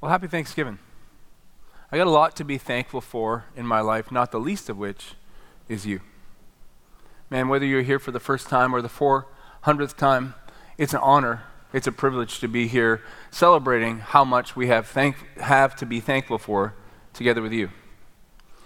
Well, 0.00 0.12
happy 0.12 0.28
Thanksgiving. 0.28 0.78
I 1.90 1.96
got 1.96 2.06
a 2.06 2.10
lot 2.10 2.36
to 2.36 2.44
be 2.44 2.56
thankful 2.56 3.00
for 3.00 3.46
in 3.56 3.66
my 3.66 3.80
life, 3.80 4.12
not 4.12 4.30
the 4.30 4.38
least 4.38 4.68
of 4.68 4.78
which 4.78 5.14
is 5.68 5.86
you. 5.86 6.00
Man, 7.30 7.48
whether 7.48 7.66
you're 7.66 7.82
here 7.82 7.98
for 7.98 8.12
the 8.12 8.20
first 8.20 8.48
time 8.48 8.72
or 8.72 8.80
the 8.80 8.88
400th 8.88 9.96
time, 9.96 10.34
it's 10.76 10.94
an 10.94 11.00
honor, 11.02 11.42
it's 11.72 11.88
a 11.88 11.92
privilege 11.92 12.38
to 12.38 12.46
be 12.46 12.68
here 12.68 13.02
celebrating 13.32 13.98
how 13.98 14.24
much 14.24 14.54
we 14.54 14.68
have, 14.68 14.86
thank, 14.86 15.16
have 15.38 15.74
to 15.76 15.84
be 15.84 15.98
thankful 15.98 16.38
for 16.38 16.74
together 17.12 17.42
with 17.42 17.52
you. 17.52 17.70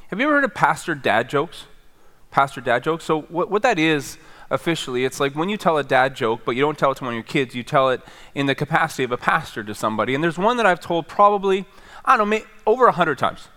Have 0.09 0.21
you 0.21 0.27
ever 0.27 0.35
heard 0.35 0.45
of 0.45 0.55
pastor 0.55 0.95
dad 0.95 1.31
jokes? 1.31 1.65
Pastor 2.31 2.61
dad 2.61 2.85
jokes? 2.85 3.05
So, 3.05 3.23
what, 3.23 3.51
what 3.51 3.63
that 3.63 3.79
is, 3.79 4.19
officially. 4.51 5.05
It's 5.05 5.21
like 5.21 5.35
when 5.35 5.49
you 5.49 5.57
tell 5.57 5.79
a 5.79 5.85
dad 5.85 6.15
joke, 6.15 6.43
but 6.45 6.53
you 6.53 6.63
don't 6.63 6.79
tell 6.79 6.93
it 6.93 6.97
to 6.97 7.05
one 7.05 7.15
of 7.15 7.17
your 7.17 7.23
kids, 7.23 7.55
you 7.55 7.63
tell 7.63 7.91
it 7.91 8.01
in 8.35 8.47
the 8.47 8.55
capacity 8.55 9.05
of 9.05 9.13
a 9.13 9.17
pastor 9.17 9.65
to 9.65 9.75
somebody. 9.75 10.15
And 10.15 10.23
there's 10.23 10.39
one 10.39 10.57
that 10.57 10.67
I've 10.67 10.81
told 10.81 11.09
probably, 11.09 11.65
I 12.05 12.17
don't 12.17 12.29
know, 12.29 12.41
over 12.67 12.87
a 12.87 12.93
hundred 12.93 13.19
times. 13.19 13.49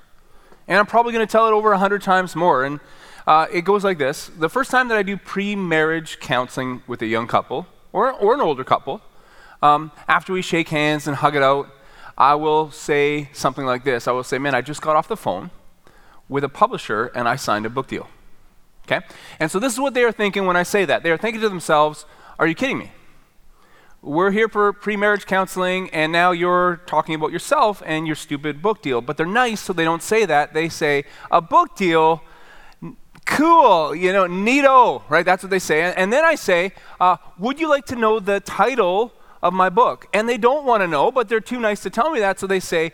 And 0.67 0.77
I'm 0.77 0.85
probably 0.85 1.13
going 1.13 1.25
to 1.25 1.31
tell 1.31 1.47
it 1.47 1.51
over 1.51 1.73
a 1.73 1.77
hundred 1.77 2.01
times 2.01 2.35
more. 2.35 2.63
And 2.63 2.79
uh, 3.27 3.47
it 3.51 3.61
goes 3.61 3.83
like 3.83 3.97
this 3.97 4.27
The 4.27 4.49
first 4.49 4.71
time 4.71 4.87
that 4.89 4.97
I 4.97 5.03
do 5.03 5.17
pre 5.17 5.55
marriage 5.55 6.19
counseling 6.19 6.83
with 6.87 7.01
a 7.01 7.07
young 7.07 7.27
couple 7.27 7.67
or, 7.91 8.11
or 8.11 8.33
an 8.33 8.41
older 8.41 8.63
couple, 8.63 9.01
um, 9.61 9.91
after 10.07 10.33
we 10.33 10.41
shake 10.41 10.69
hands 10.69 11.07
and 11.07 11.17
hug 11.17 11.35
it 11.35 11.43
out, 11.43 11.69
I 12.17 12.35
will 12.35 12.71
say 12.71 13.29
something 13.33 13.65
like 13.65 13.83
this 13.83 14.07
I 14.07 14.11
will 14.11 14.23
say, 14.23 14.37
Man, 14.37 14.55
I 14.55 14.61
just 14.61 14.81
got 14.81 14.95
off 14.95 15.07
the 15.07 15.17
phone 15.17 15.51
with 16.29 16.43
a 16.43 16.49
publisher 16.49 17.07
and 17.07 17.27
I 17.27 17.35
signed 17.35 17.65
a 17.65 17.69
book 17.69 17.87
deal. 17.87 18.07
Okay? 18.85 19.05
And 19.39 19.49
so 19.49 19.59
this 19.59 19.73
is 19.73 19.79
what 19.79 19.93
they 19.93 20.03
are 20.03 20.11
thinking 20.11 20.45
when 20.45 20.55
I 20.55 20.63
say 20.63 20.85
that. 20.85 21.03
They 21.03 21.11
are 21.11 21.17
thinking 21.17 21.41
to 21.41 21.49
themselves, 21.49 22.05
are 22.37 22.47
you 22.47 22.55
kidding 22.55 22.77
me? 22.77 22.91
We're 24.01 24.29
here 24.29 24.47
for 24.47 24.71
pre 24.71 24.95
marriage 24.95 25.25
counseling, 25.25 25.89
and 25.89 26.11
now 26.11 26.31
you're 26.31 26.81
talking 26.85 27.15
about 27.15 27.31
yourself 27.31 27.81
and 27.85 28.05
your 28.05 28.15
stupid 28.15 28.61
book 28.61 28.83
deal. 28.83 29.01
But 29.01 29.17
they're 29.17 29.25
nice, 29.25 29.61
so 29.61 29.73
they 29.73 29.83
don't 29.83 30.03
say 30.03 30.25
that. 30.25 30.53
They 30.53 30.69
say, 30.69 31.05
a 31.31 31.41
book 31.41 31.75
deal, 31.75 32.21
cool, 33.25 33.95
you 33.95 34.13
know, 34.13 34.25
neato, 34.25 35.01
right? 35.09 35.25
That's 35.25 35.41
what 35.41 35.49
they 35.49 35.59
say. 35.59 35.91
And 35.93 36.13
then 36.13 36.23
I 36.23 36.35
say, 36.35 36.73
uh, 36.99 37.17
would 37.39 37.59
you 37.59 37.67
like 37.67 37.85
to 37.87 37.95
know 37.95 38.19
the 38.19 38.39
title 38.41 39.11
of 39.41 39.53
my 39.53 39.69
book? 39.69 40.05
And 40.13 40.29
they 40.29 40.37
don't 40.37 40.65
want 40.65 40.81
to 40.81 40.87
know, 40.87 41.11
but 41.11 41.27
they're 41.27 41.39
too 41.39 41.59
nice 41.59 41.81
to 41.81 41.89
tell 41.89 42.11
me 42.11 42.19
that, 42.19 42.39
so 42.39 42.45
they 42.45 42.59
say, 42.59 42.91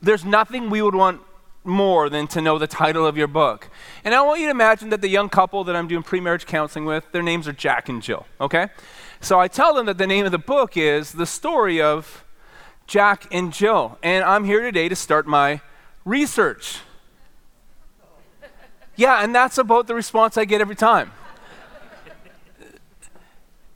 there's 0.00 0.24
nothing 0.24 0.70
we 0.70 0.80
would 0.80 0.94
want 0.94 1.20
more 1.64 2.10
than 2.10 2.26
to 2.28 2.40
know 2.40 2.58
the 2.58 2.66
title 2.66 3.06
of 3.06 3.16
your 3.16 3.26
book. 3.26 3.70
And 4.04 4.14
I 4.14 4.20
want 4.22 4.40
you 4.40 4.46
to 4.46 4.50
imagine 4.50 4.90
that 4.90 5.00
the 5.00 5.08
young 5.08 5.28
couple 5.28 5.64
that 5.64 5.74
I'm 5.74 5.88
doing 5.88 6.02
pre 6.02 6.20
marriage 6.20 6.46
counseling 6.46 6.84
with, 6.84 7.10
their 7.12 7.22
names 7.22 7.48
are 7.48 7.52
Jack 7.52 7.88
and 7.88 8.02
Jill, 8.02 8.26
okay? 8.40 8.68
So 9.20 9.40
I 9.40 9.48
tell 9.48 9.74
them 9.74 9.86
that 9.86 9.96
the 9.96 10.06
name 10.06 10.26
of 10.26 10.32
the 10.32 10.38
book 10.38 10.76
is 10.76 11.12
The 11.12 11.26
Story 11.26 11.80
of 11.80 12.24
Jack 12.86 13.26
and 13.32 13.52
Jill. 13.52 13.98
And 14.02 14.24
I'm 14.24 14.44
here 14.44 14.60
today 14.60 14.88
to 14.88 14.96
start 14.96 15.26
my 15.26 15.62
research. 16.04 16.80
Yeah, 18.96 19.24
and 19.24 19.34
that's 19.34 19.58
about 19.58 19.86
the 19.86 19.94
response 19.94 20.36
I 20.36 20.44
get 20.44 20.60
every 20.60 20.76
time. 20.76 21.12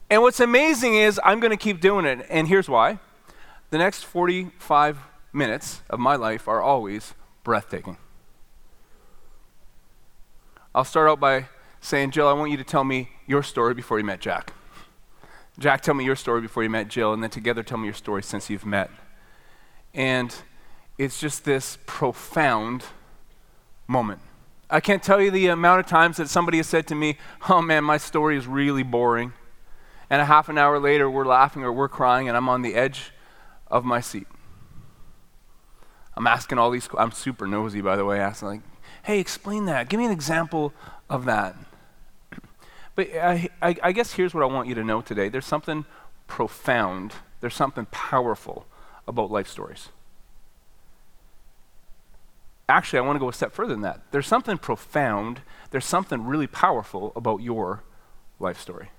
and 0.09 0.21
what's 0.21 0.39
amazing 0.39 0.95
is 0.95 1.19
I'm 1.23 1.39
going 1.39 1.51
to 1.51 1.57
keep 1.57 1.81
doing 1.81 2.05
it. 2.05 2.25
And 2.29 2.47
here's 2.47 2.69
why 2.69 2.99
the 3.71 3.77
next 3.77 4.03
45 4.03 4.99
minutes 5.33 5.81
of 5.89 5.99
my 5.99 6.15
life 6.15 6.47
are 6.47 6.61
always 6.61 7.13
breathtaking. 7.49 7.97
I'll 10.75 10.85
start 10.85 11.09
out 11.09 11.19
by 11.19 11.47
saying, 11.81 12.11
Jill, 12.11 12.27
I 12.27 12.33
want 12.33 12.51
you 12.51 12.57
to 12.57 12.63
tell 12.63 12.83
me 12.83 13.09
your 13.25 13.41
story 13.41 13.73
before 13.73 13.97
you 13.97 14.05
met 14.05 14.19
Jack. 14.19 14.53
Jack, 15.57 15.81
tell 15.81 15.95
me 15.95 16.05
your 16.05 16.15
story 16.15 16.41
before 16.41 16.61
you 16.61 16.69
met 16.69 16.89
Jill, 16.89 17.11
and 17.11 17.23
then 17.23 17.31
together 17.31 17.63
tell 17.63 17.79
me 17.79 17.85
your 17.85 17.95
story 17.95 18.21
since 18.21 18.51
you've 18.51 18.67
met. 18.67 18.91
And 19.95 20.35
it's 20.99 21.19
just 21.19 21.43
this 21.43 21.79
profound 21.87 22.83
moment. 23.87 24.21
I 24.69 24.79
can't 24.79 25.01
tell 25.01 25.19
you 25.19 25.31
the 25.31 25.47
amount 25.47 25.79
of 25.79 25.87
times 25.87 26.17
that 26.17 26.29
somebody 26.29 26.57
has 26.57 26.67
said 26.67 26.85
to 26.89 26.93
me, 26.93 27.17
Oh 27.49 27.63
man, 27.63 27.83
my 27.83 27.97
story 27.97 28.37
is 28.37 28.45
really 28.45 28.83
boring. 28.83 29.33
And 30.07 30.21
a 30.21 30.25
half 30.25 30.49
an 30.49 30.59
hour 30.59 30.77
later, 30.77 31.09
we're 31.09 31.25
laughing 31.25 31.63
or 31.63 31.73
we're 31.73 31.89
crying, 31.89 32.27
and 32.27 32.37
I'm 32.37 32.47
on 32.47 32.61
the 32.61 32.75
edge 32.75 33.11
of 33.71 33.85
my 33.85 34.01
seat. 34.01 34.27
I'm 36.19 36.27
asking 36.27 36.57
all 36.57 36.69
these, 36.69 36.89
I'm 36.97 37.13
super 37.13 37.47
nosy, 37.47 37.79
by 37.79 37.95
the 37.95 38.03
way, 38.03 38.19
asking, 38.19 38.47
like, 38.49 38.61
hey, 39.03 39.21
explain 39.21 39.65
that. 39.67 39.87
Give 39.87 40.01
me 40.01 40.05
an 40.05 40.11
example 40.11 40.73
of 41.09 41.25
that. 41.25 41.55
But 42.95 43.15
I, 43.15 43.47
I, 43.61 43.75
I 43.81 43.91
guess 43.93 44.11
here's 44.11 44.33
what 44.33 44.43
I 44.43 44.47
want 44.47 44.67
you 44.67 44.75
to 44.75 44.83
know 44.83 44.99
today 44.99 45.29
there's 45.29 45.45
something 45.45 45.85
profound, 46.27 47.13
there's 47.39 47.55
something 47.55 47.85
powerful 47.91 48.65
about 49.07 49.31
life 49.31 49.47
stories. 49.47 49.87
Actually, 52.67 52.99
I 52.99 53.03
want 53.03 53.15
to 53.15 53.21
go 53.21 53.29
a 53.29 53.33
step 53.33 53.53
further 53.53 53.71
than 53.71 53.83
that. 53.83 54.01
There's 54.11 54.27
something 54.27 54.57
profound, 54.57 55.39
there's 55.71 55.85
something 55.85 56.25
really 56.25 56.47
powerful 56.47 57.13
about 57.15 57.41
your 57.41 57.83
life 58.41 58.59
story. 58.59 58.89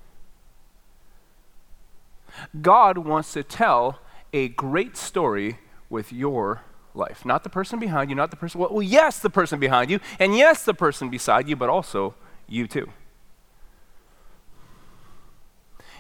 God 2.63 2.97
wants 2.97 3.35
to 3.35 3.43
tell 3.43 3.99
a 4.33 4.49
great 4.49 4.97
story 4.97 5.59
with 5.91 6.11
your 6.15 6.63
life. 6.95 7.25
Not 7.25 7.45
the 7.45 7.51
person 7.51 7.79
behind 7.79 8.11
you, 8.11 8.17
not 8.17 8.31
the 8.31 8.37
person, 8.37 8.61
well, 8.61 8.83
yes, 8.83 9.19
the 9.19 9.31
person 9.31 9.61
behind 9.61 9.91
you, 9.91 10.01
and 10.19 10.37
yes, 10.37 10.65
the 10.65 10.75
person 10.75 11.09
beside 11.11 11.49
you, 11.49 11.57
but 11.57 11.69
also 11.69 12.15
you 12.49 12.67
too. 12.67 12.91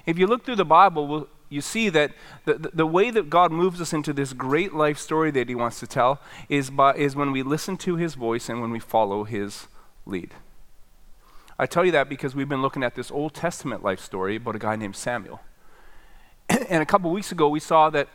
If 0.06 0.19
you 0.19 0.27
look 0.27 0.45
through 0.45 0.56
the 0.56 0.65
Bible, 0.65 1.29
you 1.49 1.61
see 1.61 1.89
that 1.91 2.12
the, 2.45 2.55
the, 2.55 2.71
the, 2.75 2.87
way 2.87 3.11
that 3.11 3.29
God 3.29 3.53
moves 3.53 3.81
us 3.81 3.93
into 3.93 4.12
this 4.12 4.33
great 4.33 4.73
life 4.73 4.99
story 4.99 5.31
that 5.33 5.49
He 5.49 5.55
wants 5.55 5.81
to 5.81 5.87
tell 5.87 6.21
is, 6.49 6.71
by, 6.71 6.95
is 6.95 7.15
when 7.15 7.33
we 7.33 7.43
listen 7.43 7.77
to 7.79 7.97
His 7.97 8.15
voice 8.15 8.49
and 8.49 8.61
when 8.61 8.71
we 8.71 8.79
follow 8.79 9.25
His 9.25 9.67
lead. 10.06 10.33
I 11.59 11.67
tell 11.67 11.84
you 11.84 11.93
that 11.93 12.09
because 12.09 12.34
we've 12.34 12.49
been 12.49 12.62
looking 12.62 12.83
at 12.83 12.95
this 12.95 13.11
Old 13.11 13.34
Testament 13.34 13.84
life 13.84 14.00
story 14.00 14.37
about 14.37 14.56
a 14.56 14.59
guy 14.59 14.77
named 14.77 14.97
Samuel. 14.97 15.41
and 16.49 16.83
a 16.83 16.87
couple 16.87 17.11
weeks 17.11 17.33
ago, 17.33 17.49
we 17.49 17.61
saw 17.61 17.91
that 17.91 18.09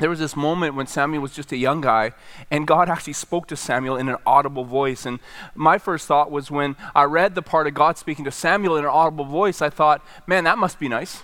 there 0.00 0.10
was 0.10 0.18
this 0.18 0.34
moment 0.34 0.74
when 0.74 0.86
Samuel 0.86 1.22
was 1.22 1.32
just 1.32 1.52
a 1.52 1.56
young 1.56 1.82
guy, 1.82 2.12
and 2.50 2.66
God 2.66 2.88
actually 2.88 3.12
spoke 3.12 3.46
to 3.48 3.56
Samuel 3.56 3.96
in 3.96 4.08
an 4.08 4.16
audible 4.26 4.64
voice. 4.64 5.04
And 5.04 5.20
my 5.54 5.76
first 5.76 6.08
thought 6.08 6.30
was 6.30 6.50
when 6.50 6.74
I 6.94 7.04
read 7.04 7.34
the 7.34 7.42
part 7.42 7.66
of 7.66 7.74
God 7.74 7.98
speaking 7.98 8.24
to 8.24 8.30
Samuel 8.30 8.76
in 8.76 8.84
an 8.84 8.90
audible 8.90 9.26
voice, 9.26 9.60
I 9.60 9.68
thought, 9.68 10.04
man, 10.26 10.44
that 10.44 10.56
must 10.58 10.78
be 10.78 10.88
nice. 10.88 11.22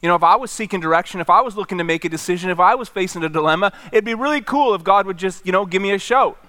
You 0.00 0.08
know, 0.08 0.14
if 0.14 0.22
I 0.22 0.36
was 0.36 0.50
seeking 0.50 0.80
direction, 0.80 1.20
if 1.20 1.28
I 1.28 1.42
was 1.42 1.56
looking 1.56 1.76
to 1.76 1.84
make 1.84 2.06
a 2.06 2.08
decision, 2.08 2.48
if 2.48 2.58
I 2.58 2.74
was 2.74 2.88
facing 2.88 3.22
a 3.22 3.28
dilemma, 3.28 3.70
it'd 3.92 4.04
be 4.04 4.14
really 4.14 4.40
cool 4.40 4.74
if 4.74 4.82
God 4.82 5.06
would 5.06 5.18
just, 5.18 5.44
you 5.44 5.52
know, 5.52 5.66
give 5.66 5.82
me 5.82 5.92
a 5.92 5.98
shout. 5.98 6.42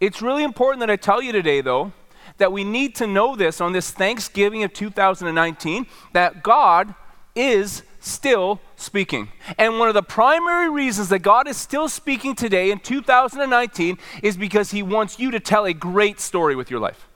It's 0.00 0.22
really 0.22 0.44
important 0.44 0.80
that 0.80 0.90
I 0.90 0.96
tell 0.96 1.20
you 1.20 1.30
today, 1.30 1.60
though, 1.60 1.92
that 2.38 2.52
we 2.52 2.64
need 2.64 2.94
to 2.96 3.06
know 3.06 3.36
this 3.36 3.60
on 3.60 3.72
this 3.72 3.90
Thanksgiving 3.90 4.62
of 4.64 4.72
2019 4.72 5.86
that 6.14 6.42
God 6.42 6.94
is 7.34 7.82
still 8.00 8.60
speaking. 8.84 9.30
And 9.58 9.78
one 9.78 9.88
of 9.88 9.94
the 9.94 10.02
primary 10.02 10.70
reasons 10.70 11.08
that 11.08 11.20
God 11.20 11.48
is 11.48 11.56
still 11.56 11.88
speaking 11.88 12.34
today 12.34 12.70
in 12.70 12.78
2019 12.78 13.98
is 14.22 14.36
because 14.36 14.70
He 14.70 14.82
wants 14.82 15.18
you 15.18 15.30
to 15.30 15.40
tell 15.40 15.64
a 15.64 15.72
great 15.72 16.20
story 16.20 16.54
with 16.54 16.70
your 16.70 16.80
life. 16.80 17.08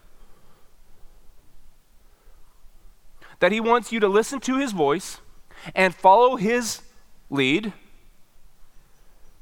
That 3.39 3.51
He 3.51 3.61
wants 3.61 3.91
you 3.91 3.99
to 4.01 4.07
listen 4.07 4.39
to 4.41 4.57
His 4.57 4.71
voice 4.71 5.19
and 5.73 5.95
follow 5.95 6.35
His 6.35 6.81
lead 7.29 7.73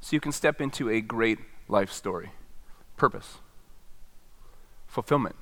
so 0.00 0.14
you 0.14 0.20
can 0.20 0.32
step 0.32 0.60
into 0.60 0.88
a 0.88 1.00
great 1.00 1.38
life 1.68 1.90
story. 1.90 2.30
Purpose, 2.96 3.38
fulfillment, 4.86 5.36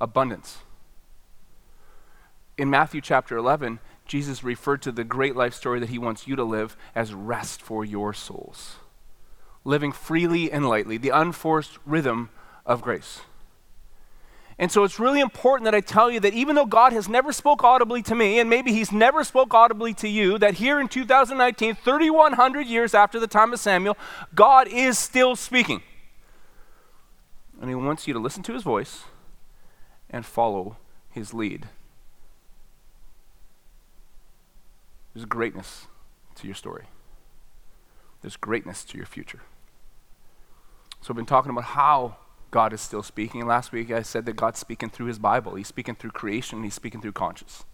abundance. 0.00 0.58
In 2.56 2.70
Matthew 2.70 3.00
chapter 3.00 3.36
11, 3.36 3.78
Jesus 4.08 4.42
referred 4.42 4.82
to 4.82 4.90
the 4.90 5.04
great 5.04 5.36
life 5.36 5.54
story 5.54 5.78
that 5.80 5.90
he 5.90 5.98
wants 5.98 6.26
you 6.26 6.34
to 6.34 6.42
live 6.42 6.76
as 6.94 7.14
rest 7.14 7.62
for 7.62 7.84
your 7.84 8.12
souls. 8.12 8.76
Living 9.64 9.92
freely 9.92 10.50
and 10.50 10.68
lightly, 10.68 10.96
the 10.96 11.10
unforced 11.10 11.78
rhythm 11.84 12.30
of 12.64 12.80
grace. 12.82 13.20
And 14.58 14.72
so 14.72 14.82
it's 14.82 14.98
really 14.98 15.20
important 15.20 15.66
that 15.66 15.74
I 15.74 15.80
tell 15.80 16.10
you 16.10 16.18
that 16.20 16.34
even 16.34 16.56
though 16.56 16.66
God 16.66 16.92
has 16.92 17.08
never 17.08 17.32
spoke 17.32 17.62
audibly 17.62 18.02
to 18.02 18.14
me, 18.14 18.40
and 18.40 18.50
maybe 18.50 18.72
he's 18.72 18.90
never 18.90 19.22
spoke 19.22 19.54
audibly 19.54 19.94
to 19.94 20.08
you, 20.08 20.36
that 20.38 20.54
here 20.54 20.80
in 20.80 20.88
2019, 20.88 21.76
3,100 21.76 22.66
years 22.66 22.92
after 22.92 23.20
the 23.20 23.28
time 23.28 23.52
of 23.52 23.60
Samuel, 23.60 23.96
God 24.34 24.66
is 24.66 24.98
still 24.98 25.36
speaking. 25.36 25.82
And 27.60 27.68
he 27.68 27.76
wants 27.76 28.08
you 28.08 28.14
to 28.14 28.18
listen 28.18 28.42
to 28.44 28.54
his 28.54 28.62
voice 28.62 29.04
and 30.10 30.26
follow 30.26 30.76
his 31.10 31.32
lead. 31.32 31.68
There's 35.18 35.26
greatness 35.26 35.88
to 36.36 36.46
your 36.46 36.54
story, 36.54 36.84
there's 38.22 38.36
greatness 38.36 38.84
to 38.84 38.96
your 38.96 39.04
future. 39.04 39.40
So, 41.00 41.10
I've 41.10 41.16
been 41.16 41.26
talking 41.26 41.50
about 41.50 41.64
how 41.64 42.18
God 42.52 42.72
is 42.72 42.80
still 42.80 43.02
speaking. 43.02 43.44
Last 43.44 43.72
week 43.72 43.90
I 43.90 44.02
said 44.02 44.26
that 44.26 44.36
God's 44.36 44.60
speaking 44.60 44.90
through 44.90 45.06
his 45.06 45.18
Bible, 45.18 45.56
he's 45.56 45.66
speaking 45.66 45.96
through 45.96 46.12
creation, 46.12 46.62
he's 46.62 46.74
speaking 46.74 47.00
through 47.00 47.12
conscience. 47.12 47.64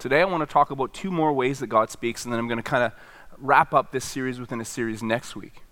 Today 0.00 0.22
I 0.22 0.24
want 0.24 0.40
to 0.40 0.52
talk 0.52 0.72
about 0.72 0.92
two 0.92 1.12
more 1.12 1.32
ways 1.32 1.60
that 1.60 1.68
God 1.68 1.92
speaks, 1.92 2.24
and 2.24 2.32
then 2.32 2.40
I'm 2.40 2.48
going 2.48 2.58
to 2.58 2.64
kind 2.64 2.82
of 2.82 2.92
wrap 3.38 3.72
up 3.72 3.92
this 3.92 4.04
series 4.04 4.40
within 4.40 4.60
a 4.60 4.64
series 4.64 5.04
next 5.04 5.36
week. 5.36 5.62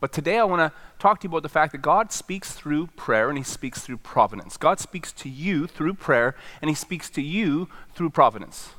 But 0.00 0.10
today 0.10 0.38
I 0.38 0.44
want 0.44 0.72
to 0.72 0.78
talk 0.98 1.20
to 1.20 1.26
you 1.26 1.28
about 1.28 1.42
the 1.42 1.50
fact 1.50 1.72
that 1.72 1.82
God 1.82 2.12
speaks 2.12 2.52
through 2.52 2.86
prayer 2.96 3.28
and 3.28 3.36
He 3.36 3.44
speaks 3.44 3.82
through 3.82 3.98
providence. 3.98 4.56
God 4.56 4.80
speaks 4.80 5.12
to 5.12 5.28
you 5.28 5.66
through 5.66 5.94
prayer 5.94 6.34
and 6.62 6.70
He 6.70 6.74
speaks 6.74 7.10
to 7.10 7.20
you 7.20 7.68
through 7.94 8.08
providence. 8.08 8.70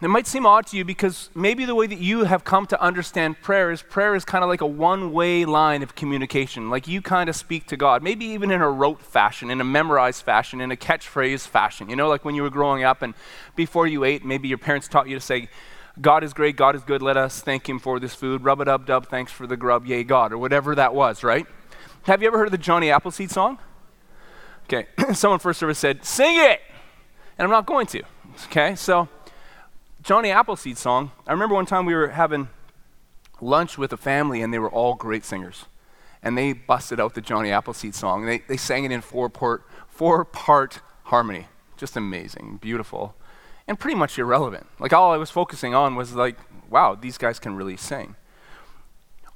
It 0.00 0.08
might 0.08 0.28
seem 0.28 0.46
odd 0.46 0.64
to 0.68 0.76
you 0.76 0.84
because 0.84 1.28
maybe 1.34 1.64
the 1.64 1.74
way 1.74 1.88
that 1.88 1.98
you 1.98 2.22
have 2.22 2.44
come 2.44 2.66
to 2.66 2.80
understand 2.80 3.42
prayer 3.42 3.72
is 3.72 3.82
prayer 3.82 4.14
is 4.14 4.24
kind 4.24 4.44
of 4.44 4.48
like 4.48 4.60
a 4.60 4.66
one 4.66 5.12
way 5.12 5.44
line 5.44 5.82
of 5.82 5.96
communication. 5.96 6.70
Like 6.70 6.86
you 6.86 7.02
kind 7.02 7.28
of 7.28 7.34
speak 7.34 7.66
to 7.66 7.76
God, 7.76 8.00
maybe 8.00 8.24
even 8.26 8.52
in 8.52 8.62
a 8.62 8.70
rote 8.70 9.02
fashion, 9.02 9.50
in 9.50 9.60
a 9.60 9.64
memorized 9.64 10.22
fashion, 10.22 10.60
in 10.60 10.70
a 10.70 10.76
catchphrase 10.76 11.48
fashion. 11.48 11.88
You 11.90 11.96
know, 11.96 12.08
like 12.08 12.24
when 12.24 12.36
you 12.36 12.42
were 12.42 12.50
growing 12.50 12.84
up 12.84 13.02
and 13.02 13.12
before 13.56 13.88
you 13.88 14.04
ate, 14.04 14.24
maybe 14.24 14.46
your 14.46 14.58
parents 14.58 14.86
taught 14.86 15.08
you 15.08 15.16
to 15.16 15.20
say, 15.20 15.48
God 16.00 16.22
is 16.22 16.32
great, 16.32 16.54
God 16.54 16.76
is 16.76 16.82
good, 16.84 17.02
let 17.02 17.16
us 17.16 17.40
thank 17.40 17.68
Him 17.68 17.80
for 17.80 17.98
this 17.98 18.14
food. 18.14 18.44
Rub 18.44 18.60
it 18.60 18.68
up, 18.68 18.86
dub, 18.86 19.08
thanks 19.08 19.32
for 19.32 19.48
the 19.48 19.56
grub, 19.56 19.84
yay, 19.84 20.04
God, 20.04 20.32
or 20.32 20.38
whatever 20.38 20.76
that 20.76 20.94
was, 20.94 21.24
right? 21.24 21.44
Have 22.02 22.22
you 22.22 22.28
ever 22.28 22.38
heard 22.38 22.46
of 22.46 22.52
the 22.52 22.58
Johnny 22.58 22.88
Appleseed 22.88 23.32
song? 23.32 23.58
Okay, 24.64 24.86
someone 25.12 25.40
first 25.40 25.58
service 25.58 25.78
said, 25.78 26.04
Sing 26.04 26.36
it! 26.36 26.60
And 27.36 27.44
I'm 27.44 27.50
not 27.50 27.66
going 27.66 27.86
to. 27.88 28.02
Okay, 28.46 28.76
so 28.76 29.08
Johnny 30.02 30.30
Appleseed 30.30 30.78
song. 30.78 31.10
I 31.26 31.32
remember 31.32 31.54
one 31.54 31.66
time 31.66 31.84
we 31.84 31.94
were 31.94 32.08
having 32.08 32.48
lunch 33.40 33.76
with 33.76 33.92
a 33.92 33.96
family 33.96 34.42
and 34.42 34.52
they 34.54 34.58
were 34.58 34.70
all 34.70 34.94
great 34.94 35.24
singers. 35.24 35.66
And 36.22 36.36
they 36.36 36.52
busted 36.52 37.00
out 37.00 37.14
the 37.14 37.20
Johnny 37.20 37.50
Appleseed 37.50 37.94
song. 37.94 38.24
They, 38.26 38.38
they 38.38 38.56
sang 38.56 38.84
it 38.84 38.92
in 38.92 39.00
four 39.00 39.28
part, 39.28 39.64
four 39.88 40.24
part 40.24 40.80
harmony. 41.04 41.46
Just 41.76 41.96
amazing, 41.96 42.58
beautiful, 42.60 43.14
and 43.68 43.78
pretty 43.78 43.96
much 43.96 44.18
irrelevant. 44.18 44.66
Like 44.80 44.92
all 44.92 45.12
I 45.12 45.16
was 45.16 45.30
focusing 45.30 45.74
on 45.74 45.94
was 45.94 46.14
like, 46.14 46.36
wow, 46.68 46.96
these 46.96 47.18
guys 47.18 47.38
can 47.38 47.54
really 47.54 47.76
sing. 47.76 48.16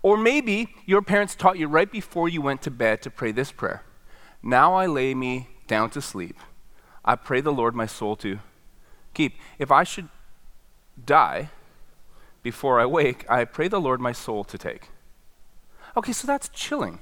Or 0.03 0.17
maybe 0.17 0.75
your 0.87 1.03
parents 1.03 1.37
taught 1.37 1.59
you 1.59 1.69
right 1.69 1.91
before 1.91 2.29
you 2.29 2.43
went 2.43 2.63
to 2.63 2.71
bed 2.71 3.03
to 3.03 3.11
pray 3.11 3.31
this 3.31 3.53
prayer 3.53 3.85
Now 4.43 4.75
I 4.75 4.87
lay 4.87 5.15
me 5.15 5.49
down 5.69 5.91
to 5.91 6.03
sleep. 6.03 6.37
I 7.05 7.15
pray 7.15 7.41
the 7.41 7.53
Lord 7.53 7.75
my 7.75 7.87
soul 7.87 8.17
to 8.17 8.41
keep. 9.15 9.35
If 9.59 9.71
I 9.71 9.85
should 9.85 10.09
die 11.03 11.51
before 12.43 12.81
I 12.81 12.87
wake, 12.87 13.25
I 13.31 13.45
pray 13.45 13.69
the 13.69 13.81
Lord 13.81 14.01
my 14.01 14.13
soul 14.13 14.45
to 14.45 14.59
take. 14.59 14.89
Okay, 15.97 16.13
so 16.13 16.27
that's 16.27 16.49
chilling. 16.49 16.99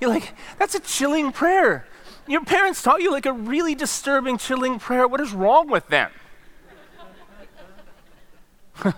You're 0.00 0.10
like, 0.10 0.34
that's 0.58 0.74
a 0.74 0.80
chilling 0.80 1.32
prayer. 1.32 1.86
Your 2.26 2.44
parents 2.44 2.82
taught 2.82 3.00
you 3.02 3.10
like 3.10 3.26
a 3.26 3.32
really 3.32 3.74
disturbing, 3.74 4.38
chilling 4.38 4.78
prayer. 4.78 5.06
What 5.08 5.20
is 5.20 5.32
wrong 5.32 5.68
with 5.68 5.88
them? 5.88 6.10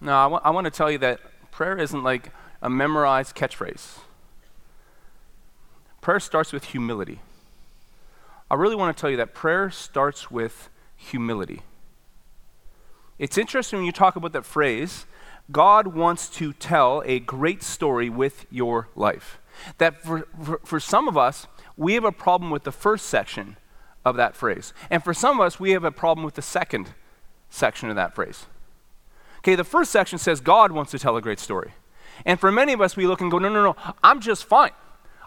no, 0.00 0.14
I, 0.14 0.24
w- 0.24 0.40
I 0.42 0.50
want 0.50 0.64
to 0.64 0.70
tell 0.70 0.90
you 0.90 0.98
that 0.98 1.20
prayer 1.50 1.76
isn't 1.78 2.02
like 2.02 2.30
a 2.62 2.70
memorized 2.70 3.36
catchphrase. 3.36 3.98
Prayer 6.00 6.20
starts 6.20 6.52
with 6.52 6.64
humility. 6.64 7.20
I 8.50 8.54
really 8.54 8.76
want 8.76 8.96
to 8.96 9.00
tell 9.00 9.10
you 9.10 9.18
that 9.18 9.34
prayer 9.34 9.70
starts 9.70 10.30
with 10.30 10.70
humility. 10.96 11.62
It's 13.18 13.36
interesting 13.36 13.80
when 13.80 13.86
you 13.86 13.92
talk 13.92 14.16
about 14.16 14.32
that 14.32 14.44
phrase, 14.44 15.06
God 15.50 15.88
wants 15.88 16.28
to 16.30 16.52
tell 16.52 17.02
a 17.06 17.18
great 17.20 17.62
story 17.62 18.08
with 18.08 18.46
your 18.50 18.88
life. 18.94 19.38
That 19.78 20.02
for, 20.02 20.28
for, 20.42 20.60
for, 20.64 20.80
some 20.80 21.08
of 21.08 21.16
us, 21.16 21.46
we 21.76 21.94
have 21.94 22.04
a 22.04 22.12
problem 22.12 22.50
with 22.50 22.64
the 22.64 22.72
first 22.72 23.06
section 23.06 23.56
of 24.04 24.16
that 24.16 24.36
phrase. 24.36 24.72
And 24.88 25.02
for 25.02 25.12
some 25.12 25.40
of 25.40 25.46
us, 25.46 25.58
we 25.58 25.72
have 25.72 25.84
a 25.84 25.90
problem 25.90 26.24
with 26.24 26.34
the 26.34 26.42
second 26.42 26.90
section 27.50 27.88
of 27.90 27.96
that 27.96 28.14
phrase. 28.14 28.46
Okay, 29.38 29.54
the 29.54 29.64
first 29.64 29.90
section 29.90 30.18
says 30.18 30.40
God 30.40 30.70
wants 30.70 30.90
to 30.92 30.98
tell 30.98 31.16
a 31.16 31.22
great 31.22 31.40
story. 31.40 31.72
And 32.24 32.38
for 32.38 32.52
many 32.52 32.72
of 32.72 32.80
us, 32.80 32.96
we 32.96 33.06
look 33.06 33.20
and 33.20 33.30
go, 33.30 33.38
no, 33.38 33.48
no, 33.48 33.64
no, 33.64 33.76
I'm 34.02 34.20
just 34.20 34.44
fine. 34.44 34.72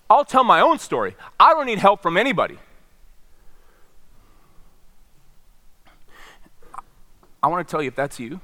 I'll 0.10 0.26
tell 0.26 0.44
my 0.44 0.62
own 0.62 0.80
story. 0.80 1.16
I 1.40 1.54
don't 1.54 1.66
need 1.66 1.80
help 1.80 2.02
from 2.02 2.18
anybody. 2.18 2.58
I 7.42 7.48
want 7.48 7.68
to 7.68 7.72
tell 7.72 7.82
you 7.82 7.88
if 7.88 7.96
that's 7.96 8.20
you, 8.20 8.40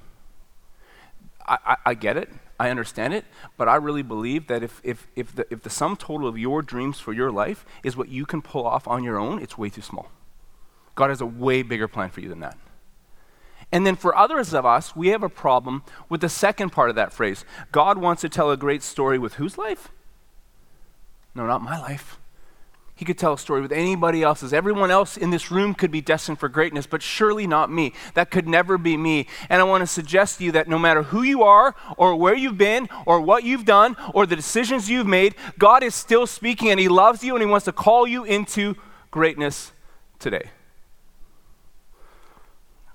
I, 1.47 1.57
I, 1.65 1.75
I, 1.87 1.93
get 1.93 2.17
it, 2.17 2.29
I 2.59 2.69
understand 2.69 3.13
it, 3.13 3.25
but 3.57 3.67
I 3.67 3.75
really 3.75 4.01
believe 4.01 4.47
that 4.47 4.63
if, 4.63 4.81
if, 4.83 5.07
if, 5.15 5.35
the, 5.35 5.45
if 5.49 5.63
the 5.63 5.69
sum 5.69 5.95
total 5.95 6.27
of 6.27 6.37
your 6.37 6.61
dreams 6.61 6.99
for 6.99 7.13
your 7.13 7.31
life 7.31 7.65
is 7.83 7.95
what 7.95 8.09
you 8.09 8.25
can 8.25 8.41
pull 8.41 8.65
off 8.65 8.87
on 8.87 9.03
your 9.03 9.17
own, 9.17 9.41
it's 9.41 9.57
way 9.57 9.69
too 9.69 9.81
small. 9.81 10.09
God 10.95 11.09
has 11.09 11.21
a 11.21 11.25
way 11.25 11.61
bigger 11.61 11.87
plan 11.87 12.09
for 12.09 12.21
you 12.21 12.29
than 12.29 12.39
that. 12.39 12.57
And 13.71 13.85
then 13.85 13.95
for 13.95 14.15
others 14.15 14.53
of 14.53 14.65
us, 14.65 14.95
we 14.95 15.09
have 15.09 15.23
a 15.23 15.29
problem 15.29 15.83
with 16.09 16.21
the 16.21 16.29
second 16.29 16.71
part 16.71 16.89
of 16.89 16.95
that 16.95 17.13
phrase. 17.13 17.45
God 17.71 17.97
wants 17.97 18.21
to 18.21 18.29
tell 18.29 18.49
a 18.49 18.57
great 18.57 18.81
story 18.81 19.19
with 19.19 19.35
whose 19.35 19.57
life? 19.57 19.89
No, 21.35 21.45
not 21.45 21.61
my 21.61 21.79
life. 21.79 22.17
He 22.97 23.05
could 23.05 23.19
tell 23.19 23.33
a 23.33 23.37
story 23.37 23.61
with 23.61 23.71
anybody 23.71 24.23
else's. 24.23 24.51
Everyone 24.51 24.89
else 24.89 25.17
in 25.17 25.29
this 25.29 25.51
room 25.51 25.75
could 25.75 25.91
be 25.91 26.01
destined 26.01 26.39
for 26.39 26.49
greatness, 26.49 26.87
but 26.87 27.03
surely 27.03 27.45
not 27.45 27.71
me. 27.71 27.93
That 28.15 28.31
could 28.31 28.47
never 28.47 28.75
be 28.75 28.97
me. 28.97 29.27
And 29.49 29.61
I 29.61 29.65
want 29.65 29.83
to 29.83 29.87
suggest 29.87 30.39
to 30.39 30.43
you 30.43 30.51
that 30.53 30.67
no 30.67 30.79
matter 30.79 31.03
who 31.03 31.21
you 31.21 31.43
are, 31.43 31.75
or 31.95 32.15
where 32.15 32.33
you've 32.33 32.57
been, 32.57 32.89
or 33.05 33.21
what 33.21 33.43
you've 33.43 33.65
done, 33.65 33.95
or 34.15 34.25
the 34.25 34.35
decisions 34.35 34.89
you've 34.89 35.05
made, 35.05 35.35
God 35.59 35.83
is 35.83 35.93
still 35.93 36.25
speaking 36.25 36.71
and 36.71 36.79
He 36.79 36.87
loves 36.87 37.23
you 37.23 37.35
and 37.35 37.43
He 37.43 37.47
wants 37.47 37.65
to 37.65 37.71
call 37.71 38.07
you 38.07 38.23
into 38.23 38.75
greatness 39.11 39.73
today. 40.17 40.49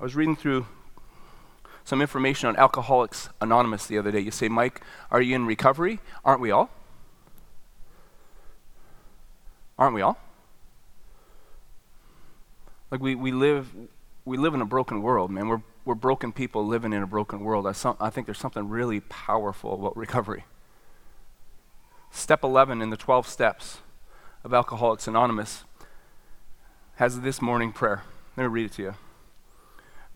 I 0.01 0.03
was 0.03 0.17
reading 0.17 0.35
through 0.35 0.67
some 1.85 2.01
information 2.01 2.49
on 2.49 2.57
Alcoholics 2.57 3.29
Anonymous 3.41 3.87
the 3.87 3.99
other 3.99 4.11
day. 4.11 4.19
You 4.19 4.33
say, 4.33 4.49
Mike, 4.49 4.83
are 5.13 5.23
you 5.23 5.37
in 5.37 5.47
recovery? 5.47 6.01
Aren't 6.25 6.41
we 6.41 6.51
all? 6.51 6.71
Aren't 9.79 9.95
we 9.95 10.03
all? 10.03 10.19
Like 12.91 13.01
we, 13.01 13.15
we 13.15 13.33
live 13.33 13.75
we 14.25 14.37
live 14.37 14.55
in 14.55 14.61
a 14.61 14.67
broken 14.67 15.03
world, 15.03 15.31
man. 15.31 15.49
We're, 15.49 15.63
we're 15.85 15.95
broken 15.95 16.33
people 16.33 16.67
living 16.67 16.93
in 16.93 17.03
a 17.03 17.07
broken 17.07 17.41
world. 17.41 17.67
I, 17.67 17.73
some, 17.73 17.97
I 18.01 18.11
think 18.11 18.27
there's 18.27 18.39
something 18.39 18.69
really 18.69 19.01
powerful 19.01 19.75
about 19.75 19.97
recovery. 19.97 20.45
Step 22.11 22.45
11 22.45 22.81
in 22.81 22.91
the 22.91 22.97
12 22.97 23.27
steps 23.27 23.79
of 24.45 24.55
Alcoholics 24.55 25.09
Anonymous 25.09 25.65
has 26.97 27.21
this 27.21 27.43
morning 27.43 27.73
prayer. 27.73 28.03
Let 28.37 28.45
me 28.45 28.49
read 28.49 28.67
it 28.67 28.73
to 28.73 28.83
you. 28.83 28.95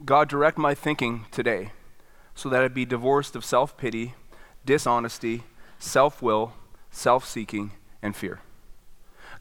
God, 0.05 0.29
direct 0.29 0.59
my 0.59 0.75
thinking 0.75 1.25
today 1.31 1.73
so 2.35 2.49
that 2.51 2.63
I 2.63 2.69
be 2.69 2.85
divorced 2.85 3.35
of 3.35 3.45
self 3.45 3.77
pity, 3.77 4.15
dishonesty, 4.65 5.45
self 5.79 6.21
will, 6.23 6.53
self 6.91 7.27
seeking, 7.27 7.73
and 8.03 8.15
fear. 8.15 8.41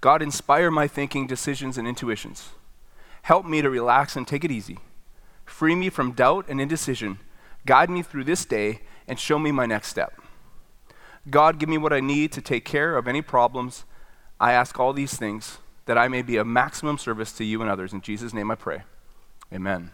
God, 0.01 0.21
inspire 0.21 0.69
my 0.69 0.87
thinking, 0.87 1.27
decisions, 1.27 1.77
and 1.77 1.87
intuitions. 1.87 2.49
Help 3.23 3.45
me 3.45 3.61
to 3.61 3.69
relax 3.69 4.15
and 4.15 4.27
take 4.27 4.43
it 4.43 4.51
easy. 4.51 4.77
Free 5.45 5.75
me 5.75 5.89
from 5.89 6.11
doubt 6.11 6.45
and 6.47 6.61
indecision. 6.61 7.19
Guide 7.65 7.89
me 7.89 8.01
through 8.01 8.25
this 8.25 8.45
day 8.45 8.81
and 9.07 9.19
show 9.19 9.39
me 9.39 9.51
my 9.51 9.65
next 9.65 9.87
step. 9.87 10.21
God, 11.29 11.57
give 11.57 11.69
me 11.69 11.77
what 11.77 11.93
I 11.93 12.01
need 12.01 12.31
to 12.33 12.41
take 12.41 12.65
care 12.65 12.97
of 12.97 13.07
any 13.07 13.21
problems. 13.21 13.83
I 14.39 14.53
ask 14.53 14.79
all 14.79 14.93
these 14.93 15.15
things 15.15 15.57
that 15.85 15.97
I 15.97 16.07
may 16.07 16.21
be 16.21 16.37
of 16.37 16.45
maximum 16.45 16.97
service 16.97 17.31
to 17.33 17.43
you 17.43 17.61
and 17.61 17.69
others. 17.69 17.93
In 17.93 18.01
Jesus' 18.01 18.33
name 18.33 18.51
I 18.51 18.55
pray. 18.55 18.83
Amen. 19.51 19.91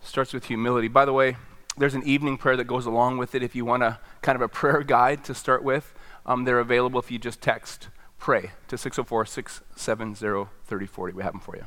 Starts 0.00 0.32
with 0.32 0.46
humility. 0.46 0.88
By 0.88 1.04
the 1.04 1.12
way, 1.12 1.36
there's 1.76 1.94
an 1.94 2.02
evening 2.04 2.36
prayer 2.36 2.56
that 2.56 2.64
goes 2.64 2.86
along 2.86 3.18
with 3.18 3.34
it 3.34 3.42
if 3.42 3.54
you 3.56 3.64
want 3.64 3.82
a 3.82 3.98
kind 4.22 4.36
of 4.36 4.42
a 4.42 4.48
prayer 4.48 4.82
guide 4.86 5.24
to 5.24 5.34
start 5.34 5.62
with. 5.62 5.94
Um, 6.26 6.44
they're 6.44 6.60
available 6.60 7.00
if 7.00 7.10
you 7.10 7.18
just 7.18 7.40
text 7.40 7.88
pray 8.24 8.52
to 8.68 8.78
604 8.78 9.26
670 9.26 10.48
3040. 10.64 11.12
We 11.12 11.22
have 11.22 11.34
them 11.34 11.40
for 11.42 11.56
you. 11.56 11.66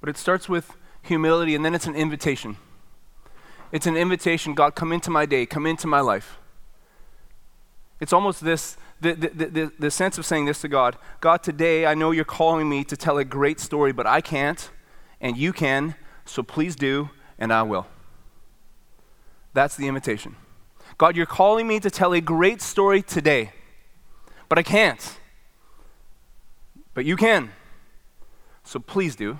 But 0.00 0.10
it 0.10 0.18
starts 0.18 0.50
with 0.50 0.76
humility 1.00 1.54
and 1.54 1.64
then 1.64 1.74
it's 1.74 1.86
an 1.86 1.94
invitation. 1.94 2.58
It's 3.72 3.86
an 3.86 3.96
invitation 3.96 4.52
God, 4.52 4.74
come 4.74 4.92
into 4.92 5.10
my 5.10 5.24
day, 5.24 5.46
come 5.46 5.64
into 5.64 5.86
my 5.86 6.00
life. 6.00 6.36
It's 8.00 8.12
almost 8.12 8.44
this 8.44 8.76
the, 9.00 9.14
the, 9.14 9.46
the, 9.46 9.72
the, 9.78 9.90
sense 9.90 10.18
of 10.18 10.26
saying 10.26 10.44
this 10.44 10.60
to 10.60 10.68
God 10.68 10.98
God, 11.22 11.42
today 11.42 11.86
I 11.86 11.94
know 11.94 12.10
you're 12.10 12.26
calling 12.26 12.68
me 12.68 12.84
to 12.84 12.98
tell 12.98 13.16
a 13.16 13.24
great 13.24 13.58
story, 13.58 13.92
but 13.92 14.06
I 14.06 14.20
can't, 14.20 14.70
and 15.22 15.38
you 15.38 15.54
can, 15.54 15.94
so 16.26 16.42
please 16.42 16.76
do, 16.76 17.08
and 17.38 17.50
I 17.50 17.62
will. 17.62 17.86
That's 19.54 19.74
the 19.74 19.88
invitation. 19.88 20.36
God, 20.98 21.16
you're 21.16 21.24
calling 21.24 21.66
me 21.66 21.80
to 21.80 21.90
tell 21.90 22.12
a 22.12 22.20
great 22.20 22.60
story 22.60 23.00
today 23.00 23.52
but 24.50 24.58
I 24.58 24.62
can't. 24.62 25.16
But 26.92 27.06
you 27.06 27.16
can. 27.16 27.52
So 28.64 28.80
please 28.80 29.16
do, 29.16 29.38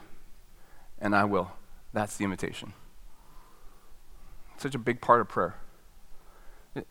and 0.99 1.15
I 1.15 1.25
will. 1.25 1.51
That's 1.93 2.17
the 2.17 2.25
invitation. 2.25 2.73
Such 4.57 4.75
a 4.75 4.79
big 4.79 5.01
part 5.01 5.21
of 5.21 5.29
prayer. 5.29 5.57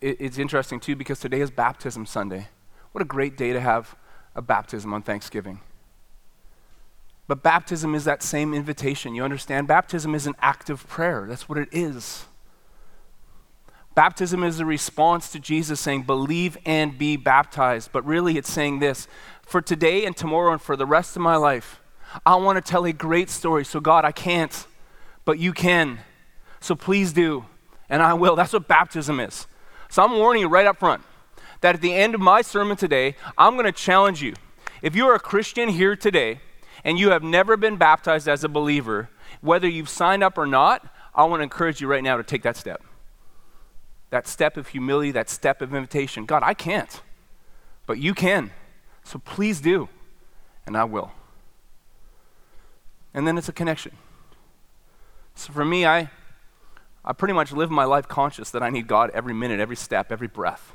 It's 0.01 0.37
interesting, 0.37 0.81
too, 0.81 0.97
because 0.97 1.19
today 1.21 1.39
is 1.39 1.49
Baptism 1.49 2.05
Sunday. 2.05 2.49
What 2.91 3.01
a 3.01 3.05
great 3.05 3.37
day 3.37 3.53
to 3.53 3.61
have 3.61 3.95
a 4.35 4.41
baptism 4.41 4.93
on 4.93 5.01
Thanksgiving. 5.01 5.61
But 7.27 7.41
baptism 7.41 7.95
is 7.95 8.03
that 8.03 8.21
same 8.21 8.53
invitation. 8.53 9.15
You 9.15 9.23
understand? 9.23 9.67
Baptism 9.67 10.13
is 10.13 10.27
an 10.27 10.35
act 10.41 10.69
of 10.69 10.85
prayer. 10.87 11.25
That's 11.29 11.47
what 11.47 11.57
it 11.57 11.69
is. 11.71 12.25
Baptism 13.99 14.45
is 14.45 14.61
a 14.61 14.65
response 14.65 15.29
to 15.33 15.41
Jesus 15.41 15.77
saying, 15.77 16.03
Believe 16.03 16.57
and 16.65 16.97
be 16.97 17.17
baptized. 17.17 17.91
But 17.91 18.05
really, 18.05 18.37
it's 18.37 18.49
saying 18.49 18.79
this 18.79 19.09
for 19.41 19.61
today 19.61 20.05
and 20.05 20.15
tomorrow 20.15 20.53
and 20.53 20.61
for 20.61 20.77
the 20.77 20.85
rest 20.85 21.17
of 21.17 21.21
my 21.21 21.35
life, 21.35 21.81
I 22.25 22.35
want 22.35 22.55
to 22.55 22.61
tell 22.61 22.85
a 22.85 22.93
great 22.93 23.29
story. 23.29 23.65
So, 23.65 23.81
God, 23.81 24.05
I 24.05 24.13
can't, 24.13 24.65
but 25.25 25.37
you 25.37 25.51
can. 25.51 25.99
So 26.61 26.75
please 26.75 27.11
do, 27.11 27.43
and 27.89 28.01
I 28.01 28.13
will. 28.13 28.37
That's 28.37 28.53
what 28.53 28.69
baptism 28.69 29.19
is. 29.19 29.47
So 29.89 30.01
I'm 30.01 30.13
warning 30.13 30.43
you 30.43 30.47
right 30.47 30.65
up 30.65 30.77
front 30.77 31.03
that 31.59 31.75
at 31.75 31.81
the 31.81 31.93
end 31.93 32.15
of 32.15 32.21
my 32.21 32.41
sermon 32.41 32.77
today, 32.77 33.17
I'm 33.37 33.55
going 33.55 33.65
to 33.65 33.73
challenge 33.73 34.21
you. 34.23 34.33
If 34.81 34.95
you 34.95 35.07
are 35.09 35.15
a 35.15 35.19
Christian 35.19 35.67
here 35.67 35.97
today 35.97 36.39
and 36.85 36.97
you 36.97 37.09
have 37.09 37.21
never 37.21 37.57
been 37.57 37.75
baptized 37.75 38.29
as 38.29 38.45
a 38.45 38.47
believer, 38.47 39.09
whether 39.41 39.67
you've 39.67 39.89
signed 39.89 40.23
up 40.23 40.37
or 40.37 40.45
not, 40.45 40.87
I 41.13 41.25
want 41.25 41.41
to 41.41 41.43
encourage 41.43 41.81
you 41.81 41.87
right 41.89 42.01
now 42.01 42.15
to 42.15 42.23
take 42.23 42.43
that 42.43 42.55
step. 42.55 42.81
That 44.09 44.27
step 44.27 44.57
of 44.57 44.69
humility, 44.69 45.11
that 45.11 45.29
step 45.29 45.61
of 45.61 45.73
invitation. 45.73 46.25
God, 46.25 46.41
I 46.43 46.53
can't, 46.53 47.01
but 47.85 47.99
you 47.99 48.13
can. 48.13 48.51
So 49.03 49.19
please 49.19 49.61
do, 49.61 49.89
and 50.65 50.75
I 50.75 50.83
will. 50.83 51.11
And 53.13 53.27
then 53.27 53.37
it's 53.37 53.49
a 53.49 53.53
connection. 53.53 53.93
So 55.35 55.53
for 55.53 55.65
me, 55.65 55.85
I, 55.85 56.09
I 57.03 57.13
pretty 57.13 57.33
much 57.33 57.51
live 57.51 57.71
my 57.71 57.85
life 57.85 58.07
conscious 58.07 58.51
that 58.51 58.61
I 58.61 58.69
need 58.69 58.87
God 58.87 59.09
every 59.13 59.33
minute, 59.33 59.59
every 59.59 59.75
step, 59.75 60.11
every 60.11 60.27
breath. 60.27 60.73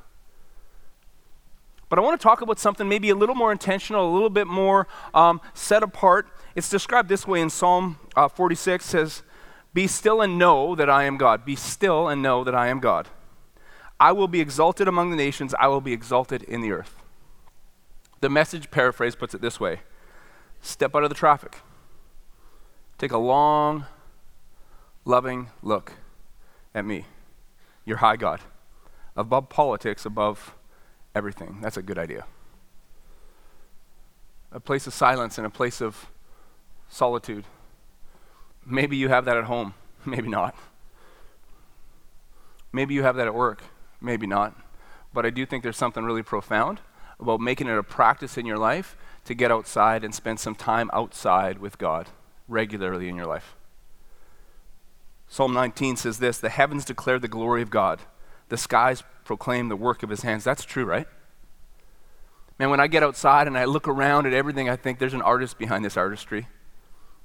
But 1.88 1.99
I 1.99 2.03
want 2.03 2.19
to 2.19 2.23
talk 2.23 2.41
about 2.41 2.59
something 2.59 2.88
maybe 2.88 3.11
a 3.11 3.14
little 3.14 3.35
more 3.35 3.53
intentional, 3.53 4.11
a 4.11 4.12
little 4.12 4.31
bit 4.31 4.47
more 4.47 4.88
um, 5.12 5.41
set 5.53 5.83
apart. 5.83 6.26
It's 6.57 6.69
described 6.69 7.09
this 7.09 7.26
way 7.26 7.41
in 7.41 7.50
Psalm 7.50 7.99
uh, 8.17 8.29
46 8.29 8.85
says, 8.85 9.23
Be 9.73 9.87
still 9.87 10.21
and 10.21 10.38
know 10.38 10.75
that 10.75 10.91
I 10.91 11.05
am 11.05 11.17
God. 11.17 11.45
Be 11.45 11.57
still 11.57 12.09
and 12.09 12.23
know 12.23 12.43
that 12.43 12.55
I 12.55 12.69
am 12.69 12.81
God. 12.81 13.09
I 13.99 14.13
will 14.13 14.29
be 14.29 14.41
exalted 14.41 14.89
among 14.89 15.11
the 15.11 15.17
nations, 15.17 15.55
I 15.59 15.69
will 15.69 15.81
be 15.81 15.93
exalted 15.93 16.43
in 16.43 16.61
the 16.61 16.73
earth. 16.73 16.97
The 18.21 18.29
message 18.29 18.71
paraphrase 18.71 19.15
puts 19.15 19.35
it 19.35 19.41
this 19.41 19.61
way 19.61 19.81
Step 20.61 20.95
out 20.95 21.05
of 21.05 21.11
the 21.11 21.15
traffic. 21.15 21.59
Take 22.97 23.13
a 23.13 23.19
long, 23.19 23.85
loving 25.05 25.49
look 25.63 25.93
at 26.75 26.85
me, 26.85 27.05
your 27.85 27.99
high 27.99 28.17
God, 28.17 28.41
above 29.17 29.49
politics, 29.49 30.07
above 30.07 30.55
everything. 31.15 31.59
That's 31.61 31.77
a 31.77 31.83
good 31.83 31.99
idea. 31.99 32.25
A 34.53 34.61
place 34.61 34.87
of 34.87 34.95
silence 34.95 35.37
and 35.37 35.47
a 35.47 35.51
place 35.51 35.81
of 35.81 36.07
solitude. 36.89 37.45
Maybe 38.65 38.97
you 38.97 39.09
have 39.09 39.25
that 39.27 39.37
at 39.37 39.45
home, 39.45 39.75
maybe 40.05 40.29
not. 40.29 40.57
Maybe 42.73 42.95
you 42.95 43.03
have 43.03 43.17
that 43.17 43.27
at 43.27 43.35
work, 43.35 43.63
maybe 44.05 44.27
not. 44.27 44.55
But 45.13 45.25
I 45.25 45.31
do 45.31 45.47
think 45.47 45.63
there's 45.63 45.77
something 45.77 46.05
really 46.05 46.23
profound 46.23 46.81
about 47.19 47.41
making 47.41 47.69
it 47.69 47.79
a 47.79 47.83
practice 47.83 48.37
in 48.37 48.47
your 48.47 48.59
life 48.59 48.97
to 49.25 49.35
get 49.35 49.51
outside 49.51 50.05
and 50.05 50.15
spend 50.15 50.41
some 50.41 50.55
time 50.55 50.91
outside 50.93 51.59
with 51.59 51.79
God 51.79 52.09
regularly 52.49 53.09
in 53.09 53.17
your 53.17 53.27
life. 53.27 53.55
Psalm 55.29 55.55
19 55.55 55.97
says 55.97 56.19
this 56.19 56.39
The 56.39 56.51
heavens 56.51 56.85
declare 56.85 57.19
the 57.19 57.29
glory 57.29 57.63
of 57.63 57.71
God, 57.71 58.03
the 58.49 58.57
skies 58.57 59.03
proclaim 59.25 59.69
the 59.69 59.77
work 59.77 60.03
of 60.03 60.11
his 60.11 60.23
hands. 60.23 60.45
That's 60.45 60.65
true, 60.65 60.85
right? 60.85 61.07
Man, 62.59 62.71
when 62.71 62.81
I 62.81 62.87
get 62.87 63.03
outside 63.03 63.47
and 63.47 63.59
I 63.59 63.65
look 63.65 63.89
around 63.89 64.27
at 64.27 64.33
everything, 64.33 64.69
I 64.69 64.77
think 64.77 64.99
there's 64.99 65.15
an 65.15 65.23
artist 65.23 65.59
behind 65.59 65.85
this 65.85 65.97
artistry. 65.97 66.47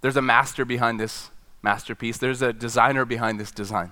There's 0.01 0.17
a 0.17 0.21
master 0.21 0.65
behind 0.65 0.99
this 0.99 1.29
masterpiece. 1.61 2.17
There's 2.17 2.41
a 2.41 2.53
designer 2.53 3.05
behind 3.05 3.39
this 3.39 3.51
design. 3.51 3.91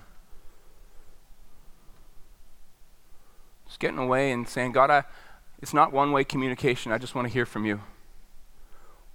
Just 3.78 3.92
getting 3.92 4.04
away 4.04 4.32
and 4.32 4.48
saying, 4.48 4.72
God, 4.72 4.90
I, 4.90 5.04
it's 5.62 5.72
not 5.72 5.92
one 5.92 6.10
way 6.10 6.24
communication. 6.24 6.90
I 6.90 6.98
just 6.98 7.14
want 7.14 7.28
to 7.28 7.32
hear 7.32 7.46
from 7.46 7.64
you. 7.64 7.80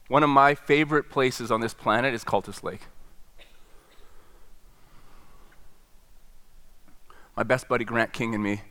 One 0.08 0.24
of 0.24 0.29
my 0.29 0.55
favorite 0.55 1.10
places 1.10 1.51
on 1.51 1.60
this 1.60 1.74
planet 1.74 2.13
is 2.13 2.24
Cultus 2.24 2.63
Lake. 2.63 2.82
my 7.36 7.43
best 7.43 7.67
buddy 7.67 7.84
Grant 7.84 8.13
King 8.13 8.34
and 8.36 8.43
me, 8.43 8.62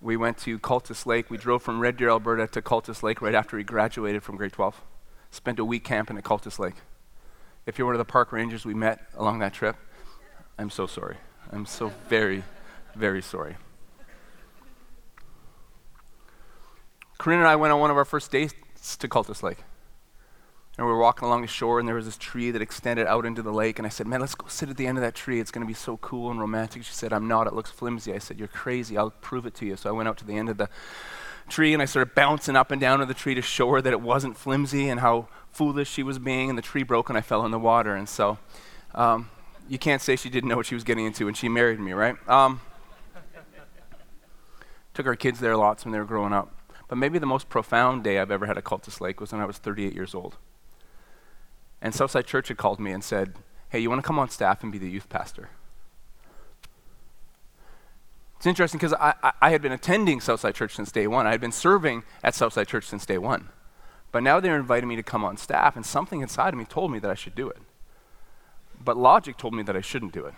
we 0.00 0.16
went 0.16 0.38
to 0.38 0.58
Cultus 0.60 1.04
Lake. 1.04 1.30
We 1.30 1.36
drove 1.36 1.62
from 1.62 1.80
Red 1.80 1.96
Deer, 1.96 2.10
Alberta 2.10 2.46
to 2.46 2.62
Cultus 2.62 3.02
Lake 3.02 3.20
right 3.20 3.34
after 3.34 3.58
he 3.58 3.64
graduated 3.64 4.22
from 4.22 4.36
grade 4.36 4.52
12. 4.52 4.80
Spent 5.32 5.58
a 5.58 5.64
week 5.64 5.82
camping 5.82 6.16
at 6.16 6.22
Cultus 6.22 6.60
Lake. 6.60 6.76
If 7.66 7.76
you're 7.76 7.86
one 7.86 7.96
of 7.96 7.98
the 7.98 8.04
park 8.04 8.30
rangers 8.30 8.64
we 8.64 8.74
met 8.74 9.08
along 9.16 9.40
that 9.40 9.52
trip, 9.52 9.74
I'm 10.58 10.70
so 10.70 10.86
sorry. 10.86 11.16
I'm 11.50 11.66
so 11.66 11.90
very, 12.08 12.44
very 12.94 13.22
sorry. 13.22 13.56
Corinne 17.18 17.40
and 17.40 17.48
I 17.48 17.56
went 17.56 17.72
on 17.72 17.80
one 17.80 17.90
of 17.90 17.96
our 17.96 18.04
first 18.04 18.30
dates 18.30 18.54
to 18.96 19.08
Cultus 19.08 19.42
Lake. 19.42 19.58
And 20.76 20.86
we 20.86 20.92
were 20.92 20.98
walking 21.00 21.26
along 21.26 21.42
the 21.42 21.48
shore, 21.48 21.80
and 21.80 21.88
there 21.88 21.96
was 21.96 22.04
this 22.04 22.16
tree 22.16 22.52
that 22.52 22.62
extended 22.62 23.08
out 23.08 23.26
into 23.26 23.42
the 23.42 23.52
lake. 23.52 23.80
And 23.80 23.86
I 23.86 23.88
said, 23.88 24.06
Man, 24.06 24.20
let's 24.20 24.36
go 24.36 24.46
sit 24.46 24.68
at 24.68 24.76
the 24.76 24.86
end 24.86 24.96
of 24.96 25.02
that 25.02 25.16
tree. 25.16 25.40
It's 25.40 25.50
going 25.50 25.66
to 25.66 25.66
be 25.66 25.74
so 25.74 25.96
cool 25.96 26.30
and 26.30 26.38
romantic. 26.38 26.84
She 26.84 26.92
said, 26.92 27.12
I'm 27.12 27.26
not. 27.26 27.48
It 27.48 27.52
looks 27.52 27.72
flimsy. 27.72 28.14
I 28.14 28.18
said, 28.18 28.38
You're 28.38 28.46
crazy. 28.46 28.96
I'll 28.96 29.10
prove 29.10 29.44
it 29.44 29.54
to 29.56 29.66
you. 29.66 29.74
So 29.74 29.88
I 29.88 29.92
went 29.92 30.08
out 30.08 30.16
to 30.18 30.24
the 30.24 30.36
end 30.36 30.48
of 30.48 30.56
the 30.56 30.68
tree, 31.48 31.72
and 31.72 31.82
I 31.82 31.84
started 31.84 32.14
bouncing 32.14 32.54
up 32.54 32.70
and 32.70 32.80
down 32.80 33.00
of 33.00 33.08
the 33.08 33.14
tree 33.14 33.34
to 33.34 33.42
show 33.42 33.68
her 33.72 33.82
that 33.82 33.92
it 33.92 34.00
wasn't 34.00 34.36
flimsy 34.36 34.88
and 34.88 35.00
how 35.00 35.26
foolish 35.50 35.90
she 35.90 36.04
was 36.04 36.20
being. 36.20 36.48
And 36.48 36.56
the 36.56 36.62
tree 36.62 36.84
broke, 36.84 37.08
and 37.08 37.18
I 37.18 37.22
fell 37.22 37.44
in 37.44 37.50
the 37.50 37.58
water. 37.58 37.96
And 37.96 38.08
so 38.08 38.38
um, 38.94 39.30
you 39.68 39.78
can't 39.80 40.00
say 40.00 40.14
she 40.14 40.30
didn't 40.30 40.48
know 40.48 40.56
what 40.56 40.66
she 40.66 40.76
was 40.76 40.84
getting 40.84 41.06
into, 41.06 41.26
and 41.26 41.36
she 41.36 41.48
married 41.48 41.80
me, 41.80 41.90
right? 41.90 42.14
Um, 42.28 42.60
took 44.94 45.06
our 45.06 45.16
kids 45.16 45.40
there 45.40 45.56
lots 45.56 45.84
when 45.84 45.90
they 45.90 45.98
were 45.98 46.04
growing 46.04 46.32
up. 46.32 46.54
But 46.88 46.96
maybe 46.96 47.18
the 47.18 47.26
most 47.26 47.48
profound 47.48 48.02
day 48.02 48.18
I've 48.18 48.30
ever 48.30 48.46
had 48.46 48.58
at 48.58 48.64
Cultus 48.64 49.00
Lake 49.00 49.20
was 49.20 49.32
when 49.32 49.40
I 49.40 49.44
was 49.44 49.58
38 49.58 49.94
years 49.94 50.14
old. 50.14 50.36
And 51.80 51.94
Southside 51.94 52.26
Church 52.26 52.48
had 52.48 52.56
called 52.56 52.80
me 52.80 52.90
and 52.90 53.04
said, 53.04 53.34
Hey, 53.68 53.78
you 53.78 53.90
want 53.90 54.02
to 54.02 54.06
come 54.06 54.18
on 54.18 54.30
staff 54.30 54.62
and 54.62 54.72
be 54.72 54.78
the 54.78 54.90
youth 54.90 55.08
pastor? 55.10 55.50
It's 58.38 58.46
interesting 58.46 58.78
because 58.78 58.94
I, 58.94 59.14
I, 59.22 59.32
I, 59.42 59.50
had 59.50 59.60
been 59.60 59.72
attending 59.72 60.20
Southside 60.20 60.54
Church 60.54 60.74
since 60.74 60.92
day 60.92 61.06
one. 61.06 61.26
I 61.26 61.32
had 61.32 61.40
been 61.40 61.52
serving 61.52 62.04
at 62.22 62.34
Southside 62.34 62.68
Church 62.68 62.84
since 62.84 63.04
day 63.04 63.18
one. 63.18 63.48
But 64.12 64.22
now 64.22 64.40
they're 64.40 64.56
inviting 64.56 64.88
me 64.88 64.96
to 64.96 65.02
come 65.02 65.24
on 65.24 65.36
staff, 65.36 65.76
and 65.76 65.84
something 65.84 66.22
inside 66.22 66.54
of 66.54 66.58
me 66.58 66.64
told 66.64 66.92
me 66.92 66.98
that 67.00 67.10
I 67.10 67.14
should 67.14 67.34
do 67.34 67.48
it. 67.48 67.58
But 68.82 68.96
logic 68.96 69.36
told 69.36 69.54
me 69.54 69.62
that 69.64 69.76
I 69.76 69.80
shouldn't 69.80 70.12
do 70.12 70.24
it. 70.24 70.34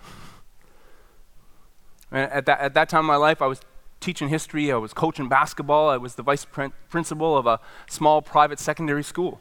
And 2.10 2.32
at 2.32 2.46
that, 2.46 2.60
at 2.60 2.74
that 2.74 2.88
time 2.88 3.00
in 3.00 3.06
my 3.06 3.16
life, 3.16 3.42
I 3.42 3.46
was 3.46 3.60
teaching 4.00 4.28
history, 4.28 4.72
I 4.72 4.76
was 4.76 4.92
coaching 4.92 5.28
basketball, 5.28 5.90
I 5.90 5.96
was 5.96 6.14
the 6.14 6.22
vice 6.22 6.46
principal 6.88 7.36
of 7.36 7.46
a 7.46 7.60
small 7.88 8.22
private 8.22 8.58
secondary 8.58 9.04
school 9.04 9.40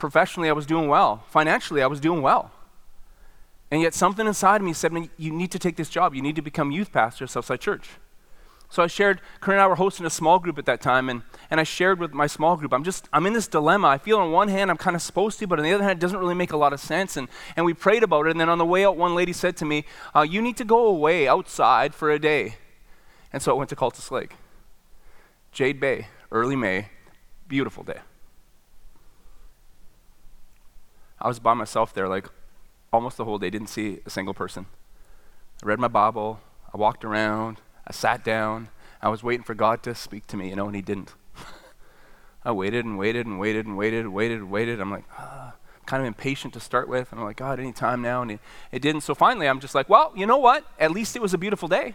professionally, 0.00 0.48
I 0.48 0.52
was 0.52 0.66
doing 0.66 0.88
well. 0.88 1.22
Financially, 1.28 1.80
I 1.80 1.86
was 1.86 2.00
doing 2.00 2.22
well. 2.22 2.50
And 3.70 3.80
yet, 3.80 3.94
something 3.94 4.26
inside 4.26 4.56
of 4.56 4.62
me 4.62 4.72
said, 4.72 4.92
You 5.16 5.32
need 5.32 5.52
to 5.52 5.58
take 5.60 5.76
this 5.76 5.88
job. 5.88 6.12
You 6.12 6.22
need 6.22 6.34
to 6.34 6.42
become 6.42 6.72
youth 6.72 6.90
pastor 6.90 7.24
at 7.24 7.30
Southside 7.30 7.60
Church. 7.60 7.90
So 8.68 8.84
I 8.84 8.86
shared, 8.86 9.20
Corinne 9.40 9.58
and 9.58 9.64
I 9.64 9.66
were 9.66 9.74
hosting 9.76 10.06
a 10.06 10.10
small 10.10 10.38
group 10.38 10.56
at 10.56 10.64
that 10.66 10.80
time, 10.80 11.08
and, 11.08 11.22
and 11.50 11.58
I 11.58 11.64
shared 11.64 11.98
with 11.98 12.12
my 12.12 12.28
small 12.28 12.56
group, 12.56 12.72
I'm 12.72 12.84
just, 12.84 13.08
I'm 13.12 13.26
in 13.26 13.32
this 13.32 13.48
dilemma. 13.48 13.88
I 13.88 13.98
feel 13.98 14.18
on 14.18 14.30
one 14.30 14.46
hand 14.46 14.70
I'm 14.70 14.76
kind 14.76 14.94
of 14.94 15.02
supposed 15.02 15.40
to, 15.40 15.46
but 15.48 15.58
on 15.58 15.64
the 15.64 15.72
other 15.72 15.82
hand, 15.82 15.98
it 15.98 16.00
doesn't 16.00 16.18
really 16.18 16.36
make 16.36 16.52
a 16.52 16.56
lot 16.56 16.72
of 16.72 16.78
sense. 16.78 17.16
And, 17.16 17.28
and 17.56 17.66
we 17.66 17.74
prayed 17.74 18.04
about 18.04 18.26
it, 18.26 18.30
and 18.30 18.40
then 18.40 18.48
on 18.48 18.58
the 18.58 18.64
way 18.64 18.84
out, 18.84 18.96
one 18.96 19.16
lady 19.16 19.32
said 19.32 19.56
to 19.58 19.64
me, 19.64 19.84
uh, 20.14 20.22
You 20.22 20.40
need 20.40 20.56
to 20.58 20.64
go 20.64 20.86
away 20.86 21.26
outside 21.26 21.94
for 21.94 22.10
a 22.10 22.18
day. 22.18 22.56
And 23.32 23.42
so 23.42 23.52
I 23.52 23.58
went 23.58 23.70
to 23.70 23.76
Cultus 23.76 24.10
Lake. 24.10 24.34
Jade 25.52 25.80
Bay, 25.80 26.08
early 26.30 26.56
May, 26.56 26.88
beautiful 27.48 27.82
day. 27.82 28.00
I 31.20 31.28
was 31.28 31.38
by 31.38 31.54
myself 31.54 31.92
there 31.92 32.08
like 32.08 32.28
almost 32.92 33.16
the 33.16 33.24
whole 33.24 33.38
day, 33.38 33.50
didn't 33.50 33.68
see 33.68 34.00
a 34.06 34.10
single 34.10 34.34
person. 34.34 34.66
I 35.62 35.66
read 35.66 35.78
my 35.78 35.88
Bible, 35.88 36.40
I 36.72 36.76
walked 36.76 37.04
around, 37.04 37.60
I 37.86 37.92
sat 37.92 38.24
down, 38.24 38.68
I 39.02 39.08
was 39.08 39.22
waiting 39.22 39.44
for 39.44 39.54
God 39.54 39.82
to 39.84 39.94
speak 39.94 40.26
to 40.28 40.36
me, 40.36 40.48
you 40.50 40.56
know, 40.56 40.66
and 40.66 40.74
He 40.74 40.82
didn't. 40.82 41.14
I 42.44 42.52
waited 42.52 42.84
and 42.84 42.98
waited 42.98 43.26
and 43.26 43.38
waited 43.38 43.66
and 43.66 43.76
waited, 43.76 44.06
and 44.06 44.14
waited 44.14 44.38
and 44.38 44.50
waited. 44.50 44.80
I'm 44.80 44.90
like, 44.90 45.04
ah, 45.18 45.54
kind 45.86 46.02
of 46.02 46.06
impatient 46.06 46.54
to 46.54 46.60
start 46.60 46.88
with. 46.88 47.10
And 47.10 47.20
I'm 47.20 47.26
like, 47.26 47.36
God, 47.36 47.58
any 47.58 47.72
time 47.72 48.00
now. 48.00 48.22
And 48.22 48.32
it, 48.32 48.40
it 48.70 48.80
didn't. 48.80 49.02
So 49.02 49.14
finally, 49.14 49.48
I'm 49.48 49.60
just 49.60 49.74
like, 49.74 49.88
well, 49.88 50.12
you 50.14 50.26
know 50.26 50.38
what? 50.38 50.64
At 50.78 50.92
least 50.92 51.16
it 51.16 51.22
was 51.22 51.34
a 51.34 51.38
beautiful 51.38 51.68
day. 51.68 51.94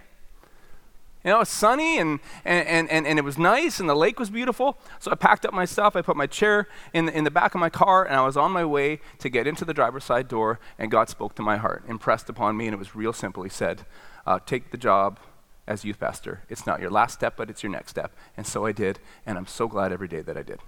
You 1.25 1.31
know, 1.31 1.37
it 1.37 1.39
was 1.39 1.49
sunny 1.49 1.97
and, 1.97 2.19
and, 2.45 2.87
and, 2.87 3.07
and 3.07 3.17
it 3.17 3.23
was 3.23 3.35
nice 3.35 3.79
and 3.79 3.89
the 3.89 3.95
lake 3.95 4.19
was 4.19 4.29
beautiful. 4.29 4.77
So 4.99 5.11
I 5.11 5.15
packed 5.15 5.43
up 5.43 5.55
my 5.55 5.65
stuff. 5.65 5.95
I 5.95 6.03
put 6.03 6.15
my 6.15 6.27
chair 6.27 6.67
in 6.93 7.07
the, 7.07 7.17
in 7.17 7.23
the 7.23 7.31
back 7.31 7.55
of 7.55 7.59
my 7.59 7.71
car 7.71 8.05
and 8.05 8.15
I 8.15 8.23
was 8.23 8.37
on 8.37 8.51
my 8.51 8.63
way 8.63 8.99
to 9.19 9.29
get 9.29 9.47
into 9.47 9.65
the 9.65 9.73
driver's 9.73 10.03
side 10.03 10.27
door. 10.27 10.59
And 10.77 10.91
God 10.91 11.09
spoke 11.09 11.33
to 11.35 11.41
my 11.41 11.57
heart, 11.57 11.83
impressed 11.87 12.29
upon 12.29 12.55
me, 12.57 12.67
and 12.67 12.75
it 12.75 12.77
was 12.77 12.95
real 12.95 13.11
simple. 13.11 13.41
He 13.41 13.49
said, 13.49 13.87
uh, 14.27 14.37
Take 14.45 14.69
the 14.69 14.77
job 14.77 15.19
as 15.65 15.83
youth 15.83 15.99
pastor. 15.99 16.43
It's 16.47 16.67
not 16.67 16.79
your 16.79 16.91
last 16.91 17.15
step, 17.15 17.35
but 17.37 17.49
it's 17.49 17.63
your 17.63 17.71
next 17.71 17.89
step. 17.89 18.15
And 18.37 18.45
so 18.45 18.67
I 18.67 18.71
did. 18.71 18.99
And 19.25 19.35
I'm 19.35 19.47
so 19.47 19.67
glad 19.67 19.91
every 19.91 20.07
day 20.07 20.21
that 20.21 20.37
I 20.37 20.43
did. 20.43 20.59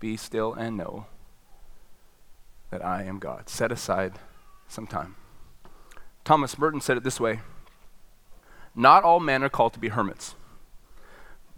Be 0.00 0.16
still 0.16 0.52
and 0.52 0.76
know 0.76 1.06
that 2.70 2.84
I 2.84 3.04
am 3.04 3.20
God. 3.20 3.48
Set 3.48 3.70
aside 3.70 4.18
some 4.66 4.88
time. 4.88 5.14
Thomas 6.24 6.58
Merton 6.58 6.80
said 6.80 6.96
it 6.96 7.04
this 7.04 7.20
way 7.20 7.40
Not 8.74 9.04
all 9.04 9.20
men 9.20 9.42
are 9.42 9.48
called 9.48 9.74
to 9.74 9.78
be 9.78 9.88
hermits, 9.88 10.34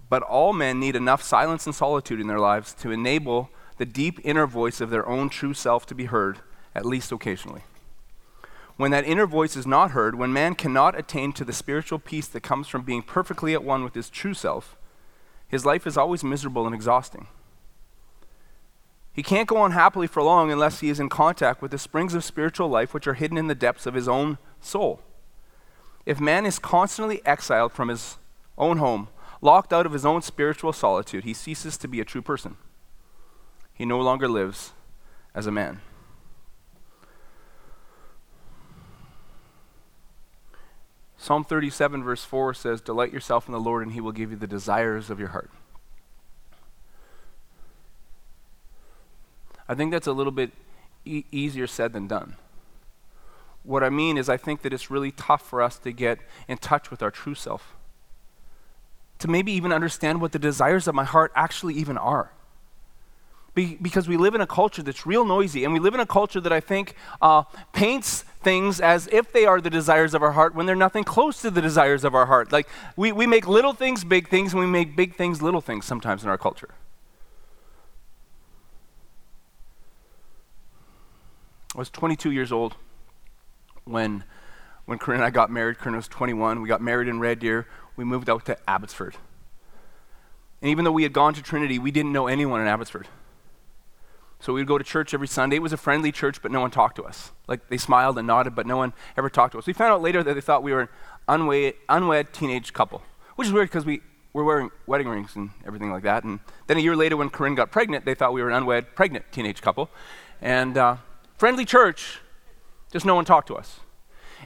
but 0.09 0.23
all 0.23 0.53
men 0.53 0.81
need 0.81 0.97
enough 0.97 1.23
silence 1.23 1.67
and 1.67 1.75
solitude 1.75 2.21
in 2.21 2.27
their 2.27 2.41
lives 2.41 2.75
to 2.75 2.91
enable 2.91 3.51
the 3.79 3.87
deep 3.87 4.19
inner 4.25 4.47
voice 4.47 4.81
of 4.81 4.91
their 4.91 5.07
own 5.09 5.29
true 5.29 5.55
self 5.55 5.87
to 5.87 5.95
be 5.95 6.07
heard, 6.07 6.41
at 6.75 6.87
least 6.87 7.13
occasionally. 7.13 7.63
When 8.77 8.91
that 8.91 9.07
inner 9.07 9.27
voice 9.27 9.57
is 9.57 9.67
not 9.67 9.93
heard, 9.93 10.17
when 10.17 10.33
man 10.33 10.55
cannot 10.55 10.99
attain 10.99 11.33
to 11.35 11.45
the 11.45 11.53
spiritual 11.53 11.99
peace 11.99 12.29
that 12.29 12.43
comes 12.43 12.69
from 12.69 12.83
being 12.83 13.03
perfectly 13.03 13.55
at 13.55 13.65
one 13.65 13.85
with 13.85 13.95
his 13.95 14.11
true 14.11 14.35
self, 14.35 14.77
his 15.49 15.65
life 15.65 15.87
is 15.87 15.97
always 15.97 16.25
miserable 16.25 16.67
and 16.67 16.75
exhausting. 16.75 17.27
He 19.13 19.23
can't 19.23 19.49
go 19.49 19.57
on 19.57 19.71
happily 19.71 20.07
for 20.07 20.23
long 20.23 20.53
unless 20.53 20.81
he 20.81 20.91
is 20.91 21.01
in 21.01 21.09
contact 21.09 21.63
with 21.63 21.71
the 21.71 21.79
springs 21.79 22.13
of 22.13 22.23
spiritual 22.23 22.69
life 22.69 22.93
which 22.93 23.07
are 23.07 23.15
hidden 23.15 23.39
in 23.39 23.47
the 23.47 23.55
depths 23.55 23.87
of 23.87 23.95
his 23.95 24.09
own 24.09 24.37
soul. 24.61 25.01
If 26.05 26.21
man 26.21 26.47
is 26.47 26.59
constantly 26.59 27.21
exiled 27.27 27.73
from 27.73 27.89
his 27.89 28.19
own 28.57 28.79
home, 28.79 29.09
locked 29.41 29.73
out 29.73 29.87
of 29.87 29.93
his 29.93 30.07
own 30.07 30.23
spiritual 30.23 30.73
solitude, 30.73 31.25
he 31.25 31.35
ceases 31.35 31.77
to 31.79 31.89
be 31.89 32.01
a 32.01 32.05
true 32.05 32.23
person. 32.23 32.57
He 33.75 33.85
no 33.85 34.01
longer 34.01 34.29
lives 34.29 34.73
as 35.35 35.47
a 35.47 35.53
man. 35.53 35.81
Psalm 41.19 41.45
37, 41.45 42.05
verse 42.05 42.25
4 42.25 42.55
says, 42.55 42.81
Delight 42.81 43.13
yourself 43.13 43.49
in 43.49 43.53
the 43.53 43.61
Lord, 43.61 43.83
and 43.83 43.93
he 43.93 44.01
will 44.01 44.13
give 44.13 44.31
you 44.31 44.37
the 44.37 44.47
desires 44.47 45.11
of 45.11 45.19
your 45.19 45.31
heart. 45.31 45.51
I 49.69 49.75
think 49.75 49.91
that's 49.91 50.07
a 50.07 50.13
little 50.13 50.33
bit 50.33 50.53
e- 51.05 51.25
easier 51.33 51.67
said 51.67 51.93
than 51.93 52.07
done. 52.07 52.37
What 53.67 53.83
I 53.83 53.91
mean 53.91 54.17
is, 54.17 54.29
I 54.29 54.37
think 54.37 54.63
that 54.63 54.73
it's 54.73 54.93
really 54.93 55.11
tough 55.11 55.43
for 55.43 55.61
us 55.61 55.77
to 55.81 55.91
get 55.91 56.21
in 56.47 56.57
touch 56.57 56.91
with 56.91 57.03
our 57.03 57.11
true 57.11 57.35
self, 57.35 57.75
to 59.19 59.29
maybe 59.29 59.51
even 59.51 59.73
understand 59.73 60.21
what 60.21 60.31
the 60.31 60.39
desires 60.39 60.87
of 60.87 60.95
my 60.95 61.03
heart 61.03 61.33
actually 61.35 61.75
even 61.75 61.99
are. 61.99 62.31
Be- 63.55 63.77
because 63.83 64.07
we 64.07 64.17
live 64.17 64.37
in 64.37 64.41
a 64.41 64.47
culture 64.47 64.85
that's 64.85 65.05
real 65.05 65.25
noisy, 65.25 65.65
and 65.65 65.73
we 65.73 65.81
live 65.81 65.95
in 65.95 66.01
a 66.01 66.07
culture 66.07 66.41
that 66.41 66.53
I 66.53 66.61
think 66.61 66.95
uh, 67.21 67.43
paints 67.73 68.23
things 68.41 68.81
as 68.81 69.09
if 69.11 69.33
they 69.33 69.47
are 69.47 69.61
the 69.61 69.71
desires 69.71 70.15
of 70.15 70.23
our 70.23 70.33
heart 70.33 70.55
when 70.55 70.67
they're 70.67 70.77
nothing 70.77 71.03
close 71.03 71.43
to 71.43 71.51
the 71.51 71.61
desires 71.61 72.05
of 72.05 72.15
our 72.15 72.27
heart. 72.27 72.53
Like, 72.53 72.69
we, 72.95 73.11
we 73.11 73.27
make 73.27 73.49
little 73.49 73.73
things 73.73 74.05
big 74.05 74.29
things, 74.29 74.53
and 74.53 74.61
we 74.61 74.67
make 74.67 74.95
big 74.95 75.17
things 75.17 75.43
little 75.43 75.61
things 75.61 75.87
sometimes 75.87 76.23
in 76.23 76.29
our 76.29 76.39
culture. 76.39 76.71
I 81.75 81.79
was 81.79 81.91
22 81.91 82.31
years 82.31 82.53
old 82.53 82.77
when, 83.87 84.25
when 84.85 84.99
Corinne 84.99 85.21
and 85.21 85.27
I 85.27 85.31
got 85.31 85.51
married. 85.51 85.79
Corinne 85.79 85.97
was 85.97 86.09
21. 86.09 86.61
We 86.61 86.69
got 86.69 86.83
married 86.83 87.09
in 87.09 87.19
Red 87.19 87.39
Deer. 87.39 87.67
We 87.97 88.05
moved 88.05 88.29
out 88.29 88.45
to 88.47 88.59
Abbotsford. 88.69 89.17
And 90.61 90.71
even 90.71 90.85
though 90.85 90.93
we 90.93 91.05
had 91.05 91.13
gone 91.13 91.35
to 91.35 91.43
Trinity, 91.43 91.79
we 91.79 91.91
didn't 91.91 92.13
know 92.13 92.27
anyone 92.27 92.61
in 92.61 92.67
Abbotsford. 92.67 93.09
So 94.41 94.53
we 94.53 94.61
would 94.61 94.69
go 94.69 94.77
to 94.77 94.85
church 94.85 95.15
every 95.15 95.29
Sunday. 95.29 95.57
It 95.57 95.63
was 95.63 95.73
a 95.73 95.79
friendly 95.79 96.13
church, 96.13 96.43
but 96.43 96.51
no 96.51 96.61
one 96.61 96.71
talked 96.71 96.97
to 96.97 97.05
us. 97.05 97.33
Like 97.47 97.69
they 97.69 97.79
smiled 97.79 98.19
and 98.19 98.27
nodded, 98.27 98.55
but 98.55 98.67
no 98.67 98.77
one 98.77 98.93
ever 99.17 99.31
talked 99.31 99.53
to 99.53 99.59
us. 99.59 99.67
We 99.67 99.73
found 99.73 99.93
out 99.93 100.03
later 100.03 100.23
that 100.23 100.35
they 100.35 100.41
thought 100.41 100.63
we 100.63 100.73
were 100.73 100.83
an 100.83 100.89
unwed, 101.29 101.75
unwed 101.89 102.33
teenage 102.33 102.73
couple, 102.73 103.03
which 103.37 103.49
is 103.49 103.53
weird 103.53 103.69
because 103.69 103.87
we 103.87 104.03
were 104.33 104.45
wearing 104.45 104.71
wedding 104.87 105.09
rings 105.09 105.35
and 105.37 105.51
everything 105.67 105.91
like 105.91 106.03
that. 106.03 106.25
And 106.25 106.41
then 106.67 106.77
a 106.77 106.81
year 106.81 106.95
later, 106.95 107.17
when 107.17 107.31
Corinne 107.31 107.55
got 107.55 107.71
pregnant, 107.71 108.05
they 108.05 108.15
thought 108.15 108.35
we 108.35 108.43
were 108.43 108.51
an 108.51 108.57
unwed, 108.57 108.95
pregnant 108.95 109.25
teenage 109.33 109.63
couple. 109.63 109.89
And 110.43 110.77
uh, 110.77 110.97
friendly 111.39 111.65
church, 111.65 112.21
just 112.93 113.07
no 113.07 113.15
one 113.15 113.25
talked 113.25 113.49
to 113.49 113.55
us. 113.55 113.81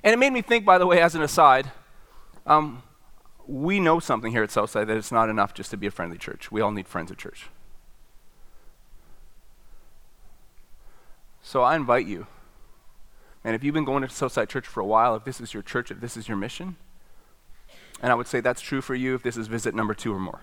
And 0.02 0.12
it 0.12 0.18
made 0.18 0.32
me 0.32 0.42
think, 0.42 0.64
by 0.64 0.78
the 0.78 0.86
way, 0.86 1.00
as 1.00 1.14
an 1.14 1.22
aside, 1.22 1.70
um, 2.46 2.82
we 3.46 3.80
know 3.80 3.98
something 3.98 4.32
here 4.32 4.42
at 4.42 4.50
Southside 4.50 4.86
that 4.86 4.96
it's 4.96 5.12
not 5.12 5.28
enough 5.28 5.54
just 5.54 5.70
to 5.70 5.76
be 5.76 5.86
a 5.86 5.90
friendly 5.90 6.18
church. 6.18 6.50
We 6.52 6.60
all 6.60 6.70
need 6.70 6.86
friends 6.86 7.10
at 7.10 7.18
church. 7.18 7.48
So 11.42 11.62
I 11.62 11.74
invite 11.74 12.06
you, 12.06 12.26
and 13.42 13.56
if 13.56 13.64
you've 13.64 13.74
been 13.74 13.84
going 13.84 14.02
to 14.02 14.08
Southside 14.08 14.48
Church 14.48 14.66
for 14.66 14.80
a 14.80 14.86
while, 14.86 15.16
if 15.16 15.24
this 15.24 15.40
is 15.40 15.54
your 15.54 15.62
church, 15.62 15.90
if 15.90 16.00
this 16.00 16.16
is 16.16 16.28
your 16.28 16.36
mission, 16.36 16.76
and 18.02 18.12
I 18.12 18.14
would 18.14 18.26
say 18.26 18.40
that's 18.40 18.60
true 18.60 18.80
for 18.80 18.94
you 18.94 19.14
if 19.14 19.22
this 19.22 19.36
is 19.36 19.46
visit 19.46 19.74
number 19.74 19.94
two 19.94 20.14
or 20.14 20.20
more, 20.20 20.42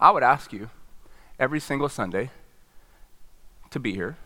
I 0.00 0.10
would 0.10 0.22
ask 0.22 0.52
you 0.52 0.70
every 1.38 1.60
single 1.60 1.88
Sunday 1.88 2.30
to 3.70 3.78
be 3.78 3.92
here 3.92 4.16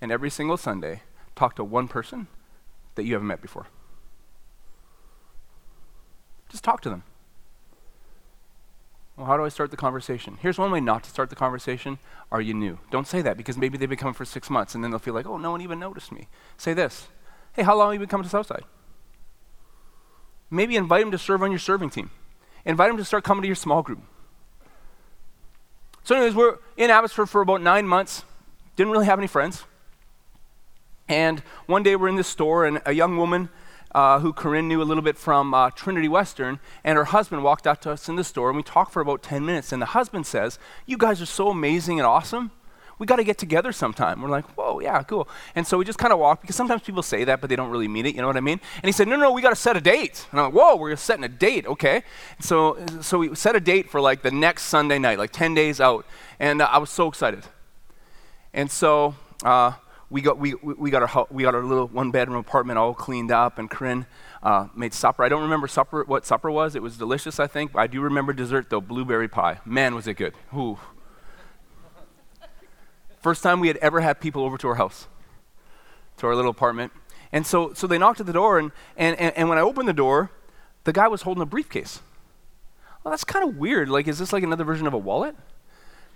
and 0.00 0.12
every 0.12 0.30
single 0.30 0.56
Sunday 0.56 1.02
talk 1.34 1.56
to 1.56 1.64
one 1.64 1.88
person 1.88 2.28
that 2.94 3.04
you 3.04 3.14
haven't 3.14 3.28
met 3.28 3.40
before. 3.40 3.66
Just 6.48 6.64
talk 6.64 6.80
to 6.82 6.90
them. 6.90 7.02
Well, 9.16 9.26
how 9.26 9.36
do 9.36 9.44
I 9.44 9.48
start 9.48 9.70
the 9.72 9.76
conversation? 9.76 10.38
Here's 10.40 10.58
one 10.58 10.70
way 10.70 10.80
not 10.80 11.02
to 11.04 11.10
start 11.10 11.28
the 11.28 11.36
conversation. 11.36 11.98
Are 12.30 12.40
you 12.40 12.54
new? 12.54 12.78
Don't 12.90 13.06
say 13.06 13.20
that 13.22 13.36
because 13.36 13.58
maybe 13.58 13.76
they've 13.76 13.88
been 13.88 13.98
coming 13.98 14.14
for 14.14 14.24
six 14.24 14.48
months 14.48 14.74
and 14.74 14.84
then 14.84 14.92
they'll 14.92 15.00
feel 15.00 15.14
like, 15.14 15.26
oh, 15.26 15.38
no 15.38 15.50
one 15.50 15.60
even 15.60 15.80
noticed 15.80 16.12
me. 16.12 16.28
Say 16.56 16.72
this 16.72 17.08
Hey, 17.52 17.64
how 17.64 17.76
long 17.76 17.88
have 17.88 17.94
you 17.94 17.98
been 17.98 18.08
coming 18.08 18.24
to 18.24 18.30
Southside? 18.30 18.64
Maybe 20.50 20.76
invite 20.76 21.02
them 21.02 21.10
to 21.10 21.18
serve 21.18 21.42
on 21.42 21.50
your 21.50 21.58
serving 21.58 21.90
team. 21.90 22.10
Invite 22.64 22.90
them 22.90 22.96
to 22.96 23.04
start 23.04 23.24
coming 23.24 23.42
to 23.42 23.48
your 23.48 23.56
small 23.56 23.82
group. 23.82 24.00
So, 26.04 26.14
anyways, 26.14 26.34
we're 26.34 26.58
in 26.76 26.90
Abbotsford 26.90 27.28
for 27.28 27.40
about 27.40 27.60
nine 27.60 27.86
months. 27.86 28.24
Didn't 28.76 28.92
really 28.92 29.06
have 29.06 29.18
any 29.18 29.26
friends. 29.26 29.64
And 31.08 31.40
one 31.66 31.82
day 31.82 31.96
we're 31.96 32.08
in 32.08 32.16
this 32.16 32.28
store, 32.28 32.64
and 32.66 32.82
a 32.84 32.92
young 32.92 33.16
woman 33.16 33.48
uh, 33.92 34.20
who 34.20 34.32
Corinne 34.32 34.68
knew 34.68 34.82
a 34.82 34.84
little 34.84 35.02
bit 35.02 35.16
from 35.16 35.54
uh, 35.54 35.70
Trinity 35.70 36.08
Western, 36.08 36.60
and 36.84 36.96
her 36.96 37.06
husband 37.06 37.42
walked 37.42 37.66
out 37.66 37.80
to 37.82 37.90
us 37.90 38.08
in 38.08 38.16
the 38.16 38.24
store, 38.24 38.48
and 38.50 38.56
we 38.56 38.62
talked 38.62 38.92
for 38.92 39.00
about 39.00 39.22
10 39.22 39.44
minutes. 39.44 39.72
And 39.72 39.80
the 39.80 39.86
husband 39.86 40.26
says, 40.26 40.58
You 40.86 40.98
guys 40.98 41.22
are 41.22 41.26
so 41.26 41.48
amazing 41.48 41.98
and 41.98 42.06
awesome. 42.06 42.50
We 42.98 43.06
got 43.06 43.16
to 43.16 43.24
get 43.24 43.38
together 43.38 43.70
sometime. 43.70 44.20
We're 44.20 44.28
like, 44.28 44.44
Whoa, 44.56 44.80
yeah, 44.80 45.02
cool. 45.04 45.28
And 45.54 45.66
so 45.66 45.78
we 45.78 45.84
just 45.84 45.98
kind 45.98 46.12
of 46.12 46.18
walked, 46.18 46.42
because 46.42 46.56
sometimes 46.56 46.82
people 46.82 47.02
say 47.02 47.24
that, 47.24 47.40
but 47.40 47.48
they 47.48 47.56
don't 47.56 47.70
really 47.70 47.88
mean 47.88 48.04
it, 48.04 48.14
you 48.14 48.20
know 48.20 48.26
what 48.26 48.36
I 48.36 48.40
mean? 48.40 48.60
And 48.76 48.84
he 48.84 48.92
said, 48.92 49.08
No, 49.08 49.16
no, 49.16 49.32
we 49.32 49.40
got 49.40 49.50
to 49.50 49.56
set 49.56 49.76
a 49.76 49.80
date. 49.80 50.26
And 50.30 50.40
I'm 50.40 50.52
like, 50.52 50.54
Whoa, 50.54 50.76
we're 50.76 50.94
setting 50.96 51.24
a 51.24 51.28
date, 51.28 51.66
okay. 51.66 52.02
So, 52.40 52.76
so 53.00 53.18
we 53.18 53.34
set 53.34 53.56
a 53.56 53.60
date 53.60 53.88
for 53.88 54.00
like 54.00 54.22
the 54.22 54.30
next 54.30 54.64
Sunday 54.64 54.98
night, 54.98 55.18
like 55.18 55.32
10 55.32 55.54
days 55.54 55.80
out. 55.80 56.04
And 56.38 56.60
uh, 56.60 56.68
I 56.70 56.78
was 56.78 56.90
so 56.90 57.08
excited. 57.08 57.44
And 58.52 58.70
so, 58.70 59.14
uh, 59.44 59.72
we 60.10 60.22
got, 60.22 60.38
we, 60.38 60.54
we, 60.54 60.90
got 60.90 61.02
our, 61.02 61.26
we 61.30 61.42
got 61.42 61.54
our 61.54 61.62
little 61.62 61.86
one 61.86 62.10
bedroom 62.10 62.38
apartment 62.38 62.78
all 62.78 62.94
cleaned 62.94 63.30
up, 63.30 63.58
and 63.58 63.68
Corinne 63.68 64.06
uh, 64.42 64.68
made 64.74 64.94
supper. 64.94 65.22
I 65.22 65.28
don't 65.28 65.42
remember 65.42 65.68
supper, 65.68 66.04
what 66.04 66.24
supper 66.24 66.50
was. 66.50 66.74
It 66.74 66.82
was 66.82 66.96
delicious, 66.96 67.38
I 67.38 67.46
think. 67.46 67.76
I 67.76 67.86
do 67.86 68.00
remember 68.00 68.32
dessert, 68.32 68.70
though 68.70 68.80
blueberry 68.80 69.28
pie. 69.28 69.60
Man, 69.66 69.94
was 69.94 70.06
it 70.06 70.14
good. 70.14 70.34
Ooh. 70.54 70.78
First 73.20 73.42
time 73.42 73.60
we 73.60 73.68
had 73.68 73.76
ever 73.78 74.00
had 74.00 74.20
people 74.20 74.44
over 74.44 74.56
to 74.58 74.68
our 74.68 74.76
house, 74.76 75.08
to 76.18 76.26
our 76.26 76.34
little 76.34 76.50
apartment. 76.50 76.92
And 77.30 77.46
so, 77.46 77.74
so 77.74 77.86
they 77.86 77.98
knocked 77.98 78.20
at 78.20 78.26
the 78.26 78.32
door, 78.32 78.58
and, 78.58 78.72
and, 78.96 79.18
and, 79.20 79.36
and 79.36 79.48
when 79.48 79.58
I 79.58 79.60
opened 79.60 79.88
the 79.88 79.92
door, 79.92 80.30
the 80.84 80.92
guy 80.92 81.08
was 81.08 81.22
holding 81.22 81.42
a 81.42 81.46
briefcase. 81.46 82.00
Well, 83.04 83.10
that's 83.10 83.24
kind 83.24 83.46
of 83.46 83.56
weird. 83.58 83.90
Like, 83.90 84.08
is 84.08 84.18
this 84.18 84.32
like 84.32 84.42
another 84.42 84.64
version 84.64 84.86
of 84.86 84.94
a 84.94 84.98
wallet? 84.98 85.36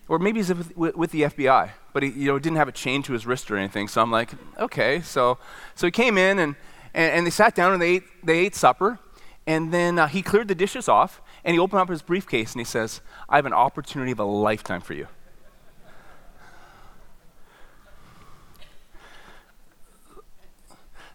Or 0.09 0.19
maybe 0.19 0.41
he's 0.41 0.53
with, 0.53 0.77
with, 0.97 1.11
the 1.11 1.23
FBI, 1.23 1.71
but 1.93 2.03
he 2.03 2.11
you 2.11 2.27
know, 2.27 2.39
didn't 2.39 2.57
have 2.57 2.69
a 2.69 2.73
chain 2.73 3.03
to 3.05 3.13
his 3.13 3.25
wrist 3.25 3.51
or 3.51 3.57
anything. 3.57 3.89
So 3.89 4.03
I'm 4.03 4.11
like, 4.11 4.31
okay. 4.59 5.01
So, 5.01 5.39
so 5.75 5.87
he 5.87 5.91
came 5.91 6.19
in 6.19 6.39
and, 6.39 6.57
and, 6.93 7.13
and 7.13 7.27
they 7.27 7.31
sat 7.31 7.55
down 7.55 7.73
and 7.73 7.81
they 7.81 7.97
ate, 7.97 8.05
they 8.25 8.39
ate 8.41 8.55
supper. 8.55 8.99
And 9.47 9.73
then 9.73 9.99
uh, 9.99 10.09
he 10.09 10.23
cleared 10.23 10.49
the 10.49 10.55
dishes 10.55 10.89
off 10.89 11.21
and 11.45 11.55
he 11.55 11.59
opened 11.59 11.81
up 11.81 11.89
his 11.89 12.03
briefcase 12.03 12.53
and 12.53 12.61
he 12.61 12.65
says, 12.65 13.01
I 13.29 13.37
have 13.37 13.47
an 13.47 13.53
opportunity 13.53 14.13
of 14.13 14.19
a 14.19 14.25
lifetime 14.25 14.81
for 14.81 14.95
you. 14.95 15.09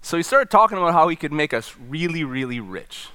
So 0.02 0.16
he 0.16 0.24
started 0.24 0.50
talking 0.50 0.78
about 0.78 0.94
how 0.94 1.10
he 1.10 1.18
could 1.18 1.34
make 1.34 1.54
us 1.54 1.76
really, 1.90 2.24
really 2.24 2.62
rich. 2.62 3.10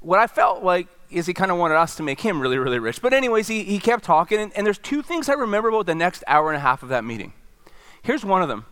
What 0.00 0.18
I 0.18 0.26
felt 0.26 0.64
like 0.64 0.88
is 1.14 1.26
he 1.26 1.34
kind 1.34 1.50
of 1.50 1.58
wanted 1.58 1.76
us 1.76 1.94
to 1.96 2.02
make 2.02 2.20
him 2.20 2.40
really, 2.40 2.58
really 2.58 2.78
rich. 2.78 3.00
But, 3.00 3.12
anyways, 3.12 3.48
he, 3.48 3.64
he 3.64 3.78
kept 3.78 4.04
talking, 4.04 4.40
and, 4.40 4.52
and 4.56 4.66
there's 4.66 4.78
two 4.78 5.02
things 5.02 5.28
I 5.28 5.34
remember 5.34 5.68
about 5.68 5.86
the 5.86 5.94
next 5.94 6.24
hour 6.26 6.50
and 6.50 6.56
a 6.56 6.60
half 6.60 6.82
of 6.82 6.88
that 6.88 7.04
meeting. 7.04 7.32
Here's 8.02 8.24
one 8.24 8.42
of 8.42 8.48
them. 8.48 8.66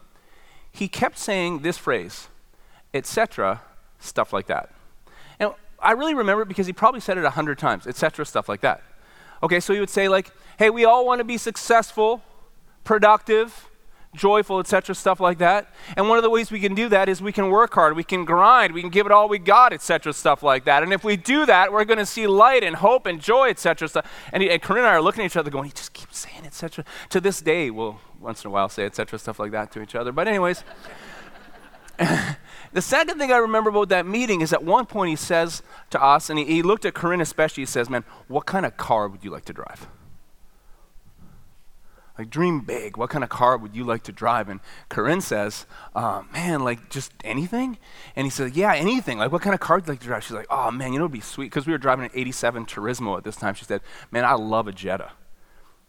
He 0.71 0.89
kept 0.89 1.19
saying 1.19 1.61
this 1.61 1.79
phrase, 1.79 2.29
etc., 2.93 3.63
stuff 3.99 4.33
like 4.33 4.47
that. 4.47 4.71
And 5.39 5.53
I 5.79 5.93
really 5.93 6.15
remember 6.15 6.43
it 6.43 6.49
because 6.49 6.67
he 6.67 6.73
probably 6.73 7.01
said 7.01 7.19
it 7.19 7.25
a 7.25 7.31
hundred 7.31 7.59
times, 7.59 7.87
etc., 7.87 8.27
stuff 8.27 8.49
like 8.49 8.61
that. 8.63 8.83
Okay, 9.43 9.61
so 9.61 9.73
he 9.73 9.81
would 9.81 9.91
say, 9.91 10.09
like, 10.09 10.31
hey, 10.59 10.71
we 10.71 10.85
all 10.85 11.07
want 11.07 11.19
to 11.19 11.25
be 11.25 11.37
successful, 11.37 12.23
productive, 12.85 13.69
joyful, 14.15 14.61
etc., 14.61 14.95
stuff 14.95 15.21
like 15.21 15.39
that. 15.39 15.73
And 15.97 16.09
one 16.09 16.19
of 16.19 16.23
the 16.23 16.31
ways 16.31 16.51
we 16.51 16.61
can 16.61 16.75
do 16.75 16.89
that 16.91 17.09
is 17.09 17.23
we 17.23 17.33
can 17.33 17.49
work 17.49 17.75
hard, 17.75 17.97
we 17.97 18.05
can 18.05 18.25
grind, 18.25 18.75
we 18.75 18.81
can 18.81 18.91
give 18.91 19.07
it 19.07 19.13
all 19.13 19.29
we 19.29 19.39
got, 19.39 19.73
etc., 19.73 20.13
stuff 20.13 20.43
like 20.43 20.65
that. 20.65 20.83
And 20.83 20.93
if 20.93 21.03
we 21.03 21.17
do 21.17 21.47
that, 21.47 21.73
we're 21.73 21.85
going 21.85 21.99
to 21.99 22.07
see 22.07 22.27
light 22.27 22.63
and 22.63 22.77
hope 22.77 23.07
and 23.07 23.21
joy, 23.21 23.49
etc. 23.49 23.89
Stuff. 23.89 24.11
And, 24.33 24.43
and 24.43 24.61
Corinne 24.61 24.85
and 24.85 24.89
I 24.89 24.95
are 24.95 25.03
looking 25.03 25.23
at 25.23 25.27
each 25.27 25.37
other 25.37 25.51
going, 25.51 25.67
he 25.67 25.73
just 25.73 25.93
keeps 25.93 26.19
saying 26.19 26.45
etc. 26.45 26.85
To 27.11 27.21
this 27.21 27.41
day, 27.41 27.71
we'll 27.71 28.01
once 28.21 28.45
in 28.45 28.49
a 28.49 28.53
while 28.53 28.69
say 28.69 28.85
etc. 28.85 29.19
stuff 29.19 29.39
like 29.39 29.53
that 29.53 29.73
to 29.73 29.83
each 29.83 29.95
other. 29.95 30.13
But 30.13 30.29
anyways, 30.29 30.63
the 32.73 32.83
second 32.83 33.19
thing 33.19 33.33
I 33.33 33.39
remember 33.39 33.71
about 33.71 33.89
that 33.89 34.07
meeting 34.07 34.43
is 34.43 34.53
at 34.53 34.63
one 34.63 34.87
point 34.87 35.11
he 35.11 35.17
says 35.17 35.63
to 35.91 36.03
us, 36.03 36.29
and 36.29 36.39
he, 36.39 36.45
he 36.45 36.63
looked 36.63 36.85
at 36.85 36.95
Corinne 36.95 37.21
especially. 37.21 37.63
He 37.63 37.67
says, 37.67 37.89
"Man, 37.89 38.05
what 38.29 38.45
kind 38.45 38.67
of 38.67 38.77
car 38.77 39.09
would 39.09 39.25
you 39.25 39.31
like 39.31 39.47
to 39.47 39.53
drive?" 39.53 39.89
Like, 42.23 42.31
dream 42.31 42.61
big. 42.61 42.97
What 42.97 43.11
kind 43.11 43.25
of 43.25 43.31
car 43.31 43.57
would 43.57 43.75
you 43.75 43.83
like 43.83 44.05
to 44.05 44.13
drive? 44.13 44.49
And 44.49 44.61
Corinne 44.89 45.21
says, 45.21 45.67
uh, 45.95 46.23
man, 46.33 46.63
like 46.63 46.89
just 46.89 47.13
anything? 47.25 47.79
And 48.15 48.25
he 48.25 48.31
said, 48.31 48.55
yeah, 48.55 48.75
anything. 48.75 49.19
Like, 49.19 49.33
what 49.33 49.43
kind 49.43 49.55
of 49.55 49.61
car 49.61 49.79
would 49.79 49.87
you 49.87 49.93
like 49.93 50.01
to 50.01 50.07
drive? 50.07 50.23
She's 50.23 50.33
like, 50.33 50.47
oh, 50.49 50.71
man, 50.71 50.93
you 50.93 51.01
know, 51.01 51.07
it'd 51.07 51.13
be 51.13 51.21
sweet. 51.21 51.47
Because 51.47 51.67
we 51.67 51.73
were 51.73 51.79
driving 51.79 52.05
an 52.05 52.13
87 52.15 52.67
Turismo 52.67 53.19
at 53.19 53.25
this 53.25 53.35
time. 53.35 53.55
She 53.55 53.65
said, 53.65 53.81
man, 54.13 54.25
I 54.25 54.35
love 54.35 54.69
a 54.69 54.73
Jetta. 54.73 55.11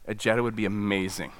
A 0.06 0.14
Jetta 0.14 0.42
would 0.42 0.56
be 0.56 0.64
amazing. 0.64 1.30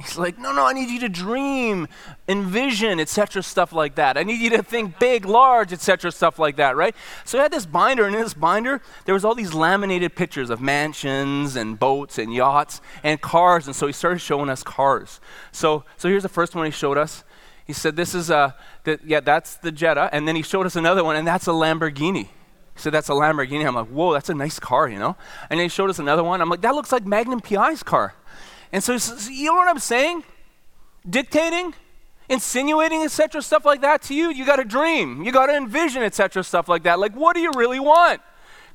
He's 0.00 0.16
like, 0.16 0.38
no, 0.38 0.52
no, 0.52 0.64
I 0.64 0.72
need 0.72 0.88
you 0.88 1.00
to 1.00 1.08
dream, 1.08 1.86
envision, 2.26 2.98
etc., 3.00 3.42
stuff 3.42 3.72
like 3.72 3.96
that. 3.96 4.16
I 4.16 4.22
need 4.22 4.40
you 4.40 4.50
to 4.50 4.62
think 4.62 4.98
big, 4.98 5.26
large, 5.26 5.72
etc., 5.72 6.10
stuff 6.10 6.38
like 6.38 6.56
that, 6.56 6.74
right? 6.74 6.94
So 7.24 7.38
I 7.38 7.42
had 7.42 7.52
this 7.52 7.66
binder, 7.66 8.06
and 8.06 8.14
in 8.14 8.22
this 8.22 8.32
binder, 8.32 8.80
there 9.04 9.14
was 9.14 9.24
all 9.24 9.34
these 9.34 9.52
laminated 9.52 10.14
pictures 10.14 10.48
of 10.48 10.60
mansions 10.60 11.54
and 11.54 11.78
boats 11.78 12.18
and 12.18 12.32
yachts 12.32 12.80
and 13.02 13.20
cars, 13.20 13.66
and 13.66 13.76
so 13.76 13.86
he 13.86 13.92
started 13.92 14.20
showing 14.20 14.48
us 14.48 14.62
cars. 14.62 15.20
So, 15.52 15.84
so 15.98 16.08
here's 16.08 16.22
the 16.22 16.30
first 16.30 16.54
one 16.54 16.64
he 16.64 16.70
showed 16.70 16.96
us. 16.96 17.22
He 17.66 17.74
said, 17.74 17.94
this 17.94 18.14
is 18.14 18.30
uh, 18.30 18.34
a, 18.34 18.54
the, 18.84 19.00
yeah, 19.04 19.20
that's 19.20 19.56
the 19.56 19.70
Jetta, 19.70 20.08
and 20.12 20.26
then 20.26 20.34
he 20.34 20.42
showed 20.42 20.64
us 20.64 20.76
another 20.76 21.04
one, 21.04 21.16
and 21.16 21.26
that's 21.26 21.46
a 21.46 21.52
Lamborghini. 21.52 22.24
He 22.24 22.28
said, 22.76 22.94
that's 22.94 23.10
a 23.10 23.12
Lamborghini. 23.12 23.66
I'm 23.66 23.74
like, 23.74 23.88
whoa, 23.88 24.14
that's 24.14 24.30
a 24.30 24.34
nice 24.34 24.58
car, 24.58 24.88
you 24.88 24.98
know? 24.98 25.16
And 25.50 25.60
then 25.60 25.66
he 25.66 25.68
showed 25.68 25.90
us 25.90 25.98
another 25.98 26.24
one. 26.24 26.40
I'm 26.40 26.48
like, 26.48 26.62
that 26.62 26.74
looks 26.74 26.90
like 26.90 27.04
Magnum 27.04 27.40
PI's 27.40 27.82
car. 27.82 28.14
And 28.72 28.82
so, 28.82 28.94
you 29.30 29.46
know 29.46 29.54
what 29.54 29.68
I'm 29.68 29.78
saying? 29.78 30.24
Dictating, 31.08 31.74
insinuating, 32.28 33.02
etc., 33.02 33.42
stuff 33.42 33.64
like 33.64 33.80
that 33.80 34.02
to 34.02 34.14
you. 34.14 34.30
You 34.30 34.46
got 34.46 34.56
to 34.56 34.64
dream. 34.64 35.22
You 35.24 35.32
got 35.32 35.46
to 35.46 35.56
envision, 35.56 36.02
etc., 36.02 36.44
stuff 36.44 36.68
like 36.68 36.84
that. 36.84 36.98
Like, 36.98 37.14
what 37.14 37.34
do 37.34 37.40
you 37.40 37.50
really 37.54 37.80
want? 37.80 38.20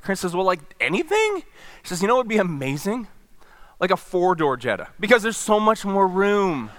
Chris 0.02 0.20
says, 0.20 0.34
well, 0.34 0.44
like 0.44 0.60
anything? 0.80 1.42
He 1.82 1.88
says, 1.88 2.02
you 2.02 2.08
know 2.08 2.14
what 2.16 2.26
would 2.26 2.28
be 2.28 2.36
amazing? 2.36 3.08
Like 3.80 3.90
a 3.90 3.96
four 3.96 4.34
door 4.34 4.56
Jetta, 4.56 4.88
because 5.00 5.22
there's 5.22 5.36
so 5.36 5.58
much 5.58 5.84
more 5.84 6.06
room. 6.06 6.70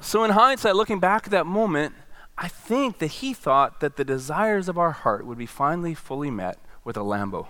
so, 0.00 0.24
in 0.24 0.30
hindsight, 0.32 0.76
looking 0.76 1.00
back 1.00 1.24
at 1.26 1.30
that 1.30 1.46
moment, 1.46 1.94
I 2.36 2.48
think 2.48 2.98
that 2.98 3.06
he 3.06 3.32
thought 3.32 3.80
that 3.80 3.96
the 3.96 4.04
desires 4.04 4.68
of 4.68 4.76
our 4.76 4.90
heart 4.90 5.24
would 5.24 5.38
be 5.38 5.46
finally 5.46 5.94
fully 5.94 6.30
met 6.30 6.58
with 6.82 6.96
a 6.96 7.00
Lambo. 7.00 7.48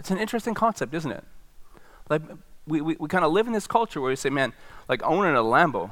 It's 0.00 0.10
an 0.10 0.16
interesting 0.16 0.54
concept, 0.54 0.94
isn't 0.94 1.12
it? 1.12 1.22
Like, 2.08 2.22
we, 2.66 2.80
we, 2.80 2.96
we 2.98 3.06
kind 3.06 3.22
of 3.22 3.32
live 3.32 3.46
in 3.46 3.52
this 3.52 3.66
culture 3.66 4.00
where 4.00 4.08
we 4.08 4.16
say, 4.16 4.30
man, 4.30 4.54
like 4.88 5.02
owning 5.02 5.34
a 5.34 5.40
Lambo, 5.40 5.90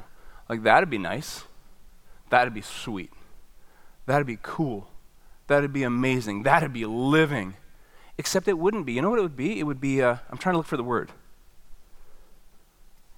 like 0.49 0.63
that'd 0.63 0.89
be 0.89 0.97
nice. 0.97 1.43
That'd 2.31 2.55
be 2.55 2.61
sweet. 2.61 3.11
That'd 4.07 4.25
be 4.25 4.39
cool. 4.41 4.87
That'd 5.45 5.71
be 5.71 5.83
amazing. 5.83 6.41
That'd 6.41 6.73
be 6.73 6.85
living. 6.85 7.55
Except 8.17 8.47
it 8.47 8.57
wouldn't 8.57 8.87
be. 8.87 8.93
You 8.93 9.03
know 9.03 9.11
what 9.11 9.19
it 9.19 9.21
would 9.21 9.37
be? 9.37 9.59
It 9.59 9.63
would 9.63 9.79
be, 9.79 10.01
uh, 10.01 10.17
I'm 10.31 10.39
trying 10.39 10.53
to 10.53 10.57
look 10.57 10.65
for 10.65 10.77
the 10.77 10.83
word. 10.83 11.11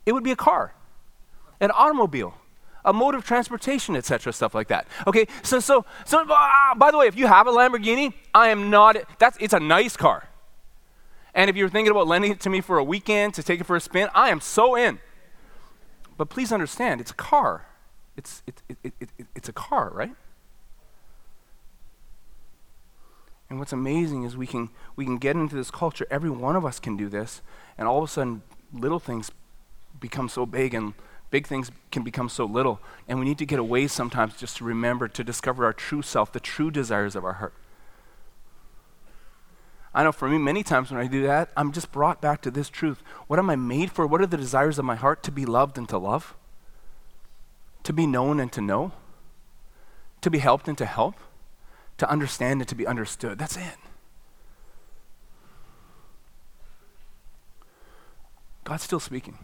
It 0.06 0.12
would 0.12 0.26
be 0.26 0.32
a 0.32 0.36
car, 0.36 0.74
an 1.62 1.72
automobile, 1.72 2.34
a 2.84 2.92
mode 2.92 3.16
of 3.16 3.24
transportation, 3.24 3.96
etc., 3.96 4.34
stuff 4.34 4.54
like 4.54 4.68
that. 4.68 4.88
Okay, 5.08 5.28
so, 5.42 5.62
so, 5.62 5.86
so 6.04 6.26
uh, 6.30 6.76
by 6.76 6.92
the 6.92 6.98
way, 6.98 7.08
if 7.08 7.16
you 7.16 7.28
have 7.28 7.48
a 7.48 7.52
Lamborghini, 7.52 8.14
I 8.34 8.50
am 8.50 8.70
not, 8.70 8.98
that's, 9.20 9.38
it's 9.40 9.54
a 9.54 9.60
nice 9.60 9.96
car. 9.96 10.28
And 11.34 11.50
if 11.50 11.56
you're 11.56 11.70
thinking 11.70 11.92
about 11.92 12.08
lending 12.08 12.32
it 12.32 12.40
to 12.42 12.50
me 12.50 12.62
for 12.62 12.78
a 12.78 12.84
weekend 12.84 13.34
to 13.36 13.44
take 13.44 13.62
it 13.62 13.66
for 13.66 13.76
a 13.76 13.82
spin, 13.82 14.10
I 14.14 14.30
am 14.30 14.42
so 14.42 14.76
in. 14.76 15.00
But 16.18 16.30
please 16.30 16.52
understand, 16.52 17.02
it's 17.02 17.12
a 17.12 17.16
car. 17.16 17.66
It's, 18.18 18.44
it, 18.46 18.62
it, 18.84 18.94
it, 19.00 19.10
it's 19.36 19.50
a 19.50 19.54
car, 19.54 19.92
right? 19.94 20.14
And 23.50 23.60
what's 23.60 23.74
amazing 23.74 24.24
is 24.24 24.38
we 24.38 24.48
can, 24.48 24.70
we 24.96 25.04
can 25.04 25.18
get 25.18 25.36
into 25.36 25.56
this 25.56 25.72
culture. 25.72 26.08
Every 26.10 26.30
one 26.30 26.56
of 26.56 26.66
us 26.66 26.80
can 26.80 26.96
do 26.96 27.10
this. 27.10 27.42
And 27.78 27.88
all 27.88 27.98
of 27.98 28.06
a 28.06 28.08
sudden, 28.08 28.44
little 28.74 29.00
things 29.00 29.32
become 30.00 30.30
so 30.30 30.46
big 30.46 30.74
and 30.74 30.94
big 31.32 31.48
things 31.48 31.72
can 31.92 32.04
become 32.04 32.30
so 32.30 32.46
little. 32.46 32.80
And 33.08 33.20
we 33.20 33.26
need 33.26 33.38
to 33.40 33.46
get 33.46 33.60
away 33.60 33.88
sometimes 33.88 34.38
just 34.38 34.58
to 34.58 34.64
remember 34.64 35.08
to 35.08 35.24
discover 35.24 35.66
our 35.66 35.74
true 35.74 36.02
self, 36.02 36.32
the 36.32 36.40
true 36.40 36.72
desires 36.72 37.16
of 37.16 37.26
our 37.26 37.34
heart. 37.34 37.54
I 39.94 40.04
know 40.04 40.12
for 40.12 40.30
me, 40.30 40.38
many 40.38 40.64
times 40.64 40.90
when 40.90 41.02
I 41.02 41.08
do 41.08 41.24
that, 41.24 41.50
I'm 41.58 41.74
just 41.74 41.92
brought 41.92 42.22
back 42.22 42.42
to 42.44 42.52
this 42.52 42.70
truth. 42.70 43.04
What 43.28 43.40
am 43.40 43.50
I 43.50 43.58
made 43.58 43.92
for? 43.92 44.08
What 44.08 44.22
are 44.22 44.26
the 44.26 44.38
desires 44.38 44.80
of 44.80 44.86
my 44.86 44.96
heart? 44.96 45.22
To 45.24 45.32
be 45.32 45.46
loved 45.46 45.78
and 45.78 45.90
to 45.90 45.98
love? 45.98 46.34
To 47.84 47.92
be 47.92 48.08
known 48.08 48.40
and 48.40 48.52
to 48.54 48.62
know? 48.62 48.94
To 50.22 50.30
be 50.30 50.38
helped 50.38 50.70
and 50.70 50.78
to 50.78 50.86
help? 50.86 51.16
To 51.98 52.10
understand 52.10 52.62
and 52.62 52.70
to 52.70 52.76
be 52.76 52.88
understood. 52.88 53.38
That's 53.38 53.58
it. 53.58 53.76
God's 58.64 58.84
still 58.84 59.00
speaking. 59.02 59.38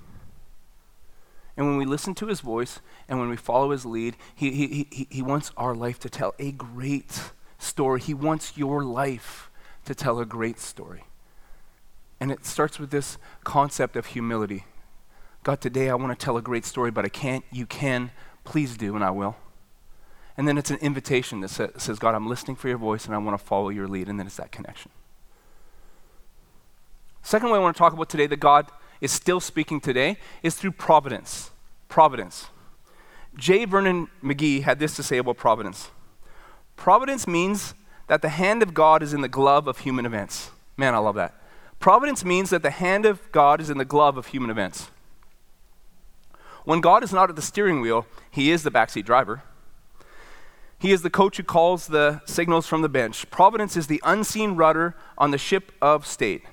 And 1.57 1.65
when 1.65 1.77
we 1.77 1.85
listen 1.85 2.15
to 2.15 2.27
his 2.27 2.39
voice 2.39 2.79
and 3.09 3.19
when 3.19 3.29
we 3.29 3.35
follow 3.35 3.71
his 3.71 3.85
lead, 3.85 4.15
he, 4.33 4.51
he, 4.51 4.87
he, 4.91 5.07
he 5.09 5.21
wants 5.21 5.51
our 5.57 5.75
life 5.75 5.99
to 5.99 6.09
tell 6.09 6.35
a 6.39 6.51
great 6.51 7.31
story. 7.57 7.99
He 7.99 8.13
wants 8.13 8.55
your 8.55 8.83
life 8.83 9.46
to 9.87 9.95
tell 9.95 10.19
a 10.19 10.25
great 10.25 10.59
story. 10.59 11.03
And 12.19 12.31
it 12.31 12.45
starts 12.45 12.79
with 12.79 12.91
this 12.91 13.17
concept 13.43 13.95
of 13.95 14.07
humility. 14.07 14.65
God, 15.43 15.61
today 15.61 15.89
I 15.89 15.95
want 15.95 16.17
to 16.17 16.23
tell 16.23 16.37
a 16.37 16.41
great 16.41 16.65
story, 16.65 16.91
but 16.91 17.05
I 17.05 17.09
can't. 17.09 17.43
You 17.51 17.65
can. 17.65 18.11
Please 18.43 18.77
do, 18.77 18.95
and 18.95 19.03
I 19.03 19.11
will. 19.11 19.35
And 20.37 20.47
then 20.47 20.57
it's 20.57 20.69
an 20.69 20.77
invitation 20.77 21.41
that 21.41 21.49
says, 21.49 21.99
God, 21.99 22.13
I'm 22.13 22.27
listening 22.27 22.55
for 22.55 22.67
your 22.67 22.77
voice 22.77 23.05
and 23.05 23.15
I 23.15 23.17
want 23.17 23.39
to 23.39 23.43
follow 23.43 23.69
your 23.69 23.87
lead. 23.87 24.07
And 24.07 24.19
then 24.19 24.27
it's 24.27 24.37
that 24.37 24.51
connection. 24.51 24.91
Second 27.23 27.49
way 27.49 27.57
I 27.57 27.61
want 27.61 27.75
to 27.75 27.79
talk 27.79 27.93
about 27.93 28.07
today 28.07 28.27
that 28.27 28.39
God 28.39 28.71
is 29.01 29.11
still 29.11 29.39
speaking 29.39 29.81
today 29.81 30.17
is 30.43 30.55
through 30.55 30.73
providence. 30.73 31.51
Providence. 31.89 32.47
J. 33.35 33.65
Vernon 33.65 34.07
McGee 34.23 34.61
had 34.61 34.79
this 34.79 34.95
to 34.95 35.03
say 35.03 35.17
about 35.17 35.37
providence 35.37 35.89
Providence 36.75 37.27
means 37.27 37.73
that 38.07 38.21
the 38.21 38.29
hand 38.29 38.63
of 38.63 38.73
God 38.73 39.03
is 39.03 39.13
in 39.13 39.21
the 39.21 39.27
glove 39.27 39.67
of 39.67 39.79
human 39.79 40.05
events. 40.05 40.51
Man, 40.75 40.93
I 40.95 40.97
love 40.97 41.15
that. 41.15 41.35
Providence 41.79 42.25
means 42.25 42.49
that 42.49 42.63
the 42.63 42.71
hand 42.71 43.05
of 43.05 43.31
God 43.31 43.61
is 43.61 43.69
in 43.69 43.77
the 43.77 43.85
glove 43.85 44.17
of 44.17 44.27
human 44.27 44.49
events. 44.49 44.89
When 46.63 46.81
God 46.81 47.03
is 47.03 47.13
not 47.13 47.29
at 47.29 47.35
the 47.35 47.41
steering 47.41 47.81
wheel, 47.81 48.05
he 48.29 48.51
is 48.51 48.63
the 48.63 48.71
backseat 48.71 49.05
driver. 49.05 49.43
He 50.79 50.91
is 50.91 51.01
the 51.01 51.09
coach 51.09 51.37
who 51.37 51.43
calls 51.43 51.87
the 51.87 52.21
signals 52.25 52.67
from 52.67 52.81
the 52.81 52.89
bench. 52.89 53.29
Providence 53.31 53.75
is 53.75 53.87
the 53.87 54.01
unseen 54.05 54.51
rudder 54.51 54.95
on 55.17 55.31
the 55.31 55.37
ship 55.37 55.71
of 55.81 56.05
state. 56.05 56.43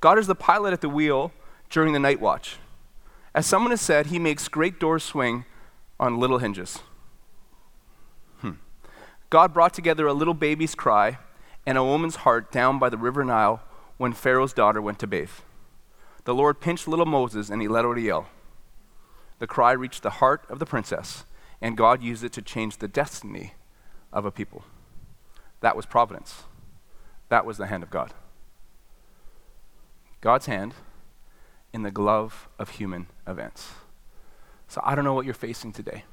God 0.00 0.18
is 0.18 0.26
the 0.26 0.34
pilot 0.34 0.72
at 0.72 0.80
the 0.80 0.88
wheel 0.88 1.32
during 1.70 1.92
the 1.92 1.98
night 1.98 2.20
watch. 2.20 2.58
As 3.34 3.46
someone 3.46 3.70
has 3.70 3.80
said, 3.80 4.06
he 4.06 4.18
makes 4.18 4.48
great 4.48 4.78
doors 4.78 5.02
swing 5.02 5.44
on 5.98 6.18
little 6.18 6.38
hinges. 6.38 6.80
God 9.30 9.52
brought 9.52 9.74
together 9.74 10.06
a 10.06 10.12
little 10.12 10.34
baby's 10.34 10.74
cry 10.74 11.18
and 11.66 11.76
a 11.76 11.84
woman's 11.84 12.16
heart 12.16 12.52
down 12.52 12.78
by 12.78 12.88
the 12.88 12.96
river 12.96 13.24
Nile 13.24 13.60
when 13.96 14.12
Pharaoh's 14.12 14.52
daughter 14.52 14.80
went 14.80 14.98
to 15.00 15.06
bathe. 15.06 15.30
The 16.24 16.34
Lord 16.34 16.60
pinched 16.60 16.86
little 16.86 17.06
Moses 17.06 17.50
and 17.50 17.60
he 17.60 17.68
let 17.68 17.84
out 17.84 17.98
a 17.98 18.00
yell. 18.00 18.28
The 19.38 19.46
cry 19.46 19.72
reached 19.72 20.02
the 20.02 20.10
heart 20.10 20.44
of 20.48 20.58
the 20.58 20.66
princess, 20.66 21.24
and 21.60 21.76
God 21.76 22.02
used 22.02 22.24
it 22.24 22.32
to 22.34 22.42
change 22.42 22.78
the 22.78 22.88
destiny 22.88 23.54
of 24.12 24.24
a 24.24 24.30
people. 24.30 24.64
That 25.60 25.76
was 25.76 25.86
providence. 25.86 26.44
That 27.28 27.44
was 27.44 27.58
the 27.58 27.66
hand 27.66 27.82
of 27.82 27.90
God. 27.90 28.14
God's 30.20 30.46
hand 30.46 30.74
in 31.72 31.82
the 31.82 31.90
glove 31.90 32.48
of 32.58 32.70
human 32.70 33.08
events. 33.26 33.70
So 34.68 34.80
I 34.84 34.94
don't 34.94 35.04
know 35.04 35.14
what 35.14 35.26
you're 35.26 35.34
facing 35.34 35.72
today. 35.72 36.04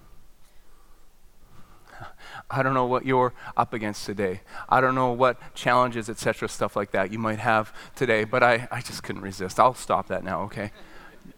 I 2.49 2.61
don't 2.61 2.73
know 2.73 2.85
what 2.85 3.05
you're 3.05 3.33
up 3.57 3.73
against 3.73 4.05
today. 4.05 4.41
I 4.69 4.81
don't 4.81 4.95
know 4.95 5.11
what 5.11 5.39
challenges, 5.55 6.09
etc., 6.09 6.47
stuff 6.49 6.75
like 6.75 6.91
that 6.91 7.11
you 7.11 7.19
might 7.19 7.39
have 7.39 7.73
today, 7.95 8.23
but 8.23 8.43
I, 8.43 8.67
I 8.71 8.81
just 8.81 9.03
couldn't 9.03 9.21
resist. 9.21 9.59
I'll 9.59 9.73
stop 9.73 10.07
that 10.07 10.23
now, 10.23 10.43
okay? 10.43 10.71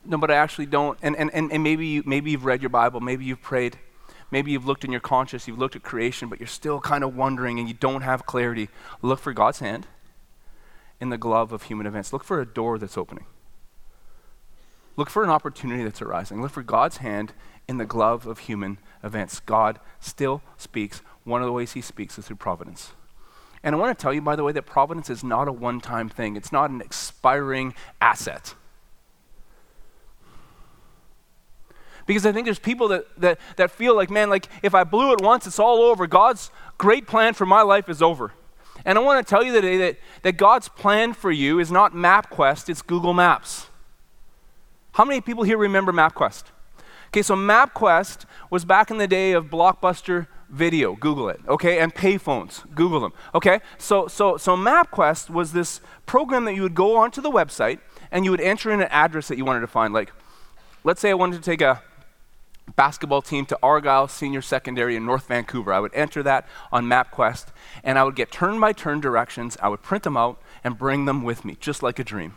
No, 0.03 0.17
but 0.17 0.31
I 0.31 0.35
actually 0.35 0.65
don't. 0.65 0.97
And, 1.01 1.15
and, 1.15 1.33
and, 1.33 1.51
and 1.51 1.63
maybe, 1.63 1.85
you, 1.87 2.03
maybe 2.05 2.31
you've 2.31 2.45
read 2.45 2.61
your 2.61 2.69
Bible, 2.69 2.99
maybe 2.99 3.25
you've 3.25 3.41
prayed, 3.41 3.77
maybe 4.31 4.51
you've 4.51 4.65
looked 4.65 4.83
in 4.83 4.91
your 4.91 5.01
conscience, 5.01 5.47
you've 5.47 5.59
looked 5.59 5.75
at 5.75 5.83
creation, 5.83 6.27
but 6.29 6.39
you're 6.39 6.47
still 6.47 6.79
kind 6.79 7.03
of 7.03 7.15
wondering 7.15 7.59
and 7.59 7.67
you 7.67 7.73
don't 7.73 8.01
have 8.01 8.25
clarity. 8.25 8.69
Look 9.01 9.19
for 9.19 9.33
God's 9.33 9.59
hand 9.59 9.87
in 10.99 11.09
the 11.09 11.17
glove 11.17 11.51
of 11.51 11.63
human 11.63 11.85
events. 11.85 12.11
Look 12.13 12.23
for 12.23 12.41
a 12.41 12.45
door 12.45 12.77
that's 12.77 12.97
opening. 12.97 13.25
Look 14.97 15.09
for 15.09 15.23
an 15.23 15.29
opportunity 15.29 15.83
that's 15.83 16.01
arising. 16.01 16.41
Look 16.41 16.51
for 16.51 16.63
God's 16.63 16.97
hand 16.97 17.33
in 17.67 17.77
the 17.77 17.85
glove 17.85 18.25
of 18.25 18.39
human 18.39 18.77
events. 19.03 19.39
God 19.41 19.79
still 19.99 20.41
speaks 20.57 21.01
one 21.23 21.41
of 21.41 21.45
the 21.45 21.51
ways 21.51 21.73
He 21.73 21.81
speaks 21.81 22.17
is 22.17 22.27
through 22.27 22.37
providence. 22.37 22.93
And 23.63 23.75
I 23.75 23.79
want 23.79 23.97
to 23.97 24.01
tell 24.01 24.13
you, 24.13 24.21
by 24.21 24.35
the 24.35 24.43
way, 24.43 24.51
that 24.51 24.67
providence 24.67 25.09
is 25.09 25.23
not 25.23 25.47
a 25.47 25.51
one 25.51 25.81
time 25.81 26.07
thing, 26.07 26.35
it's 26.35 26.51
not 26.51 26.69
an 26.69 26.81
expiring 26.81 27.73
asset. 27.99 28.53
Because 32.05 32.25
I 32.27 32.31
think 32.31 32.45
there's 32.45 32.59
people 32.59 32.87
that, 32.89 33.07
that, 33.19 33.39
that 33.55 33.71
feel 33.71 33.95
like, 33.95 34.11
man, 34.11 34.29
like 34.29 34.47
if 34.61 34.75
I 34.75 34.83
blew 34.83 35.11
it 35.13 35.21
once, 35.21 35.47
it's 35.47 35.57
all 35.57 35.81
over. 35.81 36.05
God's 36.05 36.51
great 36.77 37.07
plan 37.07 37.33
for 37.33 37.47
my 37.47 37.63
life 37.63 37.89
is 37.89 38.01
over. 38.01 38.33
And 38.85 38.99
I 38.99 39.01
want 39.01 39.25
to 39.25 39.27
tell 39.27 39.43
you 39.43 39.51
today 39.51 39.77
that, 39.77 39.97
that 40.21 40.33
God's 40.33 40.69
plan 40.69 41.13
for 41.13 41.31
you 41.31 41.57
is 41.57 41.71
not 41.71 41.93
MapQuest, 41.93 42.69
it's 42.69 42.83
Google 42.83 43.13
Maps. 43.13 43.67
How 44.95 45.03
many 45.03 45.19
people 45.19 45.43
here 45.43 45.57
remember 45.57 45.91
MapQuest? 45.91 46.43
Okay, 47.07 47.21
so 47.21 47.35
MapQuest 47.35 48.23
was 48.49 48.63
back 48.63 48.89
in 48.89 48.97
the 48.97 49.09
day 49.09 49.33
of 49.33 49.47
Blockbuster 49.47 50.27
video, 50.49 50.95
Google 50.95 51.27
it, 51.27 51.41
okay, 51.49 51.79
and 51.79 51.93
payphones, 51.93 52.63
Google 52.73 53.01
them, 53.01 53.11
okay? 53.33 53.59
So, 53.77 54.07
so, 54.07 54.37
so 54.37 54.55
MapQuest 54.55 55.29
was 55.29 55.51
this 55.51 55.81
program 56.05 56.45
that 56.45 56.55
you 56.55 56.61
would 56.61 56.75
go 56.75 56.95
onto 56.95 57.19
the 57.19 57.29
website 57.29 57.79
and 58.09 58.23
you 58.23 58.31
would 58.31 58.39
enter 58.39 58.71
in 58.71 58.79
an 58.79 58.87
address 58.89 59.27
that 59.27 59.37
you 59.37 59.43
wanted 59.43 59.59
to 59.59 59.67
find. 59.67 59.93
Like, 59.93 60.13
let's 60.85 61.01
say 61.01 61.09
I 61.09 61.15
wanted 61.15 61.43
to 61.43 61.43
take 61.43 61.59
a 61.59 61.83
basketball 62.77 63.21
team 63.21 63.45
to 63.47 63.59
Argyle 63.61 64.07
Senior 64.07 64.41
Secondary 64.41 64.95
in 64.95 65.05
North 65.05 65.27
Vancouver. 65.27 65.73
I 65.73 65.81
would 65.81 65.93
enter 65.93 66.23
that 66.23 66.47
on 66.71 66.85
MapQuest 66.85 67.47
and 67.83 67.99
I 67.99 68.05
would 68.05 68.15
get 68.15 68.31
turn 68.31 68.61
by 68.61 68.71
turn 68.71 69.01
directions. 69.01 69.57
I 69.61 69.67
would 69.67 69.81
print 69.81 70.05
them 70.05 70.15
out 70.15 70.41
and 70.63 70.77
bring 70.77 71.03
them 71.03 71.21
with 71.21 71.43
me, 71.43 71.57
just 71.59 71.83
like 71.83 71.99
a 71.99 72.03
dream. 72.05 72.35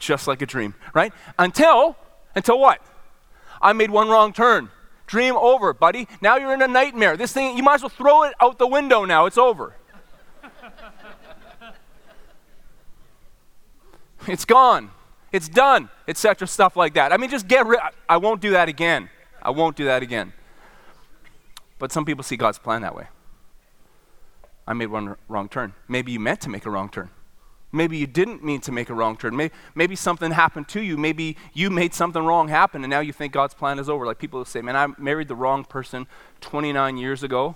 Just 0.00 0.26
like 0.26 0.42
a 0.42 0.46
dream, 0.46 0.74
right? 0.94 1.12
Until, 1.38 1.94
until 2.34 2.58
what? 2.58 2.80
I 3.62 3.72
made 3.74 3.90
one 3.90 4.08
wrong 4.08 4.32
turn. 4.32 4.70
Dream 5.06 5.36
over, 5.36 5.72
buddy. 5.72 6.08
Now 6.20 6.36
you're 6.36 6.52
in 6.54 6.62
a 6.62 6.68
nightmare. 6.68 7.16
This 7.16 7.32
thing, 7.32 7.56
you 7.56 7.62
might 7.62 7.74
as 7.74 7.82
well 7.82 7.90
throw 7.90 8.24
it 8.24 8.32
out 8.40 8.58
the 8.58 8.66
window 8.66 9.04
now. 9.04 9.26
It's 9.26 9.38
over. 9.38 9.76
it's 14.26 14.44
gone. 14.44 14.90
It's 15.32 15.48
done, 15.48 15.90
etc. 16.08 16.48
Stuff 16.48 16.76
like 16.76 16.94
that. 16.94 17.12
I 17.12 17.18
mean, 17.18 17.30
just 17.30 17.46
get 17.46 17.66
rid. 17.66 17.78
I 18.08 18.16
won't 18.16 18.40
do 18.40 18.50
that 18.52 18.68
again. 18.68 19.10
I 19.42 19.50
won't 19.50 19.76
do 19.76 19.84
that 19.84 20.02
again. 20.02 20.32
But 21.78 21.92
some 21.92 22.04
people 22.04 22.24
see 22.24 22.36
God's 22.36 22.58
plan 22.58 22.82
that 22.82 22.96
way. 22.96 23.08
I 24.66 24.72
made 24.72 24.86
one 24.86 25.16
wrong 25.28 25.48
turn. 25.48 25.74
Maybe 25.88 26.12
you 26.12 26.20
meant 26.20 26.40
to 26.42 26.48
make 26.48 26.64
a 26.64 26.70
wrong 26.70 26.88
turn. 26.88 27.10
Maybe 27.72 27.96
you 27.96 28.06
didn't 28.06 28.42
mean 28.42 28.60
to 28.62 28.72
make 28.72 28.90
a 28.90 28.94
wrong 28.94 29.16
turn. 29.16 29.36
Maybe, 29.36 29.54
maybe 29.74 29.94
something 29.94 30.32
happened 30.32 30.68
to 30.68 30.82
you. 30.82 30.96
Maybe 30.96 31.36
you 31.52 31.70
made 31.70 31.94
something 31.94 32.24
wrong 32.24 32.48
happen 32.48 32.82
and 32.82 32.90
now 32.90 33.00
you 33.00 33.12
think 33.12 33.32
God's 33.32 33.54
plan 33.54 33.78
is 33.78 33.88
over. 33.88 34.06
Like 34.06 34.18
people 34.18 34.38
will 34.38 34.44
say, 34.44 34.60
man, 34.60 34.76
I 34.76 34.88
married 34.98 35.28
the 35.28 35.36
wrong 35.36 35.64
person 35.64 36.06
29 36.40 36.96
years 36.96 37.22
ago, 37.22 37.54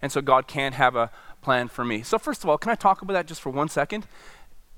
and 0.00 0.12
so 0.12 0.20
God 0.20 0.46
can't 0.46 0.74
have 0.74 0.94
a 0.94 1.10
plan 1.42 1.68
for 1.68 1.84
me. 1.84 2.02
So, 2.02 2.18
first 2.18 2.44
of 2.44 2.50
all, 2.50 2.58
can 2.58 2.70
I 2.70 2.74
talk 2.74 3.02
about 3.02 3.14
that 3.14 3.26
just 3.26 3.40
for 3.40 3.50
one 3.50 3.68
second? 3.68 4.06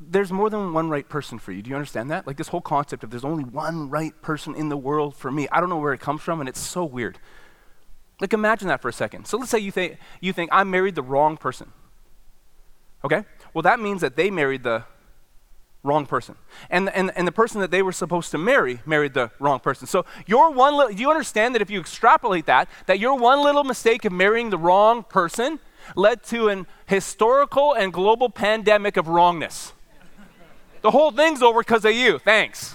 There's 0.01 0.31
more 0.31 0.49
than 0.49 0.73
one 0.73 0.91
right 0.91 1.09
person 1.09 1.39
for 1.39 1.53
you. 1.53 1.61
Do 1.61 1.71
you 1.71 1.77
understand 1.77 2.11
that? 2.11 2.27
Like 2.27 2.37
this 2.37 2.49
whole 2.49 2.61
concept 2.61 3.03
of 3.05 3.11
there's 3.11 3.25
only 3.25 3.45
one 3.45 3.91
right 3.91 4.21
person 4.23 4.55
in 4.55 4.69
the 4.69 4.77
world 4.77 5.17
for 5.17 5.31
me. 5.31 5.49
I 5.51 5.61
don't 5.61 5.69
know 5.69 5.79
where 5.79 5.93
it 5.93 6.01
comes 6.01 6.23
from, 6.23 6.41
and 6.41 6.49
it's 6.49 6.61
so 6.61 6.85
weird. 6.85 7.19
Like 8.21 8.33
imagine 8.33 8.69
that 8.69 8.81
for 8.81 8.89
a 8.89 8.93
second. 8.93 9.27
So 9.27 9.37
let's 9.37 9.51
say 9.51 9.59
you 9.59 9.73
think 9.73 9.99
you 10.21 10.33
think 10.33 10.51
I 10.53 10.65
married 10.65 10.95
the 10.95 11.03
wrong 11.03 11.37
person. 11.37 11.73
Okay? 13.05 13.25
Well, 13.55 13.63
that 13.63 13.81
means 13.81 14.01
that 14.01 14.17
they 14.17 14.31
married 14.31 14.63
the 14.63 14.85
wrong 15.83 16.07
person. 16.07 16.35
And, 16.71 16.89
and, 16.91 17.13
and 17.17 17.27
the 17.27 17.33
person 17.33 17.61
that 17.61 17.71
they 17.71 17.83
were 17.83 17.93
supposed 17.93 18.31
to 18.33 18.39
marry 18.39 18.81
married 18.85 19.15
the 19.15 19.31
wrong 19.39 19.61
person. 19.61 19.87
So 19.87 20.05
your 20.27 20.51
one 20.51 20.77
li- 20.77 20.95
do 20.95 21.01
you 21.01 21.11
understand 21.11 21.55
that 21.55 21.63
if 21.63 21.71
you 21.71 21.81
extrapolate 21.81 22.47
that, 22.47 22.69
that 22.87 22.99
your 22.99 23.17
one 23.17 23.43
little 23.43 23.65
mistake 23.65 24.05
of 24.05 24.13
marrying 24.13 24.51
the 24.51 24.59
wrong 24.59 25.03
person 25.03 25.61
led 25.97 26.23
to 26.25 26.49
an 26.49 26.67
historical 26.87 27.73
and 27.73 27.93
global 27.93 28.29
pandemic 28.29 28.97
of 28.97 29.09
wrongness? 29.09 29.73
the 30.83 30.91
whole 30.91 31.11
thing's 31.11 31.43
over 31.43 31.61
because 31.61 31.85
of 31.85 31.93
you. 31.93 32.19
Thanks. 32.19 32.75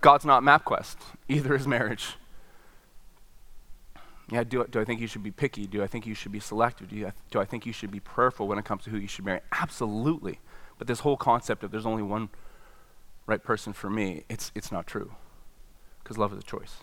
God's 0.00 0.24
not 0.24 0.42
MapQuest. 0.42 0.96
Either 1.28 1.54
is 1.54 1.66
marriage. 1.66 2.16
Yeah, 4.30 4.44
do, 4.44 4.64
do 4.70 4.80
I 4.80 4.84
think 4.84 5.00
you 5.00 5.08
should 5.08 5.24
be 5.24 5.32
picky? 5.32 5.66
Do 5.66 5.82
I 5.82 5.88
think 5.88 6.06
you 6.06 6.14
should 6.14 6.30
be 6.30 6.38
selective? 6.38 6.88
Do, 6.88 6.96
you, 6.96 7.12
do 7.30 7.40
I 7.40 7.44
think 7.44 7.66
you 7.66 7.72
should 7.72 7.90
be 7.90 7.98
prayerful 8.00 8.46
when 8.46 8.58
it 8.58 8.64
comes 8.64 8.84
to 8.84 8.90
who 8.90 8.98
you 8.98 9.08
should 9.08 9.24
marry? 9.24 9.40
Absolutely. 9.52 10.38
But 10.78 10.86
this 10.86 11.00
whole 11.00 11.16
concept 11.16 11.64
of 11.64 11.72
there's 11.72 11.86
only 11.86 12.02
one 12.02 12.28
right 13.26 13.42
person 13.42 13.72
for 13.72 13.90
me, 13.90 14.24
it's, 14.28 14.52
it's 14.54 14.70
not 14.70 14.86
true. 14.86 15.12
Because 16.02 16.16
love 16.16 16.32
is 16.32 16.38
a 16.38 16.42
choice. 16.42 16.78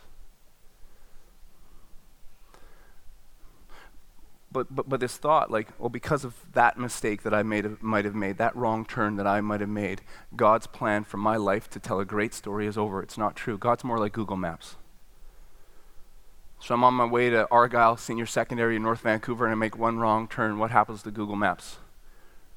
But, 4.52 4.74
but, 4.74 4.90
but 4.90 5.00
this 5.00 5.18
thought, 5.18 5.52
like, 5.52 5.70
well, 5.80 5.90
because 5.90 6.24
of 6.24 6.36
that 6.54 6.78
mistake 6.78 7.24
that 7.24 7.34
I 7.34 7.44
made, 7.44 7.82
might 7.82 8.06
have 8.06 8.16
made, 8.16 8.38
that 8.38 8.56
wrong 8.56 8.86
turn 8.86 9.16
that 9.18 9.28
I 9.28 9.42
might 9.42 9.62
have 9.62 9.70
made, 9.70 10.02
God's 10.36 10.68
plan 10.68 11.04
for 11.04 11.18
my 11.18 11.36
life 11.38 11.70
to 11.72 11.80
tell 11.80 12.00
a 12.00 12.06
great 12.06 12.34
story 12.34 12.66
is 12.68 12.78
over. 12.78 13.02
It's 13.02 13.18
not 13.18 13.36
true. 13.36 13.58
God's 13.58 13.84
more 13.84 14.00
like 14.00 14.14
Google 14.14 14.38
Maps. 14.38 14.76
So 16.60 16.74
I'm 16.74 16.84
on 16.84 16.96
my 16.96 17.06
way 17.06 17.30
to 17.30 17.48
Argyle 17.52 17.98
Senior 17.98 18.26
Secondary 18.26 18.76
in 18.76 18.84
North 18.84 19.02
Vancouver 19.02 19.46
and 19.46 19.52
I 19.52 19.56
make 19.56 19.78
one 19.78 20.00
wrong 20.00 20.28
turn. 20.28 20.60
What 20.60 20.72
happens 20.72 21.04
to 21.04 21.12
Google 21.12 21.36
Maps? 21.36 21.78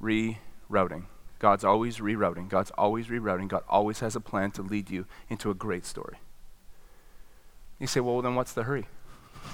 Rerouting. 0.03 1.05
God's 1.39 1.65
always 1.65 1.99
rerouting. 1.99 2.49
God's 2.49 2.71
always 2.73 3.07
rerouting. 3.07 3.49
God 3.49 3.63
always 3.69 4.01
has 4.01 4.17
a 4.17 4.21
plan 4.21 4.51
to 4.53 4.63
lead 4.63 4.91
you 4.91 5.07
into 5.29 5.51
a 5.51 5.55
great 5.55 5.87
story. 5.87 6.19
You 7.79 7.87
say, 7.87 8.01
well, 8.01 8.21
then 8.21 8.35
what's 8.35 8.53
the 8.53 8.65
hurry? 8.65 8.89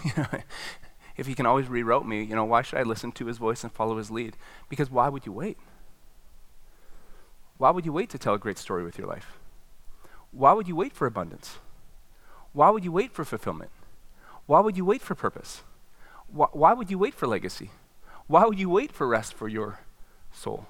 if 1.16 1.26
he 1.26 1.34
can 1.34 1.46
always 1.46 1.66
reroute 1.66 2.06
me, 2.06 2.22
you 2.22 2.34
know, 2.34 2.44
why 2.44 2.62
should 2.62 2.78
I 2.78 2.82
listen 2.82 3.12
to 3.12 3.26
his 3.26 3.38
voice 3.38 3.62
and 3.62 3.72
follow 3.72 3.98
his 3.98 4.10
lead? 4.10 4.36
Because 4.68 4.90
why 4.90 5.08
would 5.08 5.26
you 5.26 5.32
wait? 5.32 5.58
Why 7.58 7.70
would 7.70 7.86
you 7.86 7.92
wait 7.92 8.10
to 8.10 8.18
tell 8.18 8.34
a 8.34 8.38
great 8.38 8.58
story 8.58 8.84
with 8.84 8.98
your 8.98 9.06
life? 9.06 9.38
Why 10.30 10.52
would 10.52 10.68
you 10.68 10.76
wait 10.76 10.92
for 10.92 11.06
abundance? 11.06 11.58
Why 12.52 12.70
would 12.70 12.84
you 12.84 12.92
wait 12.92 13.12
for 13.12 13.24
fulfillment? 13.24 13.70
Why 14.46 14.60
would 14.60 14.76
you 14.76 14.84
wait 14.84 15.02
for 15.02 15.14
purpose? 15.14 15.62
Why, 16.28 16.46
why 16.52 16.72
would 16.72 16.90
you 16.90 16.98
wait 16.98 17.14
for 17.14 17.26
legacy? 17.26 17.70
Why 18.26 18.44
would 18.44 18.58
you 18.58 18.70
wait 18.70 18.92
for 18.92 19.06
rest 19.06 19.34
for 19.34 19.48
your 19.48 19.80
soul? 20.32 20.66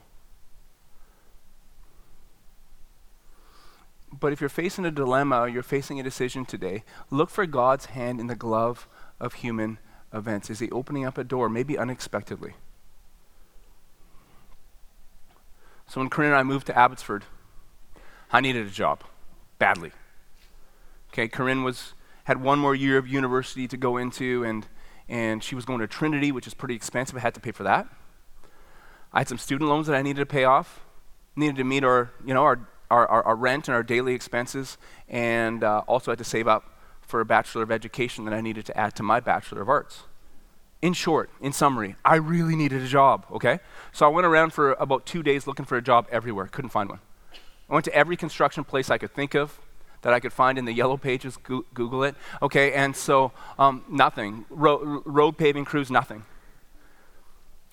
But 4.19 4.33
if 4.33 4.41
you're 4.41 4.49
facing 4.49 4.87
a 4.87 4.91
dilemma 4.91 5.49
you're 5.49 5.63
facing 5.63 6.01
a 6.01 6.03
decision 6.03 6.45
today, 6.45 6.85
look 7.11 7.29
for 7.29 7.45
God's 7.47 7.87
hand 7.87 8.21
in 8.21 8.29
the 8.29 8.35
glove 8.35 8.89
of 9.21 9.35
human 9.35 9.79
events. 10.13 10.49
Is 10.49 10.61
He 10.61 10.71
opening 10.71 11.05
up 11.05 11.19
a 11.19 11.25
door, 11.25 11.49
maybe 11.49 11.77
unexpectedly? 11.77 12.55
So 15.89 16.01
when 16.01 16.11
Corinne 16.11 16.33
and 16.33 16.39
I 16.39 16.43
moved 16.43 16.67
to 16.67 16.77
Abbotsford, 16.77 17.25
I 18.33 18.41
needed 18.41 18.67
a 18.67 18.71
job 18.71 19.05
badly. 19.59 19.93
Okay, 21.13 21.29
Corinne 21.29 21.63
was 21.63 21.95
had 22.27 22.43
one 22.43 22.59
more 22.59 22.75
year 22.75 22.99
of 22.99 23.07
university 23.07 23.69
to 23.69 23.77
go 23.77 23.97
into, 23.97 24.43
and, 24.43 24.67
and 25.09 25.45
she 25.45 25.55
was 25.55 25.65
going 25.65 25.79
to 25.79 25.87
Trinity, 25.87 26.33
which 26.33 26.49
is 26.49 26.55
pretty 26.55 26.75
expensive. 26.75 27.17
I 27.17 27.21
had 27.21 27.35
to 27.35 27.41
pay 27.41 27.53
for 27.53 27.63
that. 27.63 27.87
I 29.13 29.21
had 29.21 29.29
some 29.29 29.39
student 29.39 29.71
loans 29.71 29.87
that 29.87 29.95
I 29.95 30.03
needed 30.03 30.19
to 30.19 30.27
pay 30.27 30.43
off, 30.43 30.81
needed 31.37 31.55
to 31.55 31.63
meet 31.63 31.85
our, 31.85 32.11
you 32.25 32.35
know, 32.35 32.43
our, 32.43 32.59
our, 32.91 33.07
our 33.07 33.37
rent 33.37 33.69
and 33.69 33.77
our 33.77 33.85
daily 33.85 34.13
expenses, 34.13 34.77
and 35.09 35.63
uh, 35.63 35.85
also 35.87 36.11
had 36.11 36.19
to 36.19 36.25
save 36.25 36.49
up 36.49 36.65
for 37.01 37.21
a 37.21 37.25
Bachelor 37.25 37.63
of 37.63 37.71
Education 37.71 38.25
that 38.25 38.35
I 38.35 38.41
needed 38.41 38.67
to 38.67 38.77
add 38.77 38.97
to 38.97 39.05
my 39.05 39.21
Bachelor 39.21 39.63
of 39.63 39.69
Arts. 39.69 40.03
In 40.83 40.95
short, 40.95 41.31
in 41.41 41.53
summary, 41.53 41.95
I 42.05 42.17
really 42.17 42.57
needed 42.57 42.83
a 42.83 42.89
job, 42.89 43.25
okay? 43.31 43.61
So 43.93 44.05
I 44.05 44.09
went 44.09 44.27
around 44.27 44.53
for 44.53 44.73
about 44.73 45.07
two 45.07 45.23
days 45.23 45.47
looking 45.47 45.65
for 45.65 45.77
a 45.77 45.83
job 45.83 46.09
everywhere, 46.11 46.47
couldn't 46.47 46.71
find 46.71 46.91
one. 46.91 46.99
I 47.71 47.75
went 47.75 47.85
to 47.85 47.95
every 47.95 48.17
construction 48.17 48.65
place 48.65 48.91
I 48.91 48.99
could 48.99 49.15
think 49.15 49.35
of, 49.35 49.61
that 50.03 50.13
I 50.13 50.21
could 50.21 50.33
find 50.33 50.59
in 50.59 50.65
the 50.65 50.73
yellow 50.73 50.97
pages, 50.97 51.37
Google 51.37 52.05
it. 52.05 52.15
Okay, 52.43 52.73
and 52.73 52.95
so 52.95 53.33
um, 53.59 53.85
nothing. 53.89 54.45
Ro- 54.51 55.03
road 55.05 55.37
paving 55.37 55.65
crews, 55.65 55.91
nothing. 55.91 56.25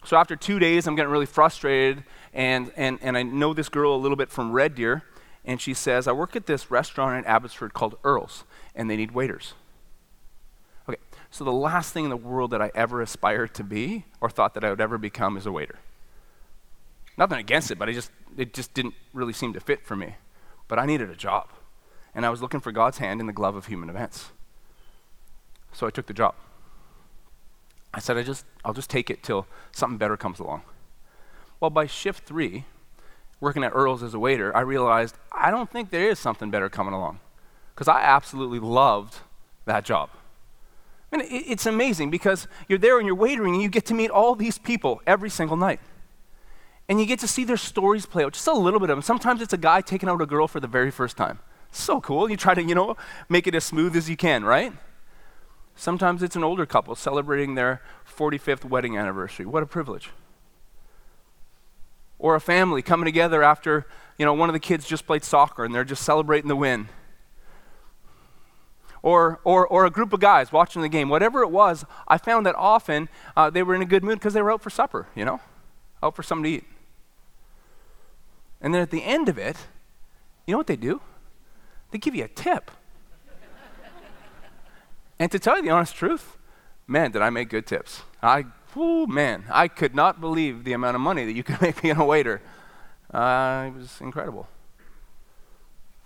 So 0.06 0.18
after 0.18 0.36
two 0.36 0.60
days, 0.60 0.86
I'm 0.86 0.96
getting 0.96 1.12
really 1.12 1.26
frustrated, 1.26 2.04
and, 2.34 2.72
and, 2.76 3.00
and 3.02 3.18
I 3.18 3.24
know 3.24 3.54
this 3.54 3.70
girl 3.70 3.96
a 3.96 3.98
little 3.98 4.18
bit 4.18 4.30
from 4.30 4.52
Red 4.52 4.76
Deer, 4.76 5.04
and 5.46 5.62
she 5.62 5.74
says, 5.74 6.08
I 6.08 6.12
work 6.12 6.36
at 6.36 6.46
this 6.46 6.70
restaurant 6.70 7.18
in 7.18 7.26
Abbotsford 7.26 7.74
called 7.74 7.98
Earl's, 8.04 8.44
and 8.76 8.90
they 8.90 8.98
need 8.98 9.12
waiters. 9.12 9.54
Okay, 10.90 11.00
so 11.32 11.46
the 11.46 11.54
last 11.54 11.94
thing 11.94 12.04
in 12.04 12.10
the 12.10 12.18
world 12.18 12.52
that 12.52 12.62
I 12.62 12.72
ever 12.76 13.02
aspired 13.02 13.54
to 13.56 13.64
be 13.64 14.06
or 14.20 14.30
thought 14.30 14.54
that 14.56 14.66
I 14.66 14.70
would 14.70 14.82
ever 14.82 14.98
become 14.98 15.38
is 15.38 15.46
a 15.46 15.52
waiter. 15.52 15.80
Nothing 17.18 17.40
against 17.40 17.72
it, 17.72 17.78
but 17.78 17.88
I 17.88 17.94
just, 17.94 18.12
it 18.38 18.54
just 18.54 18.74
didn't 18.74 18.96
really 19.14 19.34
seem 19.34 19.54
to 19.54 19.60
fit 19.60 19.86
for 19.86 19.96
me. 19.96 20.16
But 20.68 20.80
I 20.80 20.86
needed 20.86 21.10
a 21.10 21.16
job 21.16 21.50
and 22.15 22.26
I 22.26 22.30
was 22.30 22.41
looking 22.41 22.60
for 22.60 22.71
God's 22.71 22.97
hand 22.99 23.19
in 23.19 23.28
the 23.28 23.34
glove 23.34 23.56
of 23.56 23.67
human 23.67 23.89
events. 23.89 24.32
So 25.71 25.88
I 25.88 25.89
took 25.89 26.06
the 26.06 26.13
job. 26.13 26.36
I 27.93 27.99
said, 27.99 28.17
I 28.17 28.23
just, 28.23 28.45
I'll 28.65 28.73
just 28.73 28.89
take 28.89 29.10
it 29.10 29.23
till 29.23 29.45
something 29.71 29.97
better 29.97 30.17
comes 30.17 30.39
along. 30.39 30.63
Well, 31.60 31.69
by 31.69 31.86
shift 31.86 32.26
three, 32.26 32.65
working 33.39 33.63
at 33.63 33.71
Earl's 33.73 34.04
as 34.04 34.13
a 34.13 34.19
waiter, 34.19 34.56
I 34.56 34.62
realized 34.62 35.17
I 35.32 35.52
don't 35.52 35.69
think 35.69 35.89
there 35.89 36.10
is 36.10 36.19
something 36.19 36.49
better 36.49 36.69
coming 36.69 36.93
along 36.93 37.19
because 37.73 37.88
I 37.88 38.02
absolutely 38.02 38.60
loved 38.60 39.19
that 39.65 39.86
job. 39.86 40.10
And 41.12 41.21
it, 41.21 41.32
it's 41.32 41.65
amazing 41.65 42.10
because 42.10 42.47
you're 42.67 42.80
there 42.80 42.97
and 42.97 43.08
you're 43.08 43.15
waitering 43.15 43.54
and 43.54 43.62
you 43.62 43.69
get 43.69 43.86
to 43.88 43.93
meet 43.93 44.10
all 44.10 44.36
these 44.36 44.58
people 44.58 45.02
every 45.06 45.30
single 45.30 45.58
night. 45.58 45.80
And 46.89 46.99
you 46.99 47.06
get 47.06 47.19
to 47.19 47.28
see 47.28 47.43
their 47.43 47.58
stories 47.58 48.06
play 48.06 48.23
out, 48.23 48.34
just 48.34 48.47
a 48.47 48.54
little 48.54 48.80
bit 48.80 48.89
of 48.89 48.97
them. 48.97 49.02
Sometimes 49.02 49.41
it's 49.41 49.54
a 49.54 49.58
guy 49.58 49.82
taking 49.82 50.10
out 50.10 50.21
a 50.21 50.26
girl 50.26 50.47
for 50.47 50.60
the 50.60 50.67
very 50.67 50.91
first 50.91 51.15
time. 51.15 51.39
So 51.74 52.00
cool. 52.00 52.30
You 52.30 52.38
try 52.38 52.54
to, 52.54 52.64
you 52.64 52.76
know, 52.76 52.96
make 53.28 53.48
it 53.48 53.56
as 53.56 53.64
smooth 53.64 53.96
as 53.96 54.08
you 54.08 54.16
can, 54.16 54.46
right? 54.46 54.72
Sometimes 55.76 56.22
it's 56.22 56.36
an 56.36 56.44
older 56.44 56.68
couple 56.68 56.94
celebrating 56.94 57.56
their 57.56 57.82
45th 58.08 58.64
wedding 58.64 58.96
anniversary. 58.96 59.48
What 59.48 59.64
a 59.64 59.66
privilege. 59.66 60.12
Or 62.20 62.36
a 62.36 62.40
family 62.40 62.84
coming 62.84 63.06
together 63.06 63.42
after, 63.42 63.88
you 64.20 64.26
know, 64.26 64.36
one 64.36 64.50
of 64.50 64.54
the 64.54 64.60
kids 64.60 64.86
just 64.88 65.08
played 65.08 65.24
soccer 65.24 65.66
and 65.66 65.74
they're 65.74 65.84
just 65.84 66.04
celebrating 66.04 66.48
the 66.48 66.56
win. 66.56 66.90
Or, 69.02 69.42
or, 69.44 69.68
or 69.68 69.86
a 69.86 69.90
group 69.90 70.14
of 70.14 70.20
guys 70.20 70.52
watching 70.52 70.84
the 70.84 70.90
game. 70.90 71.10
Whatever 71.10 71.42
it 71.42 71.50
was, 71.50 71.86
I 72.08 72.20
found 72.20 72.46
that 72.46 72.56
often 72.56 73.10
uh, 73.36 73.50
they 73.50 73.64
were 73.64 73.74
in 73.74 73.82
a 73.82 73.86
good 73.86 74.04
mood 74.04 74.20
because 74.20 74.36
they 74.36 74.44
were 74.44 74.52
out 74.52 74.62
for 74.62 74.70
supper, 74.70 75.08
you 75.16 75.26
know, 75.26 75.42
out 76.04 76.16
for 76.16 76.22
something 76.22 76.44
to 76.44 76.50
eat. 76.50 76.66
And 78.62 78.76
then 78.76 78.82
at 78.84 78.92
the 78.92 79.04
end 79.04 79.28
of 79.28 79.40
it, 79.40 79.58
you 80.46 80.52
know 80.52 80.60
what 80.60 80.68
they 80.68 80.78
do? 80.78 81.02
They 81.94 82.00
give 82.00 82.16
you 82.16 82.24
a 82.24 82.28
tip. 82.28 82.72
and 85.20 85.32
to 85.32 85.38
tell 85.38 85.58
you 85.58 85.62
the 85.62 85.70
honest 85.70 85.96
truth, 85.96 86.38
man, 86.88 87.12
did 87.12 87.22
I 87.22 87.30
make 87.30 87.50
good 87.50 87.68
tips. 87.68 88.02
I, 88.20 88.46
oh 88.76 89.06
man, 89.06 89.44
I 89.48 89.68
could 89.68 89.94
not 89.94 90.20
believe 90.20 90.64
the 90.64 90.74
amount 90.74 90.96
of 90.96 91.02
money 91.02 91.24
that 91.24 91.34
you 91.34 91.44
could 91.44 91.62
make 91.62 91.84
being 91.84 91.98
a 91.98 92.04
waiter. 92.04 92.42
Uh, 93.14 93.66
it 93.68 93.78
was 93.78 94.02
incredible. 94.02 94.48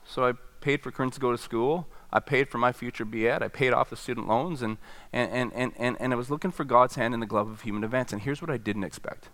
So 0.05 0.27
I 0.27 0.33
paid 0.59 0.83
for 0.83 0.91
Corinne 0.91 1.11
to 1.11 1.21
go 1.21 1.31
to 1.31 1.37
school. 1.37 1.87
I 2.11 2.19
paid 2.19 2.49
for 2.49 2.57
my 2.57 2.73
future 2.73 3.05
BEd. 3.05 3.41
I 3.41 3.47
paid 3.47 3.71
off 3.71 3.89
the 3.89 3.95
student 3.95 4.27
loans, 4.27 4.61
and, 4.61 4.77
and, 5.13 5.53
and, 5.53 5.71
and, 5.77 5.95
and, 6.01 6.11
I 6.11 6.17
was 6.17 6.29
looking 6.29 6.51
for 6.51 6.65
God's 6.65 6.95
hand 6.95 7.13
in 7.13 7.21
the 7.21 7.25
glove 7.25 7.49
of 7.49 7.61
human 7.61 7.85
events. 7.85 8.11
And 8.11 8.21
here's 8.21 8.41
what 8.41 8.51
I 8.51 8.57
didn't 8.57 8.83
expect. 8.83 9.29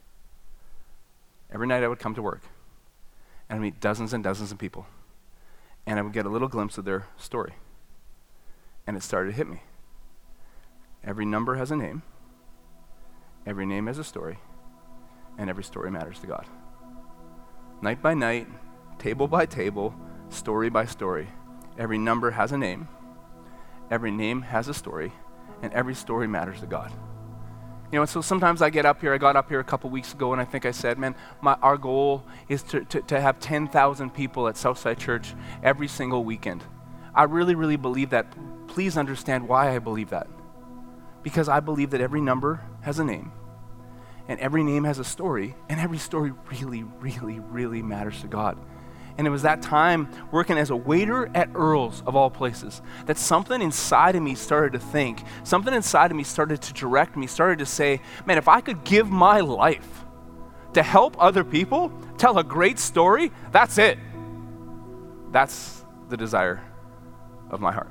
Every 1.52 1.66
night 1.66 1.82
I 1.82 1.88
would 1.88 2.00
come 2.00 2.14
to 2.14 2.22
work, 2.22 2.42
and 3.50 3.58
I'd 3.58 3.62
meet 3.62 3.80
dozens 3.80 4.14
and 4.14 4.24
dozens 4.24 4.52
of 4.52 4.60
people, 4.60 4.86
and 5.86 6.00
I 6.00 6.02
would 6.02 6.14
get 6.14 6.26
a 6.26 6.30
little 6.30 6.48
glimpse 6.48 6.78
of 6.78 6.86
their 6.86 7.08
story. 7.18 7.54
And 8.88 8.98
it 8.98 9.04
started 9.04 9.32
to 9.32 9.36
hit 9.36 9.48
me. 9.48 9.62
Every 11.04 11.26
number 11.26 11.56
has 11.56 11.72
a 11.72 11.76
name, 11.76 12.02
every 13.46 13.66
name 13.66 13.88
has 13.88 13.98
a 13.98 14.04
story, 14.04 14.40
and 15.38 15.50
every 15.50 15.64
story 15.64 15.92
matters 15.92 16.20
to 16.20 16.28
God. 16.28 16.46
Night 17.82 18.02
by 18.02 18.14
night, 18.14 18.48
table 19.00 19.28
by 19.28 19.46
table, 19.46 19.94
story 20.30 20.70
by 20.70 20.86
story, 20.86 21.28
every 21.78 21.98
number 21.98 22.32
has 22.32 22.54
a 22.54 22.58
name, 22.58 22.88
every 23.92 24.12
name 24.12 24.42
has 24.44 24.70
a 24.70 24.74
story, 24.74 25.12
and 25.62 25.74
every 25.74 25.96
story 25.96 26.28
matters 26.28 26.62
to 26.62 26.66
God. 26.66 26.92
You 27.94 28.00
know, 28.00 28.06
so 28.06 28.22
sometimes 28.22 28.64
I 28.64 28.72
get 28.72 28.88
up 28.88 29.02
here, 29.02 29.14
I 29.14 29.20
got 29.20 29.36
up 29.36 29.50
here 29.50 29.60
a 29.60 29.64
couple 29.64 29.88
weeks 29.92 30.14
ago, 30.14 30.34
and 30.34 30.42
I 30.42 30.46
think 30.46 30.66
I 30.66 30.72
said, 30.72 30.98
man, 30.98 31.14
my, 31.42 31.54
our 31.62 31.78
goal 31.78 32.24
is 32.50 32.64
to, 32.64 32.84
to, 32.86 33.02
to 33.04 33.22
have 33.22 33.40
10,000 33.40 34.10
people 34.10 34.48
at 34.48 34.58
Southside 34.58 34.98
Church 34.98 35.36
every 35.62 35.88
single 35.88 36.24
weekend. 36.24 36.64
I 37.14 37.26
really, 37.26 37.54
really 37.54 37.76
believe 37.76 38.10
that. 38.10 38.34
Please 38.66 38.98
understand 38.98 39.48
why 39.48 39.76
I 39.76 39.78
believe 39.78 40.10
that. 40.10 40.26
Because 41.22 41.48
I 41.48 41.60
believe 41.60 41.92
that 41.92 42.02
every 42.02 42.20
number 42.20 42.62
has 42.82 42.98
a 42.98 43.04
name, 43.04 43.32
and 44.28 44.40
every 44.40 44.64
name 44.64 44.86
has 44.86 44.98
a 44.98 45.04
story, 45.04 45.56
and 45.70 45.80
every 45.80 46.00
story 46.00 46.34
really, 46.50 46.82
really, 46.82 47.42
really 47.42 47.84
matters 47.84 48.22
to 48.22 48.28
God. 48.28 48.58
And 49.18 49.28
it 49.28 49.30
was 49.30 49.44
that 49.44 49.62
time 49.62 50.10
working 50.32 50.58
as 50.58 50.70
a 50.72 50.76
waiter 50.76 51.30
at 51.36 51.50
Earl's, 51.54 52.02
of 52.08 52.16
all 52.16 52.30
places, 52.30 52.82
that 53.06 53.18
something 53.18 53.62
inside 53.62 54.16
of 54.16 54.24
me 54.24 54.34
started 54.34 54.74
to 54.74 54.80
think, 54.80 55.24
something 55.44 55.74
inside 55.74 56.10
of 56.10 56.18
me 56.18 56.24
started 56.24 56.62
to 56.64 56.74
direct 56.74 57.16
me, 57.16 57.28
started 57.28 57.60
to 57.60 57.66
say, 57.66 58.02
man, 58.26 58.38
if 58.38 58.48
I 58.48 58.60
could 58.60 58.84
give 58.84 59.10
my 59.10 59.40
life 59.42 60.04
to 60.74 60.82
help 60.82 61.16
other 61.20 61.44
people, 61.44 61.92
tell 62.18 62.40
a 62.40 62.44
great 62.44 62.80
story, 62.80 63.32
that's 63.52 63.78
it. 63.78 64.00
That's 65.32 65.86
the 66.10 66.18
desire 66.18 66.64
of 67.52 67.62
my 67.62 67.72
heart. 67.72 67.90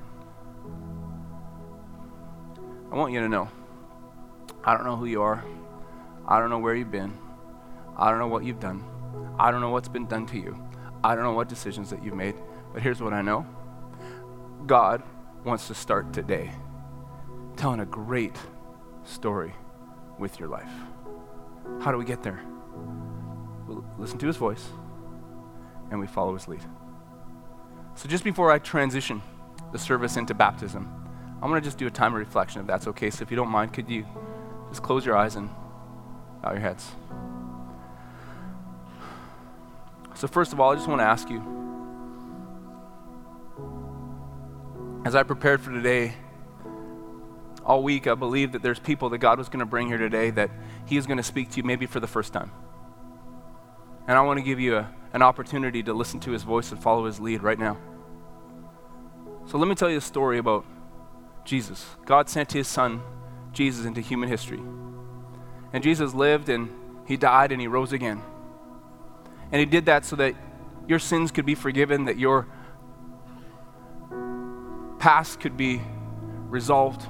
I 2.90 2.96
want 2.96 3.12
you 3.12 3.20
to 3.20 3.28
know 3.28 3.48
I 4.64 4.76
don't 4.76 4.84
know 4.84 4.96
who 4.96 5.06
you 5.06 5.22
are. 5.22 5.44
I 6.26 6.38
don't 6.38 6.50
know 6.50 6.58
where 6.58 6.74
you've 6.74 6.92
been. 6.92 7.18
I 7.96 8.10
don't 8.10 8.20
know 8.20 8.28
what 8.28 8.44
you've 8.44 8.60
done. 8.60 8.84
I 9.38 9.50
don't 9.50 9.60
know 9.60 9.70
what's 9.70 9.88
been 9.88 10.06
done 10.06 10.26
to 10.26 10.38
you. 10.38 10.56
I 11.04 11.14
don't 11.14 11.24
know 11.24 11.32
what 11.32 11.48
decisions 11.48 11.90
that 11.90 12.04
you've 12.04 12.14
made. 12.14 12.34
But 12.72 12.82
here's 12.82 13.02
what 13.02 13.12
I 13.12 13.22
know 13.22 13.46
God 14.66 15.02
wants 15.44 15.66
to 15.68 15.74
start 15.74 16.12
today 16.12 16.52
telling 17.56 17.80
a 17.80 17.86
great 17.86 18.36
story 19.04 19.52
with 20.18 20.38
your 20.38 20.48
life. 20.48 20.70
How 21.80 21.92
do 21.92 21.98
we 21.98 22.04
get 22.04 22.22
there? 22.22 22.40
We 23.66 23.76
listen 23.98 24.18
to 24.18 24.26
his 24.26 24.36
voice 24.36 24.64
and 25.90 26.00
we 26.00 26.06
follow 26.06 26.34
his 26.34 26.48
lead. 26.48 26.62
So, 27.94 28.08
just 28.08 28.24
before 28.24 28.50
I 28.50 28.58
transition 28.58 29.20
the 29.72 29.78
service 29.78 30.16
into 30.16 30.34
baptism, 30.34 30.88
I'm 31.42 31.50
going 31.50 31.60
to 31.60 31.64
just 31.64 31.76
do 31.76 31.86
a 31.86 31.90
time 31.90 32.14
of 32.14 32.20
reflection 32.20 32.60
if 32.60 32.66
that's 32.66 32.86
okay. 32.88 33.10
So 33.10 33.22
if 33.22 33.30
you 33.30 33.36
don't 33.36 33.48
mind, 33.48 33.72
could 33.72 33.90
you 33.90 34.06
just 34.68 34.82
close 34.82 35.04
your 35.04 35.16
eyes 35.16 35.34
and 35.34 35.50
bow 36.40 36.52
your 36.52 36.60
heads? 36.60 36.92
So, 40.22 40.28
first 40.28 40.52
of 40.52 40.60
all, 40.60 40.70
I 40.70 40.76
just 40.76 40.86
want 40.86 41.00
to 41.00 41.04
ask 41.04 41.28
you 41.28 41.42
as 45.04 45.16
I 45.16 45.24
prepared 45.24 45.60
for 45.60 45.72
today, 45.72 46.14
all 47.64 47.82
week, 47.82 48.06
I 48.06 48.14
believe 48.14 48.52
that 48.52 48.62
there's 48.62 48.78
people 48.78 49.08
that 49.08 49.18
God 49.18 49.38
was 49.38 49.48
going 49.48 49.58
to 49.58 49.66
bring 49.66 49.88
here 49.88 49.98
today 49.98 50.30
that 50.30 50.52
He 50.86 50.96
is 50.96 51.08
going 51.08 51.16
to 51.16 51.24
speak 51.24 51.50
to 51.50 51.56
you 51.56 51.64
maybe 51.64 51.86
for 51.86 51.98
the 51.98 52.06
first 52.06 52.32
time. 52.32 52.52
And 54.06 54.16
I 54.16 54.20
want 54.20 54.38
to 54.38 54.44
give 54.44 54.60
you 54.60 54.76
a, 54.76 54.94
an 55.12 55.22
opportunity 55.22 55.82
to 55.82 55.92
listen 55.92 56.20
to 56.20 56.30
His 56.30 56.44
voice 56.44 56.70
and 56.70 56.80
follow 56.80 57.06
His 57.06 57.18
lead 57.18 57.42
right 57.42 57.58
now. 57.58 57.76
So, 59.46 59.58
let 59.58 59.66
me 59.66 59.74
tell 59.74 59.90
you 59.90 59.98
a 59.98 60.00
story 60.00 60.38
about 60.38 60.64
Jesus. 61.44 61.84
God 62.06 62.28
sent 62.28 62.52
his 62.52 62.68
son, 62.68 63.02
Jesus, 63.52 63.86
into 63.86 64.00
human 64.00 64.28
history. 64.28 64.60
And 65.72 65.82
Jesus 65.82 66.14
lived 66.14 66.48
and 66.48 66.70
he 67.08 67.16
died 67.16 67.50
and 67.50 67.60
he 67.60 67.66
rose 67.66 67.92
again. 67.92 68.22
And 69.52 69.60
he 69.60 69.66
did 69.66 69.86
that 69.86 70.04
so 70.04 70.16
that 70.16 70.34
your 70.88 70.98
sins 70.98 71.30
could 71.30 71.46
be 71.46 71.54
forgiven, 71.54 72.06
that 72.06 72.18
your 72.18 72.48
past 74.98 75.40
could 75.40 75.56
be 75.56 75.80
resolved, 76.48 77.06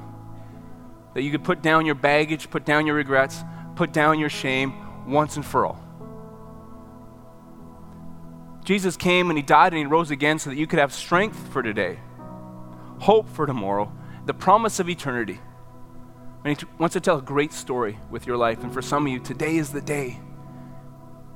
that 1.15 1.23
you 1.23 1.31
could 1.31 1.45
put 1.45 1.63
down 1.63 1.87
your 1.87 1.95
baggage, 1.95 2.51
put 2.51 2.65
down 2.65 2.87
your 2.87 2.97
regrets, 2.97 3.45
put 3.77 3.93
down 3.93 4.19
your 4.19 4.29
shame 4.29 4.75
once 5.07 5.37
and 5.37 5.45
for 5.45 5.67
all. 5.67 5.79
Jesus 8.65 8.97
came 8.97 9.31
and 9.31 9.37
he 9.37 9.43
died 9.43 9.73
and 9.73 9.79
he 9.79 9.85
rose 9.85 10.11
again 10.11 10.39
so 10.39 10.51
that 10.51 10.57
you 10.57 10.67
could 10.67 10.79
have 10.79 10.93
strength 10.93 11.49
for 11.53 11.63
today, 11.63 11.99
hope 13.01 13.29
for 13.29 13.47
tomorrow, 13.47 13.93
the 14.27 14.35
promise 14.35 14.79
of 14.79 14.89
eternity. 14.89 15.41
And 16.45 16.59
he 16.59 16.67
wants 16.79 16.95
to 16.95 17.01
tell 17.01 17.19
a 17.19 17.23
great 17.23 17.53
story 17.53 17.99
with 18.11 18.27
your 18.27 18.37
life. 18.37 18.63
And 18.63 18.73
for 18.73 18.83
some 18.83 19.07
of 19.07 19.13
you, 19.13 19.21
today 19.21 19.57
is 19.57 19.71
the 19.71 19.81
day. 19.81 20.19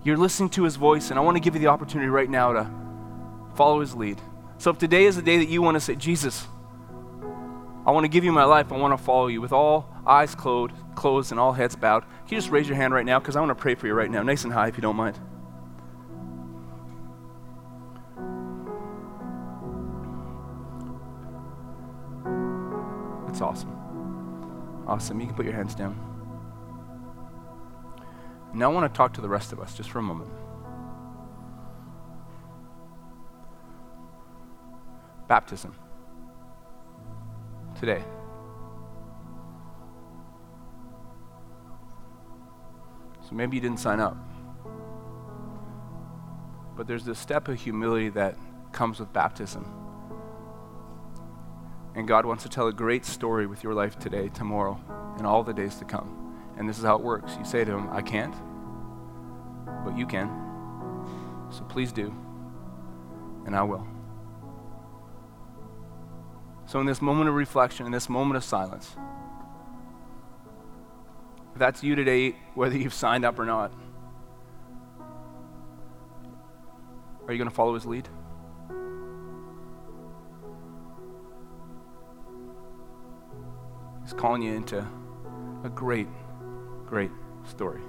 You're 0.07 0.17
listening 0.17 0.51
to 0.51 0.63
his 0.63 0.77
voice, 0.77 1.11
and 1.11 1.19
I 1.19 1.23
want 1.23 1.37
to 1.37 1.41
give 1.41 1.55
you 1.55 1.61
the 1.61 1.67
opportunity 1.67 2.09
right 2.09 2.31
now 2.31 2.53
to 2.53 2.71
follow 3.57 3.81
his 3.81 3.93
lead. 3.93 4.21
So 4.57 4.71
if 4.71 4.79
today 4.79 5.05
is 5.05 5.17
the 5.17 5.23
day 5.23 5.39
that 5.39 5.49
you 5.49 5.63
want 5.63 5.75
to 5.75 5.81
say, 5.81 5.97
Jesus, 5.97 6.47
I 7.85 7.91
want 7.91 8.05
to 8.05 8.09
give 8.09 8.23
you 8.23 8.31
my 8.31 8.45
life, 8.45 8.71
I 8.71 8.77
want 8.77 8.97
to 8.97 9.05
follow 9.05 9.27
you 9.27 9.41
with 9.41 9.51
all 9.51 9.93
eyes 10.07 10.37
closed, 10.37 10.75
closed 10.95 11.33
and 11.33 11.41
all 11.41 11.53
heads 11.53 11.75
bowed. 11.75 12.05
Can 12.05 12.37
you 12.37 12.37
just 12.37 12.51
raise 12.51 12.69
your 12.69 12.77
hand 12.77 12.95
right 12.95 13.05
now? 13.05 13.19
Because 13.19 13.35
I 13.35 13.41
want 13.41 13.51
to 13.51 13.61
pray 13.61 13.75
for 13.75 13.89
you 13.89 13.95
right 13.95 14.09
now, 14.09 14.23
nice 14.23 14.45
and 14.45 14.53
high 14.53 14.69
if 14.69 14.77
you 14.77 14.81
don't 14.81 14.95
mind. 14.95 15.19
That's 23.27 23.41
awesome. 23.41 23.73
Awesome. 24.87 25.19
You 25.19 25.27
can 25.27 25.35
put 25.35 25.47
your 25.47 25.55
hands 25.55 25.75
down. 25.75 26.06
Now 28.55 28.71
I 28.71 28.75
want 28.75 28.93
to 28.93 28.97
talk 28.97 29.13
to 29.15 29.21
the 29.21 29.29
rest 29.29 29.53
of 29.53 29.61
us 29.61 29.75
just 29.75 29.91
for 29.91 29.99
a 29.99 30.03
moment. 30.03 30.31
Baptism. 35.29 35.75
Today. 37.79 38.03
So 43.29 43.35
maybe 43.35 43.57
you 43.57 43.61
didn't 43.61 43.81
sign 43.81 44.01
up. 44.01 44.17
But 46.77 46.87
there's 46.87 47.05
this 47.05 47.19
step 47.19 47.49
of 47.49 47.61
humility 47.61 48.11
that 48.11 48.37
comes 48.73 49.01
with 49.01 49.13
baptism. 49.13 49.67
And 51.95 52.07
God 52.07 52.27
wants 52.27 52.43
to 52.45 52.49
tell 52.49 52.69
a 52.69 52.73
great 52.73 53.05
story 53.05 53.47
with 53.47 53.65
your 53.65 53.75
life 53.75 53.99
today, 53.99 54.29
tomorrow, 54.29 54.79
and 55.17 55.27
all 55.27 55.43
the 55.43 55.55
days 55.55 55.77
to 55.77 55.85
come. 55.85 56.26
And 56.57 56.69
this 56.69 56.79
is 56.79 56.85
how 56.85 56.97
it 56.97 57.03
works. 57.03 57.37
You 57.39 57.45
say 57.45 57.65
to 57.65 57.73
Him, 57.73 57.89
I 57.91 58.03
can't, 58.03 58.35
but 59.85 59.97
you 59.97 60.07
can. 60.07 60.29
So 61.51 61.63
please 61.65 61.93
do, 61.93 62.15
and 63.47 63.55
I 63.55 63.63
will. 63.63 63.87
So, 66.67 66.81
in 66.81 66.87
this 66.87 67.01
moment 67.01 67.29
of 67.29 67.37
reflection, 67.37 67.87
in 67.87 67.93
this 67.93 68.09
moment 68.09 68.37
of 68.37 68.43
silence, 68.45 68.97
If 71.57 71.61
that's 71.61 71.83
you 71.83 71.95
today, 71.95 72.37
whether 72.55 72.77
you've 72.77 72.93
signed 72.93 73.25
up 73.25 73.39
or 73.39 73.47
not, 73.47 73.73
are 77.27 77.33
you 77.33 77.39
going 77.39 77.49
to 77.49 77.55
follow 77.55 77.73
his 77.73 77.87
lead? 77.87 78.07
He's 84.03 84.13
calling 84.13 84.43
you 84.43 84.53
into 84.53 84.87
a 85.65 85.71
great, 85.71 86.09
great 86.87 87.11
story. 87.45 87.81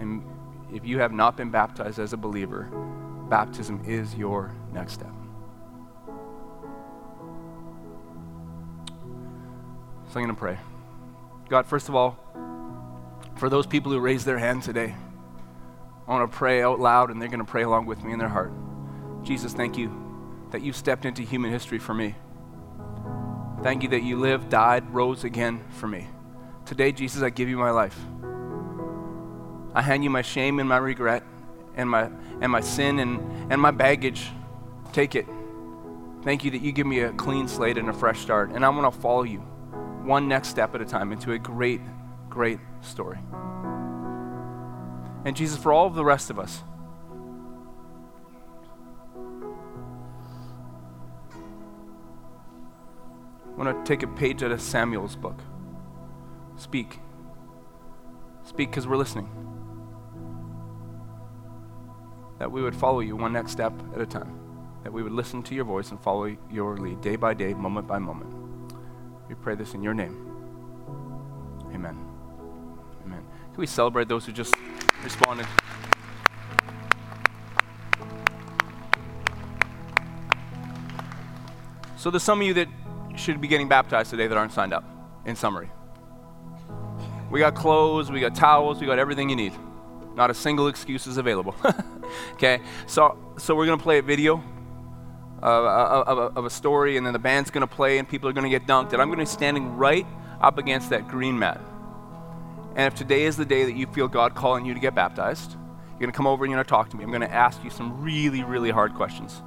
And 0.00 0.22
if 0.72 0.84
you 0.84 0.98
have 0.98 1.12
not 1.12 1.36
been 1.36 1.50
baptized 1.50 1.98
as 1.98 2.12
a 2.12 2.16
believer, 2.16 2.70
baptism 3.28 3.82
is 3.86 4.14
your 4.14 4.54
next 4.72 4.94
step. 4.94 5.12
So 10.08 10.18
I'm 10.18 10.24
going 10.24 10.28
to 10.28 10.34
pray. 10.34 10.58
God, 11.48 11.66
first 11.66 11.88
of 11.88 11.94
all, 11.94 12.18
for 13.36 13.48
those 13.48 13.66
people 13.66 13.92
who 13.92 14.00
raised 14.00 14.24
their 14.26 14.38
hand 14.38 14.62
today, 14.62 14.94
I 16.06 16.10
want 16.10 16.30
to 16.30 16.36
pray 16.36 16.62
out 16.62 16.80
loud 16.80 17.10
and 17.10 17.20
they're 17.20 17.28
going 17.28 17.44
to 17.44 17.44
pray 17.44 17.62
along 17.62 17.86
with 17.86 18.02
me 18.02 18.12
in 18.12 18.18
their 18.18 18.28
heart. 18.28 18.52
Jesus, 19.22 19.52
thank 19.52 19.76
you 19.76 19.92
that 20.50 20.62
you 20.62 20.72
stepped 20.72 21.04
into 21.04 21.22
human 21.22 21.50
history 21.50 21.78
for 21.78 21.92
me. 21.92 22.14
Thank 23.62 23.82
you 23.82 23.88
that 23.90 24.02
you 24.02 24.18
lived, 24.18 24.48
died, 24.48 24.88
rose 24.94 25.24
again 25.24 25.62
for 25.70 25.86
me. 25.86 26.08
Today, 26.68 26.92
Jesus, 26.92 27.22
I 27.22 27.30
give 27.30 27.48
you 27.48 27.56
my 27.56 27.70
life. 27.70 27.98
I 29.74 29.80
hand 29.80 30.04
you 30.04 30.10
my 30.10 30.20
shame 30.20 30.60
and 30.60 30.68
my 30.68 30.76
regret 30.76 31.22
and 31.74 31.88
my, 31.88 32.10
and 32.42 32.52
my 32.52 32.60
sin 32.60 32.98
and, 32.98 33.50
and 33.50 33.58
my 33.58 33.70
baggage. 33.70 34.28
Take 34.92 35.14
it. 35.14 35.26
Thank 36.24 36.44
you 36.44 36.50
that 36.50 36.60
you 36.60 36.72
give 36.72 36.86
me 36.86 37.00
a 37.00 37.12
clean 37.12 37.48
slate 37.48 37.78
and 37.78 37.88
a 37.88 37.92
fresh 37.94 38.20
start. 38.20 38.50
And 38.50 38.66
I 38.66 38.68
want 38.68 38.92
to 38.92 39.00
follow 39.00 39.22
you 39.22 39.38
one 40.04 40.28
next 40.28 40.48
step 40.48 40.74
at 40.74 40.82
a 40.82 40.84
time 40.84 41.10
into 41.10 41.32
a 41.32 41.38
great, 41.38 41.80
great 42.28 42.60
story. 42.82 43.18
And 45.24 45.34
Jesus, 45.34 45.56
for 45.56 45.72
all 45.72 45.86
of 45.86 45.94
the 45.94 46.04
rest 46.04 46.28
of 46.28 46.38
us, 46.38 46.62
I 53.46 53.56
want 53.56 53.86
to 53.86 53.90
take 53.90 54.02
a 54.02 54.06
page 54.06 54.42
out 54.42 54.50
of 54.50 54.60
Samuel's 54.60 55.16
book. 55.16 55.40
Speak. 56.58 56.98
Speak 58.44 58.70
because 58.70 58.86
we're 58.86 58.96
listening. 58.96 59.28
That 62.38 62.50
we 62.50 62.62
would 62.62 62.74
follow 62.74 63.00
you 63.00 63.16
one 63.16 63.32
next 63.32 63.52
step 63.52 63.72
at 63.94 64.00
a 64.00 64.06
time. 64.06 64.38
That 64.82 64.92
we 64.92 65.02
would 65.02 65.12
listen 65.12 65.42
to 65.44 65.54
your 65.54 65.64
voice 65.64 65.90
and 65.90 66.00
follow 66.00 66.36
your 66.50 66.76
lead 66.76 67.00
day 67.00 67.16
by 67.16 67.34
day, 67.34 67.54
moment 67.54 67.86
by 67.86 67.98
moment. 67.98 68.34
We 69.28 69.34
pray 69.34 69.54
this 69.54 69.74
in 69.74 69.82
your 69.82 69.94
name. 69.94 70.24
Amen. 71.72 71.96
Amen. 73.04 73.24
Can 73.52 73.56
we 73.56 73.66
celebrate 73.66 74.08
those 74.08 74.26
who 74.26 74.32
just 74.32 74.54
responded? 75.04 75.46
So 81.96 82.10
there's 82.10 82.22
some 82.22 82.40
of 82.40 82.46
you 82.46 82.54
that 82.54 82.68
should 83.16 83.40
be 83.40 83.48
getting 83.48 83.68
baptized 83.68 84.10
today 84.10 84.26
that 84.26 84.38
aren't 84.38 84.52
signed 84.52 84.72
up, 84.72 84.84
in 85.24 85.36
summary. 85.36 85.70
We 87.30 87.40
got 87.40 87.54
clothes, 87.54 88.10
we 88.10 88.20
got 88.20 88.34
towels, 88.34 88.80
we 88.80 88.86
got 88.86 88.98
everything 88.98 89.28
you 89.28 89.36
need. 89.36 89.52
Not 90.14 90.30
a 90.30 90.34
single 90.34 90.68
excuse 90.68 91.06
is 91.06 91.16
available. 91.16 91.54
okay, 92.32 92.60
so, 92.86 93.18
so 93.38 93.54
we're 93.54 93.66
going 93.66 93.78
to 93.78 93.82
play 93.82 93.98
a 93.98 94.02
video 94.02 94.42
of, 95.42 95.64
of, 95.64 96.36
of, 96.36 96.44
a 96.44 96.50
story, 96.50 96.96
and 96.96 97.06
then 97.06 97.12
the 97.12 97.18
band's 97.18 97.50
going 97.50 97.66
to 97.66 97.72
play, 97.72 97.98
and 97.98 98.08
people 98.08 98.28
are 98.28 98.32
going 98.32 98.50
to 98.50 98.50
get 98.50 98.66
dunked, 98.66 98.92
and 98.92 99.00
I'm 99.00 99.08
going 99.08 99.18
to 99.18 99.24
be 99.24 99.26
standing 99.26 99.76
right 99.76 100.06
up 100.40 100.58
against 100.58 100.90
that 100.90 101.06
green 101.06 101.38
mat. 101.38 101.60
And 102.74 102.86
if 102.86 102.94
today 102.94 103.24
is 103.24 103.36
the 103.36 103.44
day 103.44 103.64
that 103.64 103.76
you 103.76 103.86
feel 103.86 104.08
God 104.08 104.34
calling 104.34 104.64
you 104.64 104.74
to 104.74 104.80
get 104.80 104.94
baptized, 104.94 105.52
you're 105.52 105.98
going 105.98 106.12
to 106.12 106.16
come 106.16 106.26
over 106.26 106.44
and 106.44 106.50
you're 106.50 106.56
going 106.58 106.64
to 106.64 106.70
talk 106.70 106.90
to 106.90 106.96
me. 106.96 107.02
I'm 107.02 107.10
going 107.10 107.22
to 107.22 107.32
ask 107.32 107.62
you 107.64 107.70
some 107.70 108.02
really, 108.02 108.44
really 108.44 108.70
hard 108.70 108.94
questions. 108.94 109.42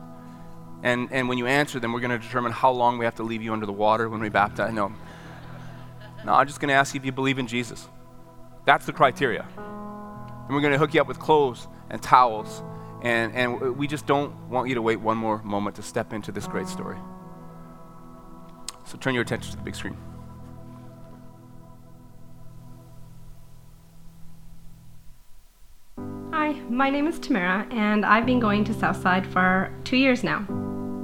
And, 0.83 1.09
and 1.11 1.29
when 1.29 1.37
you 1.37 1.47
answer 1.47 1.79
them, 1.79 1.93
we're 1.93 2.01
going 2.01 2.11
to 2.11 2.19
determine 2.19 2.51
how 2.51 2.71
long 2.71 2.97
we 2.97 3.05
have 3.05 3.15
to 3.15 3.23
leave 3.23 3.41
you 3.41 3.53
under 3.53 3.65
the 3.65 3.71
water 3.71 4.09
when 4.09 4.19
we 4.19 4.29
baptize. 4.29 4.73
No. 4.73 4.91
No, 6.25 6.33
I'm 6.33 6.47
just 6.47 6.59
going 6.59 6.69
to 6.69 6.75
ask 6.75 6.93
you 6.93 6.99
if 6.99 7.05
you 7.05 7.11
believe 7.11 7.39
in 7.39 7.47
Jesus. 7.47 7.87
That's 8.65 8.85
the 8.85 8.93
criteria. 8.93 9.47
And 9.57 10.55
we're 10.55 10.61
going 10.61 10.73
to 10.73 10.79
hook 10.79 10.93
you 10.93 11.01
up 11.01 11.07
with 11.07 11.19
clothes 11.19 11.67
and 11.89 12.01
towels 12.01 12.63
and, 13.01 13.33
and 13.33 13.77
we 13.77 13.87
just 13.87 14.05
don't 14.05 14.33
want 14.49 14.69
you 14.69 14.75
to 14.75 14.81
wait 14.81 14.97
one 14.97 15.17
more 15.17 15.41
moment 15.43 15.75
to 15.77 15.83
step 15.83 16.13
into 16.13 16.31
this 16.31 16.47
great 16.47 16.67
story. 16.67 16.97
So 18.85 18.97
turn 18.97 19.13
your 19.13 19.23
attention 19.23 19.51
to 19.51 19.57
the 19.57 19.63
big 19.63 19.75
screen. 19.75 19.97
Hi, 26.31 26.53
my 26.69 26.89
name 26.89 27.07
is 27.07 27.19
Tamara, 27.19 27.67
and 27.71 28.05
I've 28.05 28.25
been 28.25 28.39
going 28.39 28.63
to 28.65 28.73
Southside 28.73 29.25
for 29.25 29.73
two 29.83 29.97
years 29.97 30.23
now. 30.23 30.45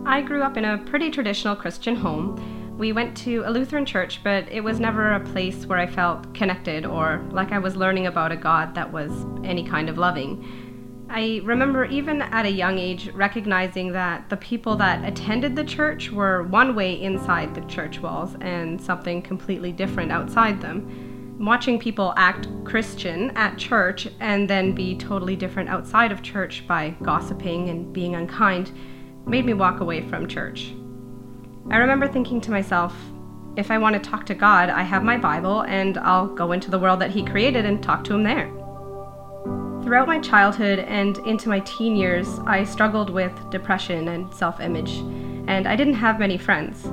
I 0.06 0.22
grew 0.22 0.44
up 0.44 0.56
in 0.56 0.66
a 0.66 0.78
pretty 0.78 1.10
traditional 1.10 1.56
Christian 1.56 1.96
home. 1.96 2.36
We 2.78 2.92
went 2.92 3.18
to 3.18 3.42
a 3.44 3.50
Lutheran 3.50 3.88
church, 3.88 4.24
but 4.24 4.48
it 4.52 4.62
was 4.62 4.80
never 4.80 5.14
a 5.14 5.20
place 5.20 5.66
where 5.66 5.80
I 5.80 5.88
felt 5.88 6.32
connected 6.36 6.86
or 6.86 7.26
like 7.32 7.52
I 7.52 7.58
was 7.58 7.76
learning 7.76 8.06
about 8.06 8.32
a 8.32 8.38
God 8.38 8.76
that 8.76 8.94
was 8.94 9.12
any 9.44 9.68
kind 9.68 9.90
of 9.90 9.98
loving. 9.98 11.08
I 11.10 11.42
remember 11.44 11.86
even 11.86 12.22
at 12.22 12.46
a 12.46 12.52
young 12.52 12.78
age 12.78 13.10
recognizing 13.14 13.94
that 13.94 14.30
the 14.30 14.38
people 14.38 14.76
that 14.76 15.04
attended 15.04 15.56
the 15.56 15.64
church 15.64 16.12
were 16.12 16.44
one 16.44 16.76
way 16.76 17.02
inside 17.02 17.56
the 17.56 17.62
church 17.62 18.00
walls 18.00 18.36
and 18.42 18.80
something 18.80 19.24
completely 19.24 19.72
different 19.72 20.12
outside 20.12 20.62
them. 20.62 21.40
Watching 21.40 21.80
people 21.80 22.14
act 22.16 22.48
Christian 22.64 23.32
at 23.32 23.58
church 23.58 24.08
and 24.20 24.48
then 24.48 24.76
be 24.76 24.96
totally 24.96 25.36
different 25.36 25.70
outside 25.70 26.12
of 26.12 26.22
church 26.22 26.68
by 26.68 26.96
gossiping 27.02 27.70
and 27.70 27.92
being 27.92 28.14
unkind 28.14 28.72
made 29.26 29.46
me 29.46 29.56
walk 29.56 29.80
away 29.80 30.08
from 30.08 30.28
church. 30.28 30.74
I 31.70 31.78
remember 31.78 32.08
thinking 32.08 32.40
to 32.42 32.52
myself, 32.52 32.96
if 33.58 33.72
I 33.72 33.78
want 33.78 34.02
to 34.02 34.10
talk 34.10 34.26
to 34.28 34.36
God, 34.36 34.70
I 34.70 34.84
have 34.84 35.04
my 35.04 35.18
Bible 35.18 35.62
and 35.64 35.98
I'll 35.98 36.28
go 36.28 36.54
into 36.54 36.72
the 36.72 36.80
world 36.80 37.02
that 37.02 37.12
He 37.12 37.26
created 37.26 37.66
and 37.66 37.84
talk 37.84 38.06
to 38.06 38.14
Him 38.14 38.24
there. 38.24 38.50
Throughout 39.84 40.08
my 40.08 40.20
childhood 40.20 40.80
and 40.80 41.18
into 41.20 41.50
my 41.50 41.60
teen 41.62 41.98
years, 41.98 42.40
I 42.46 42.64
struggled 42.64 43.10
with 43.10 43.34
depression 43.52 44.08
and 44.08 44.34
self 44.34 44.62
image, 44.62 44.98
and 45.48 45.68
I 45.68 45.76
didn't 45.76 45.96
have 45.96 46.20
many 46.20 46.38
friends. 46.38 46.88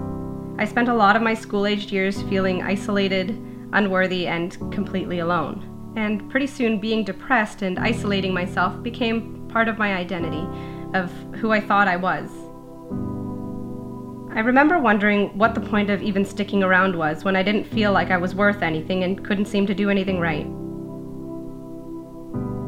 I 0.58 0.64
spent 0.64 0.88
a 0.88 0.94
lot 0.94 1.14
of 1.14 1.22
my 1.22 1.34
school 1.34 1.66
aged 1.66 1.92
years 1.92 2.22
feeling 2.22 2.62
isolated, 2.62 3.30
unworthy, 3.72 4.26
and 4.26 4.52
completely 4.72 5.20
alone. 5.20 5.92
And 5.96 6.28
pretty 6.30 6.48
soon, 6.48 6.80
being 6.80 7.04
depressed 7.04 7.62
and 7.62 7.78
isolating 7.78 8.34
myself 8.34 8.82
became 8.82 9.48
part 9.48 9.68
of 9.68 9.78
my 9.78 9.94
identity, 9.94 10.46
of 10.94 11.12
who 11.36 11.52
I 11.52 11.60
thought 11.60 11.86
I 11.86 11.96
was. 11.96 12.28
I 14.34 14.40
remember 14.40 14.80
wondering 14.80 15.28
what 15.38 15.54
the 15.54 15.60
point 15.60 15.90
of 15.90 16.02
even 16.02 16.24
sticking 16.24 16.64
around 16.64 16.96
was 16.96 17.22
when 17.22 17.36
I 17.36 17.44
didn't 17.44 17.68
feel 17.68 17.92
like 17.92 18.10
I 18.10 18.16
was 18.16 18.34
worth 18.34 18.62
anything 18.62 19.04
and 19.04 19.24
couldn't 19.24 19.44
seem 19.44 19.64
to 19.68 19.74
do 19.74 19.90
anything 19.90 20.18
right. 20.18 20.46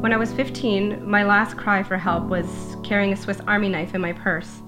When 0.01 0.13
I 0.13 0.17
was 0.17 0.31
15, 0.31 1.05
my 1.05 1.23
last 1.23 1.57
cry 1.57 1.83
for 1.83 1.97
help 1.97 2.23
was 2.29 2.77
carrying 2.85 3.11
a 3.11 3.17
Swiss 3.17 3.41
Army 3.41 3.67
knife 3.67 3.93
in 3.93 3.99
my 3.99 4.13
purse. 4.13 4.61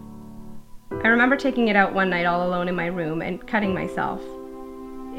I 0.91 1.08
remember 1.08 1.38
taking 1.38 1.70
it 1.70 1.78
out 1.78 1.93
one 1.93 2.10
night 2.10 2.26
all 2.26 2.45
alone 2.45 2.68
in 2.68 2.76
my 2.76 2.88
room 2.88 3.22
and 3.22 3.47
cutting 3.47 3.74
myself. 3.74 4.22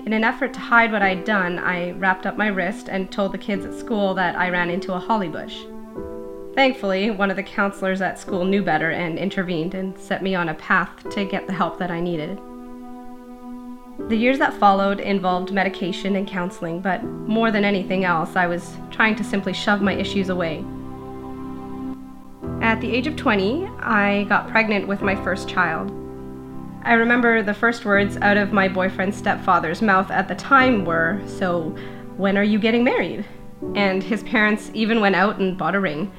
In 0.04 0.12
an 0.12 0.22
effort 0.22 0.52
to 0.52 0.60
hide 0.60 0.92
what 0.92 1.00
I'd 1.00 1.24
done, 1.24 1.58
I 1.58 1.92
wrapped 1.92 2.26
up 2.26 2.36
my 2.36 2.48
wrist 2.48 2.90
and 2.90 3.10
told 3.10 3.32
the 3.32 3.38
kids 3.38 3.64
at 3.64 3.72
school 3.72 4.12
that 4.14 4.36
I 4.36 4.50
ran 4.50 4.68
into 4.68 4.92
a 4.92 4.98
holly 4.98 5.28
bush. 5.28 5.56
Thankfully, 6.60 7.10
one 7.10 7.30
of 7.30 7.36
the 7.36 7.42
counselors 7.42 8.02
at 8.02 8.18
school 8.18 8.44
knew 8.44 8.62
better 8.62 8.90
and 8.90 9.18
intervened 9.18 9.72
and 9.72 9.98
set 9.98 10.22
me 10.22 10.34
on 10.34 10.50
a 10.50 10.54
path 10.54 10.90
to 11.08 11.24
get 11.24 11.46
the 11.46 11.54
help 11.54 11.78
that 11.78 11.90
I 11.90 12.00
needed. 12.00 12.38
The 14.10 14.16
years 14.16 14.38
that 14.40 14.52
followed 14.52 15.00
involved 15.00 15.54
medication 15.54 16.16
and 16.16 16.28
counseling, 16.28 16.82
but 16.82 17.02
more 17.02 17.50
than 17.50 17.64
anything 17.64 18.04
else, 18.04 18.36
I 18.36 18.46
was 18.46 18.76
trying 18.90 19.16
to 19.16 19.24
simply 19.24 19.54
shove 19.54 19.80
my 19.80 19.94
issues 19.94 20.28
away. 20.28 20.62
At 22.60 22.82
the 22.82 22.94
age 22.94 23.06
of 23.06 23.16
20, 23.16 23.66
I 23.78 24.26
got 24.28 24.50
pregnant 24.50 24.86
with 24.86 25.00
my 25.00 25.14
first 25.24 25.48
child. 25.48 25.90
I 26.82 26.92
remember 26.92 27.42
the 27.42 27.54
first 27.54 27.86
words 27.86 28.18
out 28.18 28.36
of 28.36 28.52
my 28.52 28.68
boyfriend's 28.68 29.16
stepfather's 29.16 29.80
mouth 29.80 30.10
at 30.10 30.28
the 30.28 30.34
time 30.34 30.84
were, 30.84 31.22
So, 31.26 31.74
when 32.18 32.36
are 32.36 32.44
you 32.44 32.58
getting 32.58 32.84
married? 32.84 33.24
And 33.74 34.02
his 34.02 34.22
parents 34.24 34.70
even 34.74 35.00
went 35.00 35.16
out 35.16 35.38
and 35.38 35.56
bought 35.56 35.74
a 35.74 35.80
ring. 35.80 36.12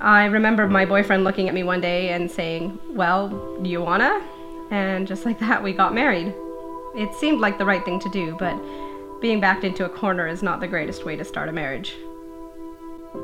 I 0.00 0.26
remember 0.26 0.68
my 0.68 0.84
boyfriend 0.84 1.24
looking 1.24 1.48
at 1.48 1.54
me 1.54 1.62
one 1.62 1.80
day 1.80 2.10
and 2.10 2.30
saying, 2.30 2.78
Well, 2.90 3.58
you 3.62 3.80
wanna? 3.82 4.20
And 4.70 5.06
just 5.06 5.24
like 5.24 5.38
that, 5.40 5.62
we 5.62 5.72
got 5.72 5.94
married. 5.94 6.34
It 6.94 7.14
seemed 7.14 7.40
like 7.40 7.58
the 7.58 7.64
right 7.64 7.84
thing 7.84 8.00
to 8.00 8.10
do, 8.10 8.36
but 8.38 8.58
being 9.20 9.40
backed 9.40 9.64
into 9.64 9.84
a 9.84 9.88
corner 9.88 10.26
is 10.26 10.42
not 10.42 10.60
the 10.60 10.68
greatest 10.68 11.04
way 11.04 11.16
to 11.16 11.24
start 11.24 11.48
a 11.48 11.52
marriage. 11.52 11.94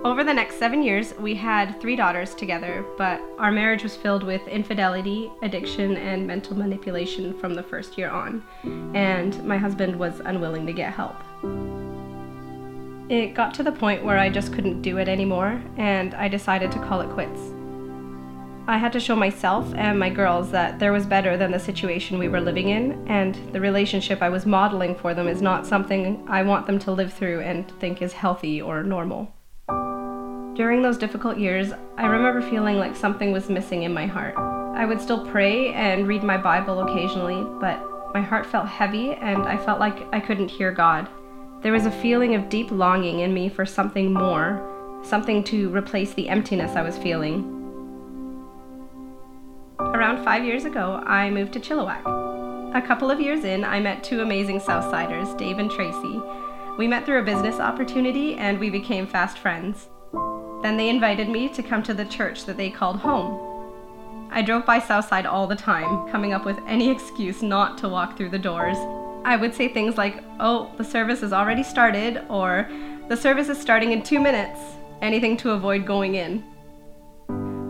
Over 0.04 0.24
the 0.24 0.32
next 0.32 0.58
seven 0.58 0.82
years, 0.82 1.14
we 1.18 1.34
had 1.34 1.78
three 1.80 1.96
daughters 1.96 2.34
together, 2.34 2.84
but 2.96 3.20
our 3.38 3.52
marriage 3.52 3.82
was 3.82 3.94
filled 3.94 4.22
with 4.22 4.46
infidelity, 4.48 5.30
addiction, 5.42 5.96
and 5.96 6.26
mental 6.26 6.56
manipulation 6.56 7.38
from 7.38 7.54
the 7.54 7.62
first 7.62 7.98
year 7.98 8.08
on, 8.08 8.42
and 8.94 9.44
my 9.44 9.58
husband 9.58 9.94
was 9.96 10.20
unwilling 10.20 10.66
to 10.66 10.72
get 10.72 10.92
help. 10.92 11.16
It 13.12 13.34
got 13.34 13.52
to 13.56 13.62
the 13.62 13.72
point 13.72 14.02
where 14.02 14.16
I 14.16 14.30
just 14.30 14.54
couldn't 14.54 14.80
do 14.80 14.96
it 14.96 15.06
anymore, 15.06 15.62
and 15.76 16.14
I 16.14 16.28
decided 16.28 16.72
to 16.72 16.78
call 16.78 17.02
it 17.02 17.10
quits. 17.10 17.52
I 18.66 18.78
had 18.78 18.90
to 18.94 19.00
show 19.00 19.14
myself 19.14 19.70
and 19.74 19.98
my 19.98 20.08
girls 20.08 20.50
that 20.52 20.78
there 20.78 20.94
was 20.94 21.04
better 21.04 21.36
than 21.36 21.50
the 21.50 21.58
situation 21.58 22.18
we 22.18 22.28
were 22.28 22.40
living 22.40 22.70
in, 22.70 23.06
and 23.08 23.34
the 23.52 23.60
relationship 23.60 24.22
I 24.22 24.30
was 24.30 24.46
modeling 24.46 24.94
for 24.94 25.12
them 25.12 25.28
is 25.28 25.42
not 25.42 25.66
something 25.66 26.26
I 26.26 26.42
want 26.42 26.66
them 26.66 26.78
to 26.78 26.90
live 26.90 27.12
through 27.12 27.40
and 27.40 27.70
think 27.80 28.00
is 28.00 28.14
healthy 28.14 28.62
or 28.62 28.82
normal. 28.82 29.30
During 30.56 30.80
those 30.80 30.96
difficult 30.96 31.36
years, 31.36 31.70
I 31.98 32.06
remember 32.06 32.40
feeling 32.40 32.78
like 32.78 32.96
something 32.96 33.30
was 33.30 33.50
missing 33.50 33.82
in 33.82 33.92
my 33.92 34.06
heart. 34.06 34.36
I 34.38 34.86
would 34.86 35.02
still 35.02 35.26
pray 35.26 35.74
and 35.74 36.08
read 36.08 36.22
my 36.22 36.38
Bible 36.38 36.80
occasionally, 36.80 37.44
but 37.60 37.78
my 38.14 38.22
heart 38.22 38.46
felt 38.46 38.68
heavy 38.68 39.12
and 39.12 39.42
I 39.42 39.58
felt 39.58 39.80
like 39.80 40.02
I 40.14 40.20
couldn't 40.20 40.50
hear 40.50 40.72
God. 40.72 41.10
There 41.62 41.72
was 41.72 41.86
a 41.86 41.92
feeling 41.92 42.34
of 42.34 42.48
deep 42.48 42.72
longing 42.72 43.20
in 43.20 43.32
me 43.32 43.48
for 43.48 43.64
something 43.64 44.12
more, 44.12 45.00
something 45.04 45.44
to 45.44 45.72
replace 45.72 46.12
the 46.12 46.28
emptiness 46.28 46.74
I 46.74 46.82
was 46.82 46.98
feeling. 46.98 47.44
Around 49.78 50.24
five 50.24 50.44
years 50.44 50.64
ago, 50.64 51.00
I 51.06 51.30
moved 51.30 51.52
to 51.52 51.60
Chilliwack. 51.60 52.04
A 52.74 52.82
couple 52.82 53.12
of 53.12 53.20
years 53.20 53.44
in, 53.44 53.64
I 53.64 53.78
met 53.78 54.02
two 54.02 54.22
amazing 54.22 54.58
Southsiders, 54.58 55.38
Dave 55.38 55.60
and 55.60 55.70
Tracy. 55.70 56.20
We 56.78 56.88
met 56.88 57.06
through 57.06 57.20
a 57.20 57.24
business 57.24 57.60
opportunity 57.60 58.34
and 58.34 58.58
we 58.58 58.68
became 58.68 59.06
fast 59.06 59.38
friends. 59.38 59.88
Then 60.62 60.76
they 60.76 60.88
invited 60.88 61.28
me 61.28 61.48
to 61.50 61.62
come 61.62 61.84
to 61.84 61.94
the 61.94 62.06
church 62.06 62.44
that 62.46 62.56
they 62.56 62.70
called 62.70 62.96
home. 62.96 64.28
I 64.32 64.42
drove 64.42 64.66
by 64.66 64.80
Southside 64.80 65.26
all 65.26 65.46
the 65.46 65.54
time, 65.54 66.10
coming 66.10 66.32
up 66.32 66.44
with 66.44 66.58
any 66.66 66.90
excuse 66.96 67.40
not 67.40 67.78
to 67.78 67.88
walk 67.88 68.16
through 68.16 68.30
the 68.30 68.38
doors. 68.38 68.78
I 69.24 69.36
would 69.36 69.54
say 69.54 69.68
things 69.68 69.96
like, 69.96 70.22
oh, 70.40 70.72
the 70.76 70.84
service 70.84 71.20
has 71.20 71.32
already 71.32 71.62
started, 71.62 72.22
or 72.28 72.68
the 73.08 73.16
service 73.16 73.48
is 73.48 73.58
starting 73.60 73.92
in 73.92 74.02
two 74.02 74.18
minutes, 74.18 74.58
anything 75.00 75.36
to 75.38 75.50
avoid 75.50 75.86
going 75.86 76.16
in. 76.16 76.44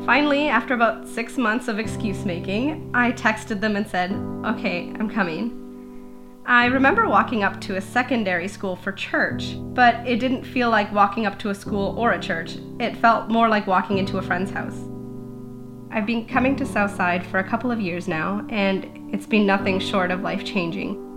Finally, 0.07 0.48
after 0.48 0.74
about 0.74 1.07
six 1.07 1.36
months 1.36 1.68
of 1.68 1.78
excuse 1.78 2.24
making, 2.24 2.90
I 2.94 3.12
texted 3.12 3.61
them 3.61 3.76
and 3.76 3.86
said, 3.86 4.12
Okay, 4.44 4.92
I'm 4.98 5.11
coming. 5.11 5.59
I 6.46 6.66
remember 6.66 7.07
walking 7.07 7.44
up 7.44 7.61
to 7.62 7.76
a 7.76 7.80
secondary 7.80 8.48
school 8.48 8.74
for 8.74 8.90
church, 8.90 9.55
but 9.74 9.94
it 10.09 10.18
didn't 10.18 10.44
feel 10.44 10.70
like 10.70 10.92
walking 10.92 11.24
up 11.26 11.38
to 11.40 11.50
a 11.50 11.55
school 11.55 11.96
or 11.96 12.12
a 12.12 12.20
church. 12.20 12.57
It 12.80 12.96
felt 12.96 13.28
more 13.28 13.48
like 13.48 13.68
walking 13.68 13.98
into 13.98 14.18
a 14.18 14.22
friend's 14.22 14.50
house. 14.50 14.76
I've 15.92 16.07
been 16.07 16.26
coming 16.26 16.57
to 16.57 16.66
Southside 16.66 17.24
for 17.24 17.38
a 17.38 17.48
couple 17.48 17.70
of 17.70 17.80
years 17.80 18.09
now, 18.09 18.44
and 18.48 19.14
it's 19.14 19.26
been 19.26 19.46
nothing 19.46 19.78
short 19.78 20.11
of 20.11 20.22
life 20.22 20.44
changing. 20.44 21.11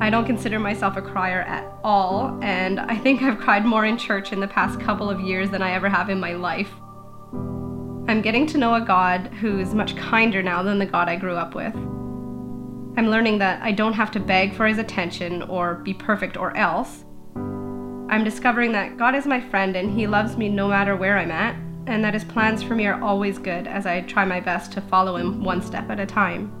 I 0.00 0.10
don't 0.10 0.26
consider 0.26 0.58
myself 0.58 0.96
a 0.96 1.02
crier 1.02 1.42
at 1.42 1.78
all, 1.84 2.38
and 2.42 2.80
I 2.80 2.96
think 2.96 3.22
I've 3.22 3.38
cried 3.38 3.64
more 3.64 3.84
in 3.84 3.96
church 3.96 4.32
in 4.32 4.40
the 4.40 4.48
past 4.48 4.80
couple 4.80 5.08
of 5.08 5.20
years 5.20 5.50
than 5.50 5.62
I 5.62 5.72
ever 5.72 5.88
have 5.88 6.10
in 6.10 6.18
my 6.18 6.32
life. 6.34 6.70
I'm 8.08 8.20
getting 8.20 8.46
to 8.48 8.58
know 8.58 8.74
a 8.74 8.80
God 8.80 9.28
who's 9.40 9.74
much 9.74 9.96
kinder 9.96 10.42
now 10.42 10.62
than 10.62 10.78
the 10.78 10.86
God 10.86 11.08
I 11.08 11.16
grew 11.16 11.36
up 11.36 11.54
with. 11.54 11.74
I'm 11.74 13.08
learning 13.08 13.38
that 13.38 13.62
I 13.62 13.72
don't 13.72 13.94
have 13.94 14.10
to 14.12 14.20
beg 14.20 14.54
for 14.54 14.66
his 14.66 14.78
attention 14.78 15.42
or 15.42 15.76
be 15.76 15.94
perfect 15.94 16.36
or 16.36 16.56
else. 16.56 17.04
I'm 17.36 18.24
discovering 18.24 18.72
that 18.72 18.98
God 18.98 19.14
is 19.14 19.24
my 19.24 19.40
friend 19.40 19.76
and 19.76 19.96
he 19.98 20.06
loves 20.06 20.36
me 20.36 20.48
no 20.48 20.68
matter 20.68 20.96
where 20.96 21.16
I'm 21.16 21.30
at, 21.30 21.56
and 21.86 22.04
that 22.04 22.14
his 22.14 22.24
plans 22.24 22.62
for 22.62 22.74
me 22.74 22.86
are 22.86 23.02
always 23.02 23.38
good 23.38 23.66
as 23.66 23.86
I 23.86 24.02
try 24.02 24.24
my 24.24 24.40
best 24.40 24.72
to 24.72 24.80
follow 24.80 25.16
him 25.16 25.42
one 25.42 25.62
step 25.62 25.90
at 25.90 26.00
a 26.00 26.06
time. 26.06 26.52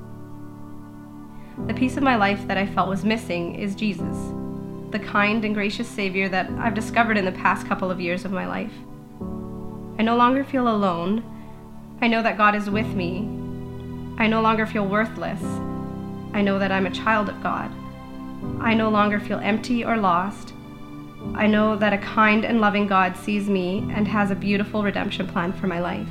The 1.66 1.74
piece 1.74 1.96
of 1.96 2.02
my 2.02 2.16
life 2.16 2.46
that 2.48 2.58
I 2.58 2.66
felt 2.66 2.88
was 2.88 3.04
missing 3.04 3.54
is 3.54 3.74
Jesus, 3.74 4.16
the 4.90 4.98
kind 4.98 5.44
and 5.44 5.54
gracious 5.54 5.88
Savior 5.88 6.28
that 6.28 6.50
I've 6.58 6.74
discovered 6.74 7.16
in 7.16 7.24
the 7.24 7.32
past 7.32 7.66
couple 7.66 7.90
of 7.90 8.00
years 8.00 8.24
of 8.24 8.32
my 8.32 8.46
life. 8.46 8.72
I 9.98 10.02
no 10.02 10.16
longer 10.16 10.42
feel 10.44 10.68
alone, 10.68 11.22
I 12.02 12.08
know 12.08 12.20
that 12.20 12.36
God 12.36 12.56
is 12.56 12.68
with 12.68 12.88
me. 12.96 13.18
I 14.18 14.26
no 14.26 14.40
longer 14.40 14.66
feel 14.66 14.84
worthless. 14.84 15.40
I 16.34 16.42
know 16.42 16.58
that 16.58 16.72
I'm 16.72 16.86
a 16.86 16.90
child 16.90 17.28
of 17.28 17.40
God. 17.44 17.70
I 18.60 18.74
no 18.74 18.90
longer 18.90 19.20
feel 19.20 19.38
empty 19.38 19.84
or 19.84 19.96
lost. 19.96 20.52
I 21.34 21.46
know 21.46 21.76
that 21.76 21.92
a 21.92 21.98
kind 21.98 22.44
and 22.44 22.60
loving 22.60 22.88
God 22.88 23.16
sees 23.16 23.48
me 23.48 23.88
and 23.94 24.08
has 24.08 24.32
a 24.32 24.34
beautiful 24.34 24.82
redemption 24.82 25.28
plan 25.28 25.52
for 25.52 25.68
my 25.68 25.78
life. 25.78 26.08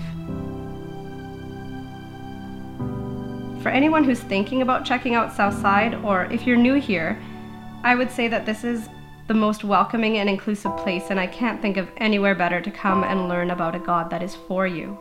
For 3.61 3.69
anyone 3.69 4.03
who's 4.03 4.19
thinking 4.19 4.63
about 4.63 4.85
checking 4.85 5.13
out 5.13 5.33
Southside, 5.33 5.93
or 6.03 6.25
if 6.25 6.47
you're 6.47 6.57
new 6.57 6.79
here, 6.79 7.21
I 7.83 7.93
would 7.93 8.09
say 8.09 8.27
that 8.27 8.45
this 8.45 8.63
is 8.63 8.89
the 9.27 9.35
most 9.35 9.63
welcoming 9.63 10.17
and 10.17 10.27
inclusive 10.27 10.75
place, 10.77 11.05
and 11.11 11.19
I 11.19 11.27
can't 11.27 11.61
think 11.61 11.77
of 11.77 11.87
anywhere 11.97 12.33
better 12.33 12.59
to 12.59 12.71
come 12.71 13.03
and 13.03 13.29
learn 13.29 13.51
about 13.51 13.75
a 13.75 13.79
God 13.79 14.09
that 14.09 14.23
is 14.23 14.35
for 14.35 14.65
you. 14.65 14.97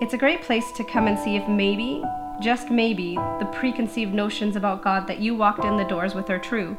It's 0.00 0.14
a 0.14 0.18
great 0.18 0.40
place 0.42 0.72
to 0.72 0.84
come 0.84 1.06
and 1.06 1.18
see 1.18 1.36
if 1.36 1.46
maybe, 1.46 2.02
just 2.40 2.70
maybe, 2.70 3.14
the 3.14 3.50
preconceived 3.52 4.14
notions 4.14 4.56
about 4.56 4.82
God 4.82 5.06
that 5.06 5.18
you 5.18 5.34
walked 5.34 5.64
in 5.64 5.76
the 5.76 5.84
doors 5.84 6.14
with 6.14 6.30
are 6.30 6.38
true, 6.38 6.78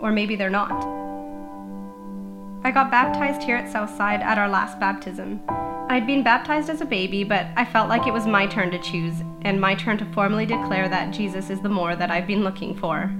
or 0.00 0.10
maybe 0.10 0.34
they're 0.34 0.50
not. 0.50 0.84
I 2.64 2.72
got 2.72 2.90
baptized 2.90 3.44
here 3.44 3.56
at 3.56 3.70
Southside 3.70 4.20
at 4.20 4.36
our 4.36 4.48
last 4.48 4.80
baptism. 4.80 5.40
I'd 5.88 6.06
been 6.06 6.22
baptized 6.22 6.70
as 6.70 6.80
a 6.80 6.86
baby, 6.86 7.24
but 7.24 7.46
I 7.56 7.64
felt 7.64 7.90
like 7.90 8.06
it 8.06 8.12
was 8.12 8.26
my 8.26 8.46
turn 8.46 8.70
to 8.70 8.78
choose, 8.78 9.22
and 9.42 9.60
my 9.60 9.74
turn 9.74 9.98
to 9.98 10.12
formally 10.12 10.46
declare 10.46 10.88
that 10.88 11.12
Jesus 11.12 11.50
is 11.50 11.60
the 11.60 11.68
more 11.68 11.94
that 11.94 12.10
I've 12.10 12.26
been 12.26 12.42
looking 12.42 12.74
for. 12.74 13.12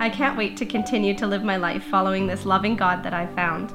I 0.00 0.08
can't 0.08 0.36
wait 0.36 0.56
to 0.56 0.66
continue 0.66 1.14
to 1.14 1.26
live 1.26 1.44
my 1.44 1.56
life 1.56 1.84
following 1.84 2.26
this 2.26 2.46
loving 2.46 2.74
God 2.74 3.02
that 3.04 3.12
I've 3.12 3.34
found. 3.34 3.72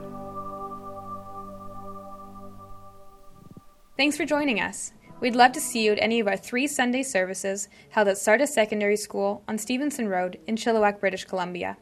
Thanks 3.95 4.17
for 4.17 4.25
joining 4.25 4.59
us. 4.59 4.91
We'd 5.19 5.35
love 5.35 5.51
to 5.53 5.61
see 5.61 5.85
you 5.85 5.91
at 5.91 6.01
any 6.01 6.19
of 6.19 6.27
our 6.27 6.37
three 6.37 6.67
Sunday 6.67 7.03
services 7.03 7.69
held 7.89 8.07
at 8.07 8.17
Sardis 8.17 8.53
Secondary 8.53 8.97
School 8.97 9.43
on 9.47 9.57
Stevenson 9.57 10.07
Road 10.07 10.39
in 10.47 10.55
Chilliwack, 10.55 10.99
British 10.99 11.25
Columbia. 11.25 11.77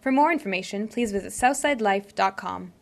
For 0.00 0.12
more 0.12 0.30
information, 0.30 0.88
please 0.88 1.10
visit 1.12 1.32
southsidelife.com. 1.32 2.72